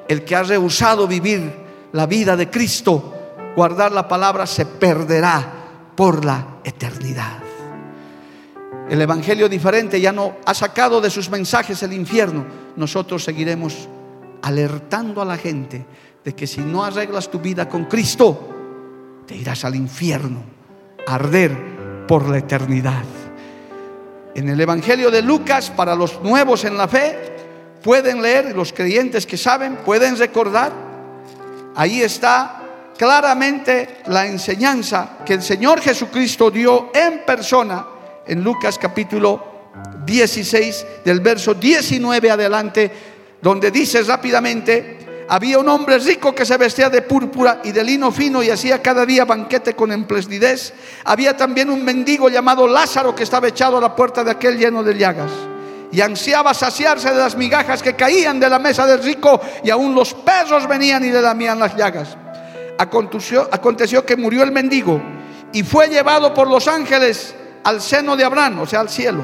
el 0.09 0.25
que 0.25 0.35
ha 0.35 0.43
rehusado 0.43 1.07
vivir 1.07 1.53
la 1.93 2.05
vida 2.05 2.35
de 2.35 2.49
Cristo, 2.49 3.13
guardar 3.57 3.91
la 3.91 4.07
palabra, 4.07 4.45
se 4.45 4.67
perderá 4.67 5.43
por 5.95 6.23
la 6.23 6.59
eternidad. 6.63 7.39
El 8.87 9.01
Evangelio 9.01 9.49
diferente 9.49 9.99
ya 9.99 10.11
no 10.11 10.35
ha 10.45 10.53
sacado 10.53 11.01
de 11.01 11.09
sus 11.09 11.31
mensajes 11.31 11.81
el 11.81 11.93
infierno. 11.93 12.45
Nosotros 12.75 13.23
seguiremos 13.23 13.89
alertando 14.43 15.23
a 15.23 15.25
la 15.25 15.37
gente 15.37 15.83
de 16.23 16.35
que 16.35 16.45
si 16.45 16.61
no 16.61 16.83
arreglas 16.83 17.31
tu 17.31 17.39
vida 17.39 17.67
con 17.67 17.85
Cristo, 17.85 19.23
te 19.25 19.35
irás 19.35 19.65
al 19.65 19.73
infierno, 19.73 20.43
a 21.07 21.15
arder 21.15 22.05
por 22.07 22.29
la 22.29 22.37
eternidad. 22.37 23.05
En 24.35 24.49
el 24.49 24.61
Evangelio 24.61 25.09
de 25.09 25.23
Lucas, 25.23 25.71
para 25.71 25.95
los 25.95 26.21
nuevos 26.21 26.63
en 26.63 26.77
la 26.77 26.87
fe, 26.87 27.17
pueden 27.83 28.21
leer, 28.21 28.55
los 28.55 28.71
creyentes 28.71 29.25
que 29.25 29.35
saben, 29.35 29.77
pueden 29.77 30.15
recordar, 30.15 30.71
ahí 31.75 32.03
está 32.03 32.56
claramente 32.97 33.99
la 34.07 34.25
enseñanza 34.25 35.19
que 35.25 35.35
el 35.35 35.43
Señor 35.43 35.79
Jesucristo 35.81 36.51
dio 36.51 36.91
en 36.93 37.23
persona 37.25 37.85
en 38.25 38.43
Lucas 38.43 38.77
capítulo 38.77 39.71
16, 40.05 40.85
del 41.05 41.19
verso 41.21 41.53
19 41.53 42.31
adelante, 42.31 42.91
donde 43.41 43.71
dice 43.71 44.01
rápidamente, 44.01 45.25
había 45.29 45.59
un 45.59 45.67
hombre 45.67 45.97
rico 45.99 46.33
que 46.33 46.45
se 46.45 46.57
vestía 46.57 46.89
de 46.89 47.01
púrpura 47.01 47.59
y 47.63 47.73
de 47.73 47.83
lino 47.83 48.11
fino 48.11 48.41
y 48.41 48.49
hacía 48.49 48.81
cada 48.81 49.05
día 49.05 49.25
banquete 49.25 49.75
con 49.75 49.91
emplesnidez. 49.91 50.73
Había 51.03 51.35
también 51.35 51.69
un 51.69 51.83
mendigo 51.83 52.29
llamado 52.29 52.65
Lázaro 52.65 53.13
que 53.13 53.23
estaba 53.23 53.49
echado 53.49 53.77
a 53.77 53.81
la 53.81 53.95
puerta 53.95 54.23
de 54.23 54.31
aquel 54.31 54.57
lleno 54.57 54.83
de 54.83 54.97
llagas. 54.97 55.31
Y 55.91 55.99
ansiaba 56.01 56.53
saciarse 56.53 57.11
de 57.11 57.17
las 57.17 57.35
migajas 57.35 57.83
que 57.83 57.95
caían 57.95 58.39
de 58.39 58.49
la 58.49 58.59
mesa 58.59 58.85
del 58.85 59.03
rico 59.03 59.39
y 59.63 59.69
aún 59.69 59.93
los 59.93 60.13
perros 60.13 60.67
venían 60.67 61.03
y 61.03 61.11
le 61.11 61.21
lamían 61.21 61.59
las 61.59 61.75
llagas. 61.75 62.17
Aconteció, 62.77 64.05
que 64.05 64.17
murió 64.17 64.43
el 64.43 64.51
mendigo 64.51 65.01
y 65.53 65.63
fue 65.63 65.87
llevado 65.87 66.33
por 66.33 66.47
los 66.49 66.67
ángeles 66.67 67.35
al 67.63 67.81
seno 67.81 68.15
de 68.15 68.23
Abraham, 68.23 68.61
o 68.61 68.65
sea, 68.65 68.81
al 68.81 68.89
cielo. 68.89 69.23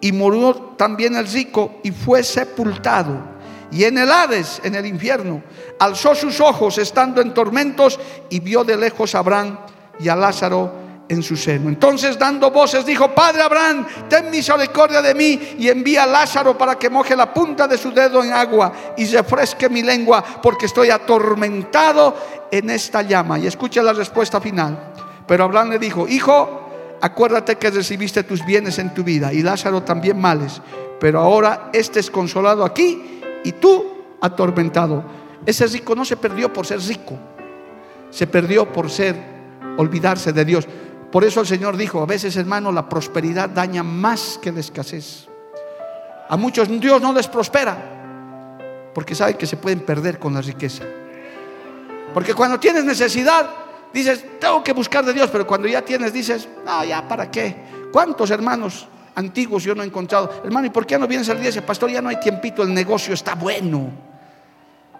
Y 0.00 0.12
murió 0.12 0.54
también 0.76 1.16
el 1.16 1.26
rico 1.26 1.80
y 1.82 1.90
fue 1.90 2.22
sepultado 2.22 3.40
y 3.72 3.84
en 3.84 3.98
el 3.98 4.10
Hades, 4.10 4.60
en 4.64 4.74
el 4.74 4.86
infierno, 4.86 5.42
alzó 5.78 6.14
sus 6.14 6.40
ojos 6.40 6.78
estando 6.78 7.20
en 7.20 7.32
tormentos 7.32 8.00
y 8.28 8.40
vio 8.40 8.64
de 8.64 8.76
lejos 8.76 9.14
a 9.14 9.20
Abraham 9.20 9.58
y 10.00 10.08
a 10.08 10.16
Lázaro 10.16 10.72
en 11.10 11.24
su 11.24 11.36
seno. 11.36 11.68
Entonces 11.68 12.16
dando 12.16 12.52
voces 12.52 12.86
dijo, 12.86 13.12
Padre 13.12 13.42
Abraham, 13.42 13.84
ten 14.08 14.30
misericordia 14.30 15.02
de 15.02 15.12
mí 15.12 15.56
y 15.58 15.68
envía 15.68 16.04
a 16.04 16.06
Lázaro 16.06 16.56
para 16.56 16.76
que 16.76 16.88
moje 16.88 17.16
la 17.16 17.34
punta 17.34 17.66
de 17.66 17.76
su 17.76 17.90
dedo 17.90 18.22
en 18.22 18.32
agua 18.32 18.72
y 18.96 19.06
refresque 19.06 19.68
mi 19.68 19.82
lengua 19.82 20.24
porque 20.40 20.66
estoy 20.66 20.90
atormentado 20.90 22.16
en 22.50 22.70
esta 22.70 23.02
llama. 23.02 23.40
Y 23.40 23.48
escucha 23.48 23.82
la 23.82 23.92
respuesta 23.92 24.40
final. 24.40 24.92
Pero 25.26 25.44
Abraham 25.44 25.70
le 25.70 25.78
dijo, 25.80 26.06
hijo, 26.06 26.70
acuérdate 27.00 27.56
que 27.56 27.70
recibiste 27.70 28.22
tus 28.22 28.46
bienes 28.46 28.78
en 28.78 28.94
tu 28.94 29.02
vida 29.02 29.32
y 29.32 29.42
Lázaro 29.42 29.82
también 29.82 30.20
males, 30.20 30.62
pero 31.00 31.18
ahora 31.18 31.70
este 31.72 31.98
es 31.98 32.08
consolado 32.08 32.64
aquí 32.64 33.20
y 33.42 33.52
tú 33.52 33.84
atormentado. 34.20 35.02
Ese 35.44 35.66
rico 35.66 35.96
no 35.96 36.04
se 36.04 36.16
perdió 36.16 36.52
por 36.52 36.66
ser 36.66 36.80
rico, 36.80 37.18
se 38.10 38.28
perdió 38.28 38.72
por 38.72 38.90
ser, 38.90 39.16
olvidarse 39.76 40.32
de 40.32 40.44
Dios. 40.44 40.68
Por 41.10 41.24
eso 41.24 41.40
el 41.40 41.46
Señor 41.46 41.76
dijo, 41.76 42.02
a 42.02 42.06
veces 42.06 42.36
hermano, 42.36 42.70
la 42.70 42.88
prosperidad 42.88 43.48
daña 43.48 43.82
más 43.82 44.38
que 44.40 44.52
la 44.52 44.60
escasez. 44.60 45.26
A 46.28 46.36
muchos 46.36 46.68
Dios 46.80 47.02
no 47.02 47.12
les 47.12 47.26
prospera, 47.26 48.90
porque 48.94 49.16
saben 49.16 49.36
que 49.36 49.46
se 49.46 49.56
pueden 49.56 49.80
perder 49.80 50.20
con 50.20 50.34
la 50.34 50.40
riqueza. 50.40 50.84
Porque 52.14 52.34
cuando 52.34 52.60
tienes 52.60 52.84
necesidad, 52.84 53.50
dices, 53.92 54.24
tengo 54.38 54.62
que 54.62 54.72
buscar 54.72 55.04
de 55.04 55.12
Dios, 55.12 55.28
pero 55.30 55.46
cuando 55.46 55.66
ya 55.66 55.82
tienes, 55.82 56.12
dices, 56.12 56.48
no, 56.64 56.84
ya, 56.84 57.06
¿para 57.08 57.30
qué? 57.30 57.56
¿Cuántos 57.92 58.30
hermanos 58.30 58.86
antiguos 59.16 59.64
yo 59.64 59.74
no 59.74 59.82
he 59.82 59.86
encontrado? 59.86 60.42
Hermano, 60.44 60.68
¿y 60.68 60.70
por 60.70 60.86
qué 60.86 60.96
no 60.96 61.08
vienes 61.08 61.28
al 61.28 61.40
día? 61.40 61.50
Pastor, 61.66 61.90
ya 61.90 62.00
no 62.00 62.08
hay 62.08 62.20
tiempito, 62.20 62.62
el 62.62 62.72
negocio 62.72 63.14
está 63.14 63.34
bueno. 63.34 63.90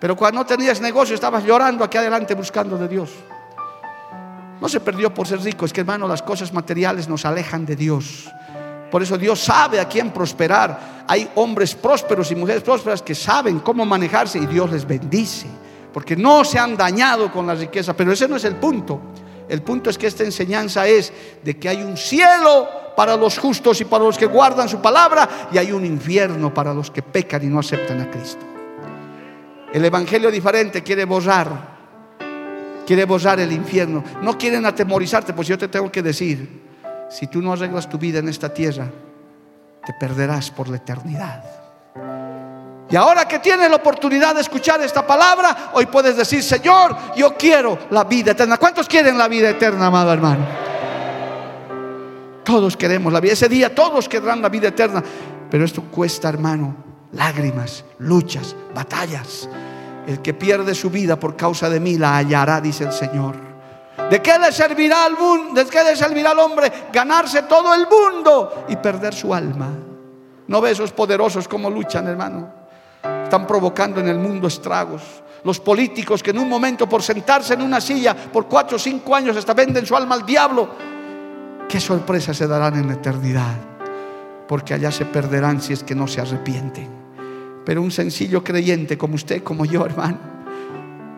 Pero 0.00 0.16
cuando 0.16 0.40
no 0.40 0.46
tenías 0.46 0.80
negocio, 0.80 1.14
estabas 1.14 1.44
llorando 1.44 1.84
aquí 1.84 1.98
adelante 1.98 2.34
buscando 2.34 2.76
de 2.76 2.88
Dios. 2.88 3.10
No 4.60 4.68
se 4.68 4.80
perdió 4.80 5.12
por 5.12 5.26
ser 5.26 5.40
rico, 5.40 5.64
es 5.64 5.72
que 5.72 5.80
hermano, 5.80 6.06
las 6.06 6.22
cosas 6.22 6.52
materiales 6.52 7.08
nos 7.08 7.24
alejan 7.24 7.64
de 7.64 7.76
Dios. 7.76 8.28
Por 8.90 9.02
eso 9.02 9.16
Dios 9.16 9.40
sabe 9.40 9.80
a 9.80 9.88
quién 9.88 10.10
prosperar. 10.10 11.04
Hay 11.06 11.30
hombres 11.36 11.74
prósperos 11.74 12.30
y 12.30 12.36
mujeres 12.36 12.62
prósperas 12.62 13.02
que 13.02 13.14
saben 13.14 13.60
cómo 13.60 13.86
manejarse 13.86 14.38
y 14.38 14.46
Dios 14.46 14.70
les 14.70 14.86
bendice 14.86 15.46
porque 15.92 16.16
no 16.16 16.44
se 16.44 16.58
han 16.58 16.76
dañado 16.76 17.30
con 17.32 17.46
la 17.46 17.54
riqueza, 17.54 17.94
pero 17.94 18.12
ese 18.12 18.28
no 18.28 18.36
es 18.36 18.44
el 18.44 18.56
punto. 18.56 19.00
El 19.48 19.62
punto 19.62 19.90
es 19.90 19.98
que 19.98 20.06
esta 20.06 20.22
enseñanza 20.22 20.86
es 20.86 21.12
de 21.42 21.58
que 21.58 21.68
hay 21.68 21.82
un 21.82 21.96
cielo 21.96 22.68
para 22.96 23.16
los 23.16 23.38
justos 23.38 23.80
y 23.80 23.84
para 23.84 24.04
los 24.04 24.16
que 24.16 24.26
guardan 24.26 24.68
su 24.68 24.80
palabra 24.80 25.28
y 25.52 25.58
hay 25.58 25.72
un 25.72 25.84
infierno 25.84 26.54
para 26.54 26.72
los 26.72 26.90
que 26.90 27.02
pecan 27.02 27.42
y 27.42 27.46
no 27.46 27.58
aceptan 27.58 28.00
a 28.00 28.10
Cristo. 28.10 28.44
El 29.72 29.84
evangelio 29.84 30.30
diferente 30.30 30.82
quiere 30.82 31.04
borrar, 31.04 31.69
quiere 32.90 33.04
borrar 33.04 33.38
el 33.38 33.52
infierno. 33.52 34.02
No 34.20 34.36
quieren 34.36 34.66
atemorizarte, 34.66 35.32
pues 35.32 35.46
yo 35.46 35.56
te 35.56 35.68
tengo 35.68 35.92
que 35.92 36.02
decir, 36.02 36.60
si 37.08 37.28
tú 37.28 37.40
no 37.40 37.52
arreglas 37.52 37.88
tu 37.88 37.98
vida 37.98 38.18
en 38.18 38.28
esta 38.28 38.52
tierra, 38.52 38.90
te 39.86 39.92
perderás 40.00 40.50
por 40.50 40.68
la 40.68 40.78
eternidad. 40.78 41.44
Y 42.90 42.96
ahora 42.96 43.28
que 43.28 43.38
tienes 43.38 43.70
la 43.70 43.76
oportunidad 43.76 44.34
de 44.34 44.40
escuchar 44.40 44.80
esta 44.80 45.06
palabra, 45.06 45.70
hoy 45.74 45.86
puedes 45.86 46.16
decir, 46.16 46.42
Señor, 46.42 46.96
yo 47.14 47.36
quiero 47.36 47.78
la 47.90 48.02
vida 48.02 48.32
eterna. 48.32 48.56
¿Cuántos 48.56 48.88
quieren 48.88 49.16
la 49.16 49.28
vida 49.28 49.50
eterna, 49.50 49.86
amado 49.86 50.12
hermano? 50.12 50.44
Todos 52.42 52.76
queremos 52.76 53.12
la 53.12 53.20
vida. 53.20 53.34
Ese 53.34 53.48
día 53.48 53.72
todos 53.72 54.08
querrán 54.08 54.42
la 54.42 54.48
vida 54.48 54.66
eterna. 54.66 55.00
Pero 55.48 55.64
esto 55.64 55.82
cuesta, 55.82 56.28
hermano, 56.28 56.74
lágrimas, 57.12 57.84
luchas, 58.00 58.56
batallas. 58.74 59.48
El 60.06 60.20
que 60.22 60.34
pierde 60.34 60.74
su 60.74 60.90
vida 60.90 61.18
por 61.18 61.36
causa 61.36 61.68
de 61.68 61.80
mí 61.80 61.98
la 61.98 62.16
hallará, 62.16 62.60
dice 62.60 62.84
el 62.84 62.92
Señor. 62.92 63.36
¿De 64.10 64.20
qué 64.20 64.38
le 64.38 64.50
servirá 64.50 65.04
al 65.04 65.16
mundo? 65.16 65.54
¿De 65.54 65.68
qué 65.68 65.84
le 65.84 65.94
servirá 65.94 66.30
al 66.30 66.38
hombre 66.38 66.72
ganarse 66.92 67.42
todo 67.42 67.74
el 67.74 67.86
mundo 67.86 68.64
y 68.68 68.76
perder 68.76 69.14
su 69.14 69.32
alma? 69.32 69.68
¿No 70.48 70.60
ve 70.60 70.72
esos 70.72 70.92
poderosos 70.92 71.46
cómo 71.46 71.70
luchan, 71.70 72.08
hermano? 72.08 72.60
están 73.30 73.46
provocando 73.46 74.00
en 74.00 74.08
el 74.08 74.18
mundo 74.18 74.48
estragos. 74.48 75.02
Los 75.44 75.60
políticos 75.60 76.20
que 76.20 76.30
en 76.30 76.38
un 76.38 76.48
momento 76.48 76.88
por 76.88 77.00
sentarse 77.00 77.54
en 77.54 77.62
una 77.62 77.80
silla 77.80 78.14
por 78.14 78.46
cuatro 78.46 78.74
o 78.74 78.78
cinco 78.78 79.14
años 79.14 79.36
hasta 79.36 79.54
venden 79.54 79.86
su 79.86 79.96
alma 79.96 80.16
al 80.16 80.26
diablo. 80.26 80.68
Qué 81.68 81.78
sorpresa 81.78 82.34
se 82.34 82.48
darán 82.48 82.74
en 82.74 82.88
la 82.88 82.94
eternidad. 82.94 83.54
Porque 84.48 84.74
allá 84.74 84.90
se 84.90 85.04
perderán 85.04 85.62
si 85.62 85.72
es 85.72 85.84
que 85.84 85.94
no 85.94 86.08
se 86.08 86.20
arrepienten. 86.20 86.99
Pero 87.64 87.82
un 87.82 87.90
sencillo 87.90 88.42
creyente 88.42 88.96
como 88.96 89.14
usted, 89.14 89.42
como 89.42 89.64
yo, 89.64 89.84
hermano 89.84 90.40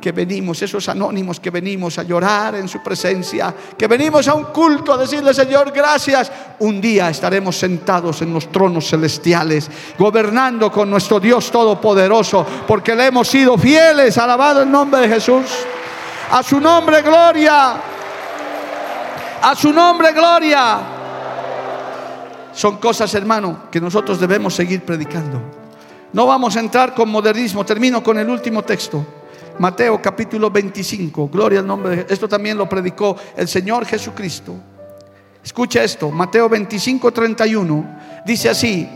que 0.03 0.13
venimos, 0.13 0.61
esos 0.61 0.87
anónimos 0.89 1.41
que 1.41 1.49
venimos 1.49 1.97
a 1.97 2.03
llorar 2.03 2.57
en 2.57 2.69
su 2.69 2.83
presencia, 2.83 3.55
que 3.79 3.87
venimos 3.87 4.27
a 4.29 4.35
un 4.35 4.47
culto 4.47 4.93
a 4.93 4.99
decirle, 4.99 5.33
Señor, 5.33 5.71
gracias. 5.71 6.31
Un 6.59 6.81
día 6.81 7.09
estaremos 7.09 7.57
sentados 7.57 8.21
en 8.21 8.35
los 8.35 8.51
tronos 8.51 8.91
celestiales, 8.91 9.71
gobernando 9.97 10.71
con 10.71 10.91
nuestro 10.91 11.21
Dios 11.21 11.51
Todopoderoso, 11.51 12.45
porque 12.67 12.95
le 12.95 13.07
hemos 13.07 13.29
sido 13.29 13.57
fieles. 13.57 14.19
Alabado 14.19 14.63
el 14.63 14.71
nombre 14.71 15.03
de 15.03 15.09
Jesús. 15.09 15.47
A 16.33 16.43
su 16.43 16.61
nombre, 16.61 17.01
gloria. 17.01 17.77
A 19.41 19.55
su 19.55 19.73
nombre, 19.73 20.13
gloria. 20.13 20.81
Son 22.53 22.77
cosas, 22.79 23.15
hermano, 23.15 23.71
que 23.71 23.81
nosotros 23.81 24.19
debemos 24.19 24.53
seguir 24.53 24.83
predicando. 24.83 25.62
No 26.13 26.27
vamos 26.27 26.57
a 26.57 26.61
entrar 26.61 26.95
con 26.95 27.09
modernismo. 27.09 27.65
Termino 27.65 28.03
con 28.03 28.19
el 28.19 28.29
último 28.29 28.63
texto. 28.63 29.05
Mateo 29.59 30.01
capítulo 30.01 30.51
25, 30.51 31.29
gloria 31.29 31.61
al 31.61 31.67
nombre 31.67 31.97
de 31.97 32.07
Esto 32.09 32.27
también 32.27 32.57
lo 32.57 32.69
predicó 32.69 33.17
el 33.37 33.47
Señor 33.47 33.85
Jesucristo. 33.85 34.55
Escucha 35.45 35.83
esto, 35.83 36.11
Mateo 36.11 36.49
25, 36.49 37.13
31. 37.13 37.99
Dice 38.25 38.49
así, 38.49 38.89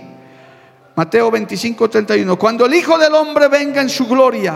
Mateo 0.94 1.30
25, 1.30 1.90
31. 1.90 2.38
Cuando 2.38 2.64
el 2.66 2.74
Hijo 2.74 2.96
del 2.96 3.14
Hombre 3.14 3.48
venga 3.48 3.82
en 3.82 3.90
su 3.90 4.06
gloria 4.06 4.54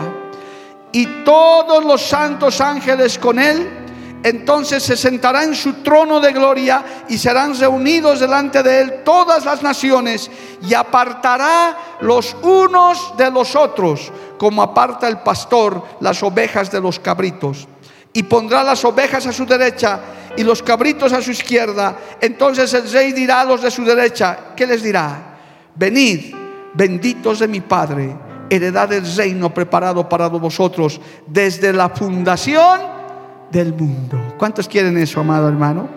y 0.91 1.05
todos 1.23 1.85
los 1.85 2.01
santos 2.01 2.59
ángeles 2.61 3.19
con 3.19 3.37
él, 3.37 3.80
entonces 4.23 4.83
se 4.83 4.95
sentará 4.95 5.43
en 5.43 5.55
su 5.55 5.73
trono 5.81 6.19
de 6.19 6.31
gloria 6.31 7.05
y 7.09 7.17
serán 7.17 7.57
reunidos 7.57 8.19
delante 8.19 8.61
de 8.61 8.81
él 8.81 8.93
todas 9.03 9.45
las 9.45 9.63
naciones 9.63 10.29
y 10.67 10.73
apartará 10.75 11.97
los 12.01 12.35
unos 12.43 13.17
de 13.17 13.31
los 13.31 13.55
otros, 13.55 14.11
como 14.37 14.61
aparta 14.61 15.07
el 15.07 15.19
pastor 15.19 15.83
las 16.01 16.21
ovejas 16.21 16.71
de 16.71 16.81
los 16.81 16.99
cabritos. 16.99 17.67
Y 18.13 18.23
pondrá 18.23 18.61
las 18.61 18.83
ovejas 18.85 19.25
a 19.25 19.31
su 19.31 19.45
derecha 19.45 19.99
y 20.37 20.43
los 20.43 20.61
cabritos 20.61 21.13
a 21.13 21.21
su 21.21 21.31
izquierda. 21.31 21.97
Entonces 22.19 22.71
el 22.73 22.91
rey 22.91 23.13
dirá 23.13 23.41
a 23.41 23.45
los 23.45 23.61
de 23.61 23.71
su 23.71 23.83
derecha, 23.83 24.53
¿qué 24.55 24.67
les 24.67 24.83
dirá? 24.83 25.37
Venid, 25.73 26.35
benditos 26.73 27.39
de 27.39 27.47
mi 27.47 27.61
Padre, 27.61 28.15
heredad 28.49 28.89
del 28.89 29.15
reino 29.15 29.51
preparado 29.51 30.07
para 30.07 30.27
vosotros 30.27 30.99
desde 31.25 31.73
la 31.73 31.89
fundación 31.89 33.00
del 33.51 33.73
mundo. 33.73 34.35
¿Cuántos 34.37 34.67
quieren 34.67 34.97
eso, 34.97 35.19
amado 35.19 35.47
hermano? 35.47 35.89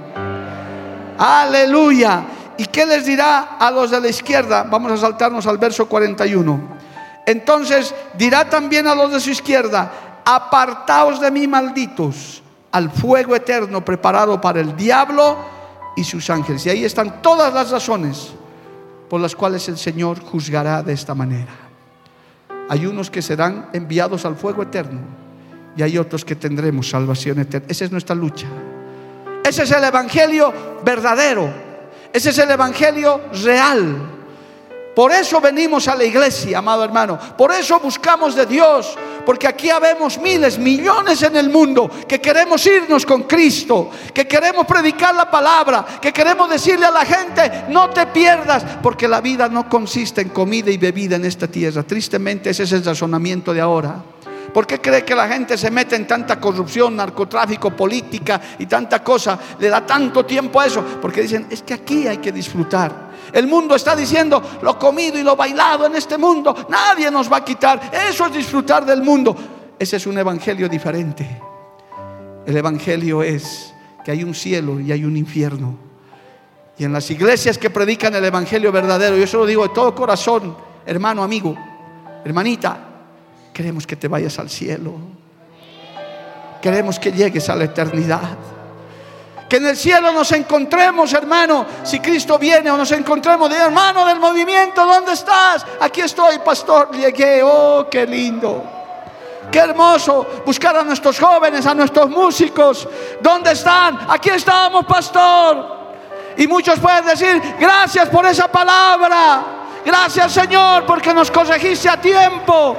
Aleluya. 1.19 2.25
¿Y 2.57 2.67
qué 2.67 2.87
les 2.87 3.07
dirá 3.07 3.57
a 3.59 3.71
los 3.71 3.91
de 3.91 4.01
la 4.01 4.09
izquierda? 4.09 4.65
Vamos 4.65 4.93
a 4.93 4.97
saltarnos 4.97 5.47
al 5.47 5.59
verso 5.59 5.89
41. 5.89 6.61
Entonces 7.27 7.95
dirá 8.17 8.49
también 8.49 8.87
a 8.87 8.95
los 8.95 9.13
de 9.13 9.21
su 9.21 9.31
izquierda, 9.31 10.23
apartaos 10.25 11.21
de 11.21 11.31
mí 11.31 11.47
malditos 11.47 12.43
al 12.71 12.91
fuego 12.91 13.35
eterno 13.35 13.85
preparado 13.85 14.41
para 14.41 14.61
el 14.61 14.77
diablo 14.77 15.37
y 15.97 16.05
sus 16.05 16.29
ángeles. 16.31 16.67
Y 16.67 16.71
ahí 16.71 16.85
están 16.85 17.23
todas 17.23 17.55
las 17.55 17.71
razones 17.71 18.33
por 19.09 19.21
las 19.21 19.35
cuales 19.35 19.69
el 19.69 19.79
Señor 19.79 20.21
juzgará 20.21 20.83
de 20.83 20.93
esta 20.93 21.15
manera. 21.15 21.53
Hay 22.69 22.87
unos 22.87 23.11
que 23.11 23.23
serán 23.23 23.69
enviados 23.73 24.25
al 24.25 24.37
fuego 24.37 24.63
eterno 24.63 25.24
y 25.77 25.83
hay 25.83 25.99
otros 25.99 26.25
que 26.25 26.37
tendremos 26.37 26.89
salvación 26.89 27.41
eterna. 27.41 27.67
Esa 27.69 27.85
es 27.85 27.93
nuestra 27.93 28.15
lucha. 28.15 28.47
Ese 29.45 29.65
es 29.65 29.71
el 29.71 29.85
Evangelio 29.85 30.53
verdadero. 30.85 31.53
Ese 32.13 32.31
es 32.31 32.39
el 32.39 32.51
Evangelio 32.51 33.21
real. 33.43 34.11
Por 34.95 35.11
eso 35.11 35.41
venimos 35.41 35.89
a 35.89 35.97
la 35.97 36.05
iglesia, 36.05 36.59
amado 36.59 36.85
hermano. 36.85 37.19
Por 37.37 37.53
eso 37.53 37.81
buscamos 37.81 38.37
de 38.37 38.47
Dios. 38.47 38.97
Porque 39.27 39.49
aquí 39.49 39.71
habemos 39.71 40.19
miles, 40.19 40.59
millones 40.59 41.23
en 41.23 41.37
el 41.37 41.49
mundo 41.49 41.91
que 42.07 42.21
queremos 42.21 42.65
irnos 42.67 43.07
con 43.07 43.23
Cristo, 43.23 43.91
que 44.13 44.29
queremos 44.29 44.67
predicar 44.67 45.15
la 45.15 45.31
palabra, 45.31 45.85
que 46.01 46.13
queremos 46.13 46.49
decirle 46.51 46.85
a 46.87 46.91
la 46.91 47.07
gente, 47.07 47.65
no 47.71 47.89
te 47.89 48.07
pierdas, 48.09 48.65
porque 48.83 49.09
la 49.09 49.23
vida 49.23 49.49
no 49.49 49.69
consiste 49.69 50.21
en 50.21 50.29
comida 50.29 50.71
y 50.71 50.77
bebida 50.77 51.17
en 51.17 51.25
esta 51.25 51.49
tierra. 51.49 51.83
Tristemente 51.83 52.51
ese 52.51 52.65
es 52.65 52.73
el 52.73 52.85
razonamiento 52.85 53.55
de 53.55 53.63
ahora. 53.63 53.97
¿Por 54.53 54.67
qué 54.67 54.81
cree 54.81 55.05
que 55.05 55.15
la 55.15 55.29
gente 55.29 55.57
se 55.57 55.71
mete 55.71 55.97
en 55.97 56.07
tanta 56.07 56.39
corrupción, 56.39 56.97
narcotráfico, 56.97 57.71
política 57.71 58.41
y 58.59 58.67
tanta 58.67 59.03
cosa? 59.03 59.39
Le 59.59 59.69
da 59.69 59.85
tanto 59.85 60.25
tiempo 60.25 60.61
a 60.61 60.67
eso. 60.67 60.85
Porque 61.01 61.23
dicen, 61.23 61.47
es 61.51 61.63
que 61.63 61.75
aquí 61.75 62.07
hay 62.07 62.19
que 62.19 62.33
disfrutar. 62.33 63.13
El 63.33 63.47
mundo 63.47 63.75
está 63.75 63.97
diciendo, 63.97 64.43
lo 64.63 64.79
comido 64.79 65.19
y 65.19 65.23
lo 65.23 65.35
bailado 65.35 65.87
en 65.87 65.97
este 65.97 66.19
mundo, 66.19 66.67
nadie 66.69 67.11
nos 67.11 67.33
va 67.33 67.39
a 67.39 67.45
quitar. 67.45 67.91
Eso 68.09 68.27
es 68.27 68.33
disfrutar 68.35 68.85
del 68.85 69.03
mundo. 69.03 69.37
Ese 69.79 69.97
es 69.97 70.07
un 70.07 70.19
evangelio 70.19 70.69
diferente. 70.69 71.41
El 72.47 72.57
evangelio 72.57 73.23
es 73.23 73.75
que 74.05 74.11
hay 74.11 74.23
un 74.23 74.35
cielo 74.35 74.79
y 74.79 74.93
hay 74.93 75.05
un 75.05 75.17
infierno. 75.17 75.85
Y 76.79 76.85
en 76.85 76.93
las 76.93 77.11
iglesias 77.11 77.57
que 77.57 77.71
predican 77.71 78.15
el 78.15 78.25
Evangelio 78.25 78.73
verdadero, 78.73 79.17
yo 79.17 79.27
se 79.27 79.37
lo 79.37 79.47
digo 79.47 79.63
de 79.63 79.75
todo 79.75 79.95
corazón, 79.95 80.57
hermano, 80.85 81.23
amigo, 81.23 81.57
hermanita, 82.25 82.94
queremos 83.55 83.87
que 83.87 83.97
te 83.97 84.09
vayas 84.09 84.39
al 84.39 84.51
cielo. 84.51 84.93
Queremos 86.61 86.99
que 86.99 87.13
llegues 87.13 87.49
a 87.49 87.55
la 87.55 87.65
eternidad. 87.65 88.37
Que 89.49 89.57
en 89.59 89.67
el 89.67 89.77
cielo 89.77 90.13
nos 90.13 90.33
encontremos, 90.33 91.13
hermano, 91.13 91.65
si 91.85 92.01
Cristo 92.01 92.39
viene 92.39 92.71
o 92.71 92.77
nos 92.77 92.91
encontremos 92.93 93.53
hermano 93.53 94.05
del 94.07 94.19
movimiento, 94.19 94.85
¿dónde 94.85 95.13
estás? 95.13 95.65
Aquí 95.81 96.01
estoy, 96.01 96.39
pastor, 96.41 96.91
llegué, 96.91 97.43
oh, 97.45 97.87
qué 97.91 98.07
lindo. 98.07 98.65
Qué 99.53 99.59
hermoso 99.59 100.27
buscar 100.45 100.77
a 100.77 100.83
nuestros 100.83 101.21
jóvenes, 101.21 101.67
a 101.67 101.75
nuestros 101.75 102.11
músicos. 102.11 102.89
¿Dónde 103.21 103.53
están? 103.53 103.99
Aquí 104.09 104.31
estamos, 104.31 104.85
pastor. 104.87 105.85
Y 106.37 106.47
muchos 106.49 106.81
pueden 106.81 107.05
decir, 107.05 107.41
gracias 107.61 108.09
por 108.09 108.27
esa 108.27 108.49
palabra. 108.49 109.45
Gracias 109.85 110.33
Señor 110.33 110.87
porque 110.87 111.13
nos 111.13 111.31
corregiste 111.31 111.89
a 111.89 112.01
tiempo. 112.01 112.77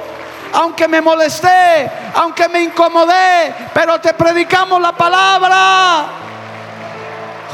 Aunque 0.52 0.88
me 0.88 1.00
molesté, 1.00 1.90
aunque 2.14 2.48
me 2.48 2.62
incomodé, 2.62 3.54
pero 3.74 4.00
te 4.00 4.14
predicamos 4.14 4.80
la 4.80 4.92
palabra. 4.92 6.06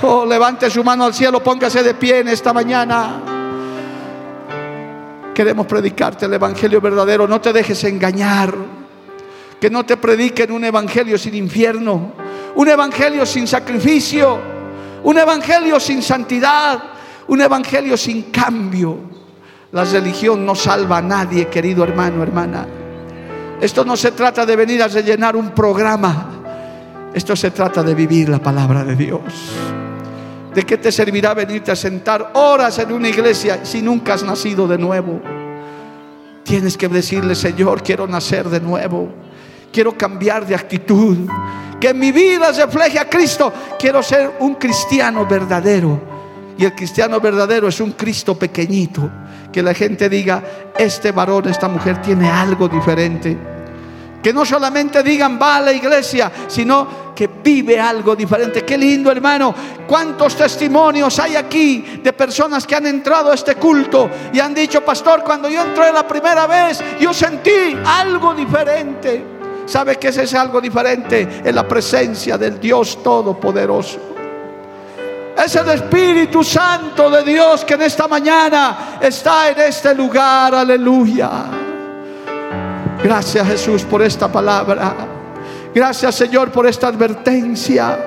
Oh, 0.03 0.27
levante 0.27 0.69
su 0.69 0.83
mano 0.83 1.05
al 1.05 1.15
cielo, 1.15 1.43
póngase 1.43 1.83
de 1.83 1.95
pie 1.95 2.21
en 2.21 2.29
esta 2.29 2.53
mañana. 2.53 3.21
Queremos 5.35 5.67
predicarte 5.67 6.27
el 6.27 6.35
Evangelio 6.35 6.81
verdadero. 6.81 7.27
No 7.27 7.41
te 7.41 7.53
dejes 7.53 7.83
engañar. 7.85 8.55
Que 9.61 9.71
no 9.71 9.87
te 9.87 9.97
prediquen 9.97 10.53
un 10.53 10.65
Evangelio 10.65 11.17
sin 11.17 11.35
infierno. 11.35 12.13
Un 12.57 12.69
Evangelio 12.69 13.25
sin 13.25 13.47
sacrificio. 13.47 14.39
Un 15.05 15.19
Evangelio 15.19 15.81
sin 15.81 16.03
santidad. 16.03 16.83
Un 17.29 17.41
Evangelio 17.41 17.97
sin 17.97 18.31
cambio. 18.31 18.99
La 19.71 19.85
religión 19.85 20.45
no 20.45 20.55
salva 20.55 20.99
a 20.99 21.03
nadie, 21.03 21.49
querido 21.49 21.83
hermano, 21.83 22.23
hermana. 22.23 22.67
Esto 23.63 23.85
no 23.85 23.97
se 23.97 24.11
trata 24.11 24.45
de 24.45 24.57
venir 24.57 24.83
a 24.83 24.89
rellenar 24.89 25.37
un 25.37 25.51
programa. 25.51 27.11
Esto 27.15 27.37
se 27.37 27.53
trata 27.53 27.81
de 27.85 27.95
vivir 27.95 28.29
la 28.29 28.41
palabra 28.41 28.83
de 28.83 28.97
Dios. 28.97 29.23
¿De 30.53 30.65
qué 30.65 30.79
te 30.79 30.91
servirá 30.91 31.33
venirte 31.33 31.71
a 31.71 31.77
sentar 31.77 32.33
horas 32.35 32.81
en 32.81 32.91
una 32.91 33.09
iglesia 33.09 33.65
si 33.65 33.81
nunca 33.81 34.15
has 34.15 34.25
nacido 34.25 34.67
de 34.67 34.79
nuevo? 34.79 35.21
Tienes 36.43 36.77
que 36.77 36.89
decirle, 36.89 37.37
Señor, 37.37 37.85
quiero 37.85 38.09
nacer 38.09 38.49
de 38.49 38.61
nuevo. 38.61 39.09
Quiero 39.73 39.97
cambiar 39.97 40.45
de 40.45 40.57
actitud. 40.57 41.19
Que 41.79 41.95
mi 41.95 42.11
vida 42.11 42.51
refleje 42.51 42.99
a 42.99 43.09
Cristo. 43.09 43.53
Quiero 43.79 44.03
ser 44.03 44.39
un 44.41 44.57
cristiano 44.57 45.25
verdadero. 45.25 46.01
Y 46.59 46.65
el 46.65 46.75
cristiano 46.75 47.21
verdadero 47.21 47.69
es 47.69 47.81
un 47.81 47.93
Cristo 47.93 48.37
pequeñito. 48.37 49.09
Que 49.53 49.63
la 49.63 49.73
gente 49.73 50.09
diga, 50.09 50.43
este 50.77 51.13
varón, 51.13 51.49
esta 51.49 51.69
mujer 51.69 52.03
tiene 52.03 52.29
algo 52.29 52.67
diferente. 52.69 53.52
Que 54.23 54.33
no 54.33 54.45
solamente 54.45 55.03
digan 55.03 55.39
va 55.41 55.57
a 55.57 55.61
la 55.61 55.73
iglesia, 55.73 56.31
sino 56.47 57.13
que 57.15 57.29
vive 57.43 57.79
algo 57.79 58.15
diferente. 58.17 58.65
Qué 58.65 58.79
lindo, 58.79 59.11
hermano. 59.11 59.55
Cuántos 59.87 60.37
testimonios 60.37 61.19
hay 61.19 61.37
aquí 61.37 62.01
de 62.03 62.13
personas 62.13 62.67
que 62.67 62.75
han 62.75 62.87
entrado 62.87 63.31
a 63.31 63.35
este 63.35 63.57
culto 63.57 64.09
y 64.33 64.41
han 64.41 64.55
dicho, 64.55 64.83
pastor, 64.83 65.23
cuando 65.23 65.49
yo 65.49 65.63
entré 65.63 65.93
la 65.93 66.07
primera 66.07 66.47
vez, 66.47 66.83
yo 67.01 67.13
sentí 67.13 67.77
algo 67.85 68.35
diferente. 68.35 69.25
¿Sabe 69.67 69.97
qué 69.97 70.09
es 70.09 70.17
ese 70.19 70.37
algo 70.37 70.61
diferente? 70.61 71.43
En 71.45 71.55
la 71.55 71.67
presencia 71.67 72.37
del 72.37 72.59
Dios 72.59 73.03
Todopoderoso. 73.03 74.13
Es 75.37 75.57
el 75.57 75.69
Espíritu 75.71 76.45
Santo 76.45 77.11
de 77.11 77.23
Dios 77.23 77.65
que 77.65 77.75
en 77.75 77.83
esta 77.83 78.07
mañana 78.07 78.99
está 79.01 79.51
en 79.51 79.61
este 79.61 79.95
lugar. 79.95 80.55
Aleluya. 80.55 81.62
Gracias 83.03 83.47
Jesús 83.47 83.83
por 83.83 84.01
esta 84.03 84.31
palabra. 84.31 84.95
Gracias 85.75 86.15
Señor 86.15 86.51
por 86.51 86.67
esta 86.67 86.89
advertencia. 86.89 87.99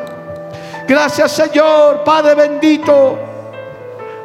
Gracias 0.87 1.31
Señor, 1.31 2.03
Padre 2.03 2.35
bendito, 2.35 3.17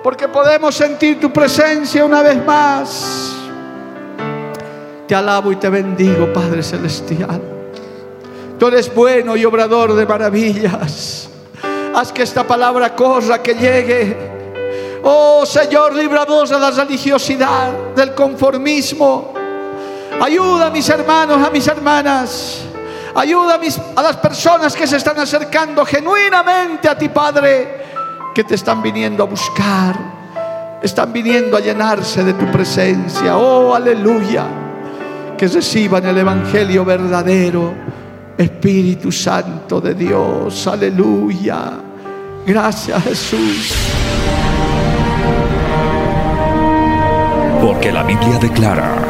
porque 0.03 0.29
podemos 0.29 0.75
sentir 0.75 1.19
tu 1.19 1.33
presencia 1.33 2.05
una 2.05 2.23
vez 2.23 2.45
más. 2.45 3.35
Te 5.09 5.15
alabo 5.15 5.51
y 5.51 5.57
te 5.57 5.69
bendigo, 5.69 6.33
Padre 6.33 6.63
Celestial. 6.63 7.41
Tú 8.57 8.69
eres 8.69 8.95
bueno 8.95 9.37
y 9.37 9.45
obrador 9.45 9.95
de 9.95 10.07
maravillas. 10.07 11.29
Haz 11.95 12.13
que 12.13 12.23
esta 12.23 12.47
palabra 12.47 12.95
corra, 12.95 13.43
que 13.43 13.55
llegue. 13.55 14.17
Oh 15.03 15.45
Señor, 15.45 15.97
líbranos 15.97 16.51
de 16.51 16.61
la 16.61 16.71
religiosidad, 16.71 17.73
del 17.97 18.15
conformismo. 18.15 19.40
Ayuda 20.21 20.67
a 20.67 20.71
mis 20.71 20.89
hermanos, 20.89 21.47
a 21.47 21.51
mis 21.51 21.67
hermanas. 21.67 22.63
Ayuda 23.15 23.59
a, 23.97 24.03
las 24.03 24.17
personas 24.17 24.77
que 24.77 24.87
se 24.87 24.99
están 24.99 25.19
acercando 25.19 25.85
genuinamente 25.85 26.89
a 26.89 26.97
ti, 26.97 27.09
Padre, 27.09 27.83
que 28.35 28.45
te 28.45 28.55
están 28.55 28.83
viniendo 28.83 29.23
a 29.23 29.27
buscar. 29.27 30.21
Están 30.83 31.13
viniendo 31.13 31.57
a 31.57 31.61
llenarse 31.61 32.23
de 32.23 32.35
tu 32.35 32.51
presencia. 32.53 33.37
Oh, 33.37 33.75
aleluya. 33.75 34.47
Que 35.37 35.49
reciban 35.49 36.05
el 36.07 36.19
Evangelio 36.19 36.85
verdadero. 36.85 37.75
Espíritu 38.37 39.11
Santo 39.11 39.81
de 39.81 39.95
Dios. 39.95 40.67
Aleluya. 40.67 41.73
Gracias 42.47 43.03
Jesús. 43.05 43.75
Porque 47.61 47.93
la 47.93 48.03
Biblia 48.03 48.39
declara, 48.39 49.10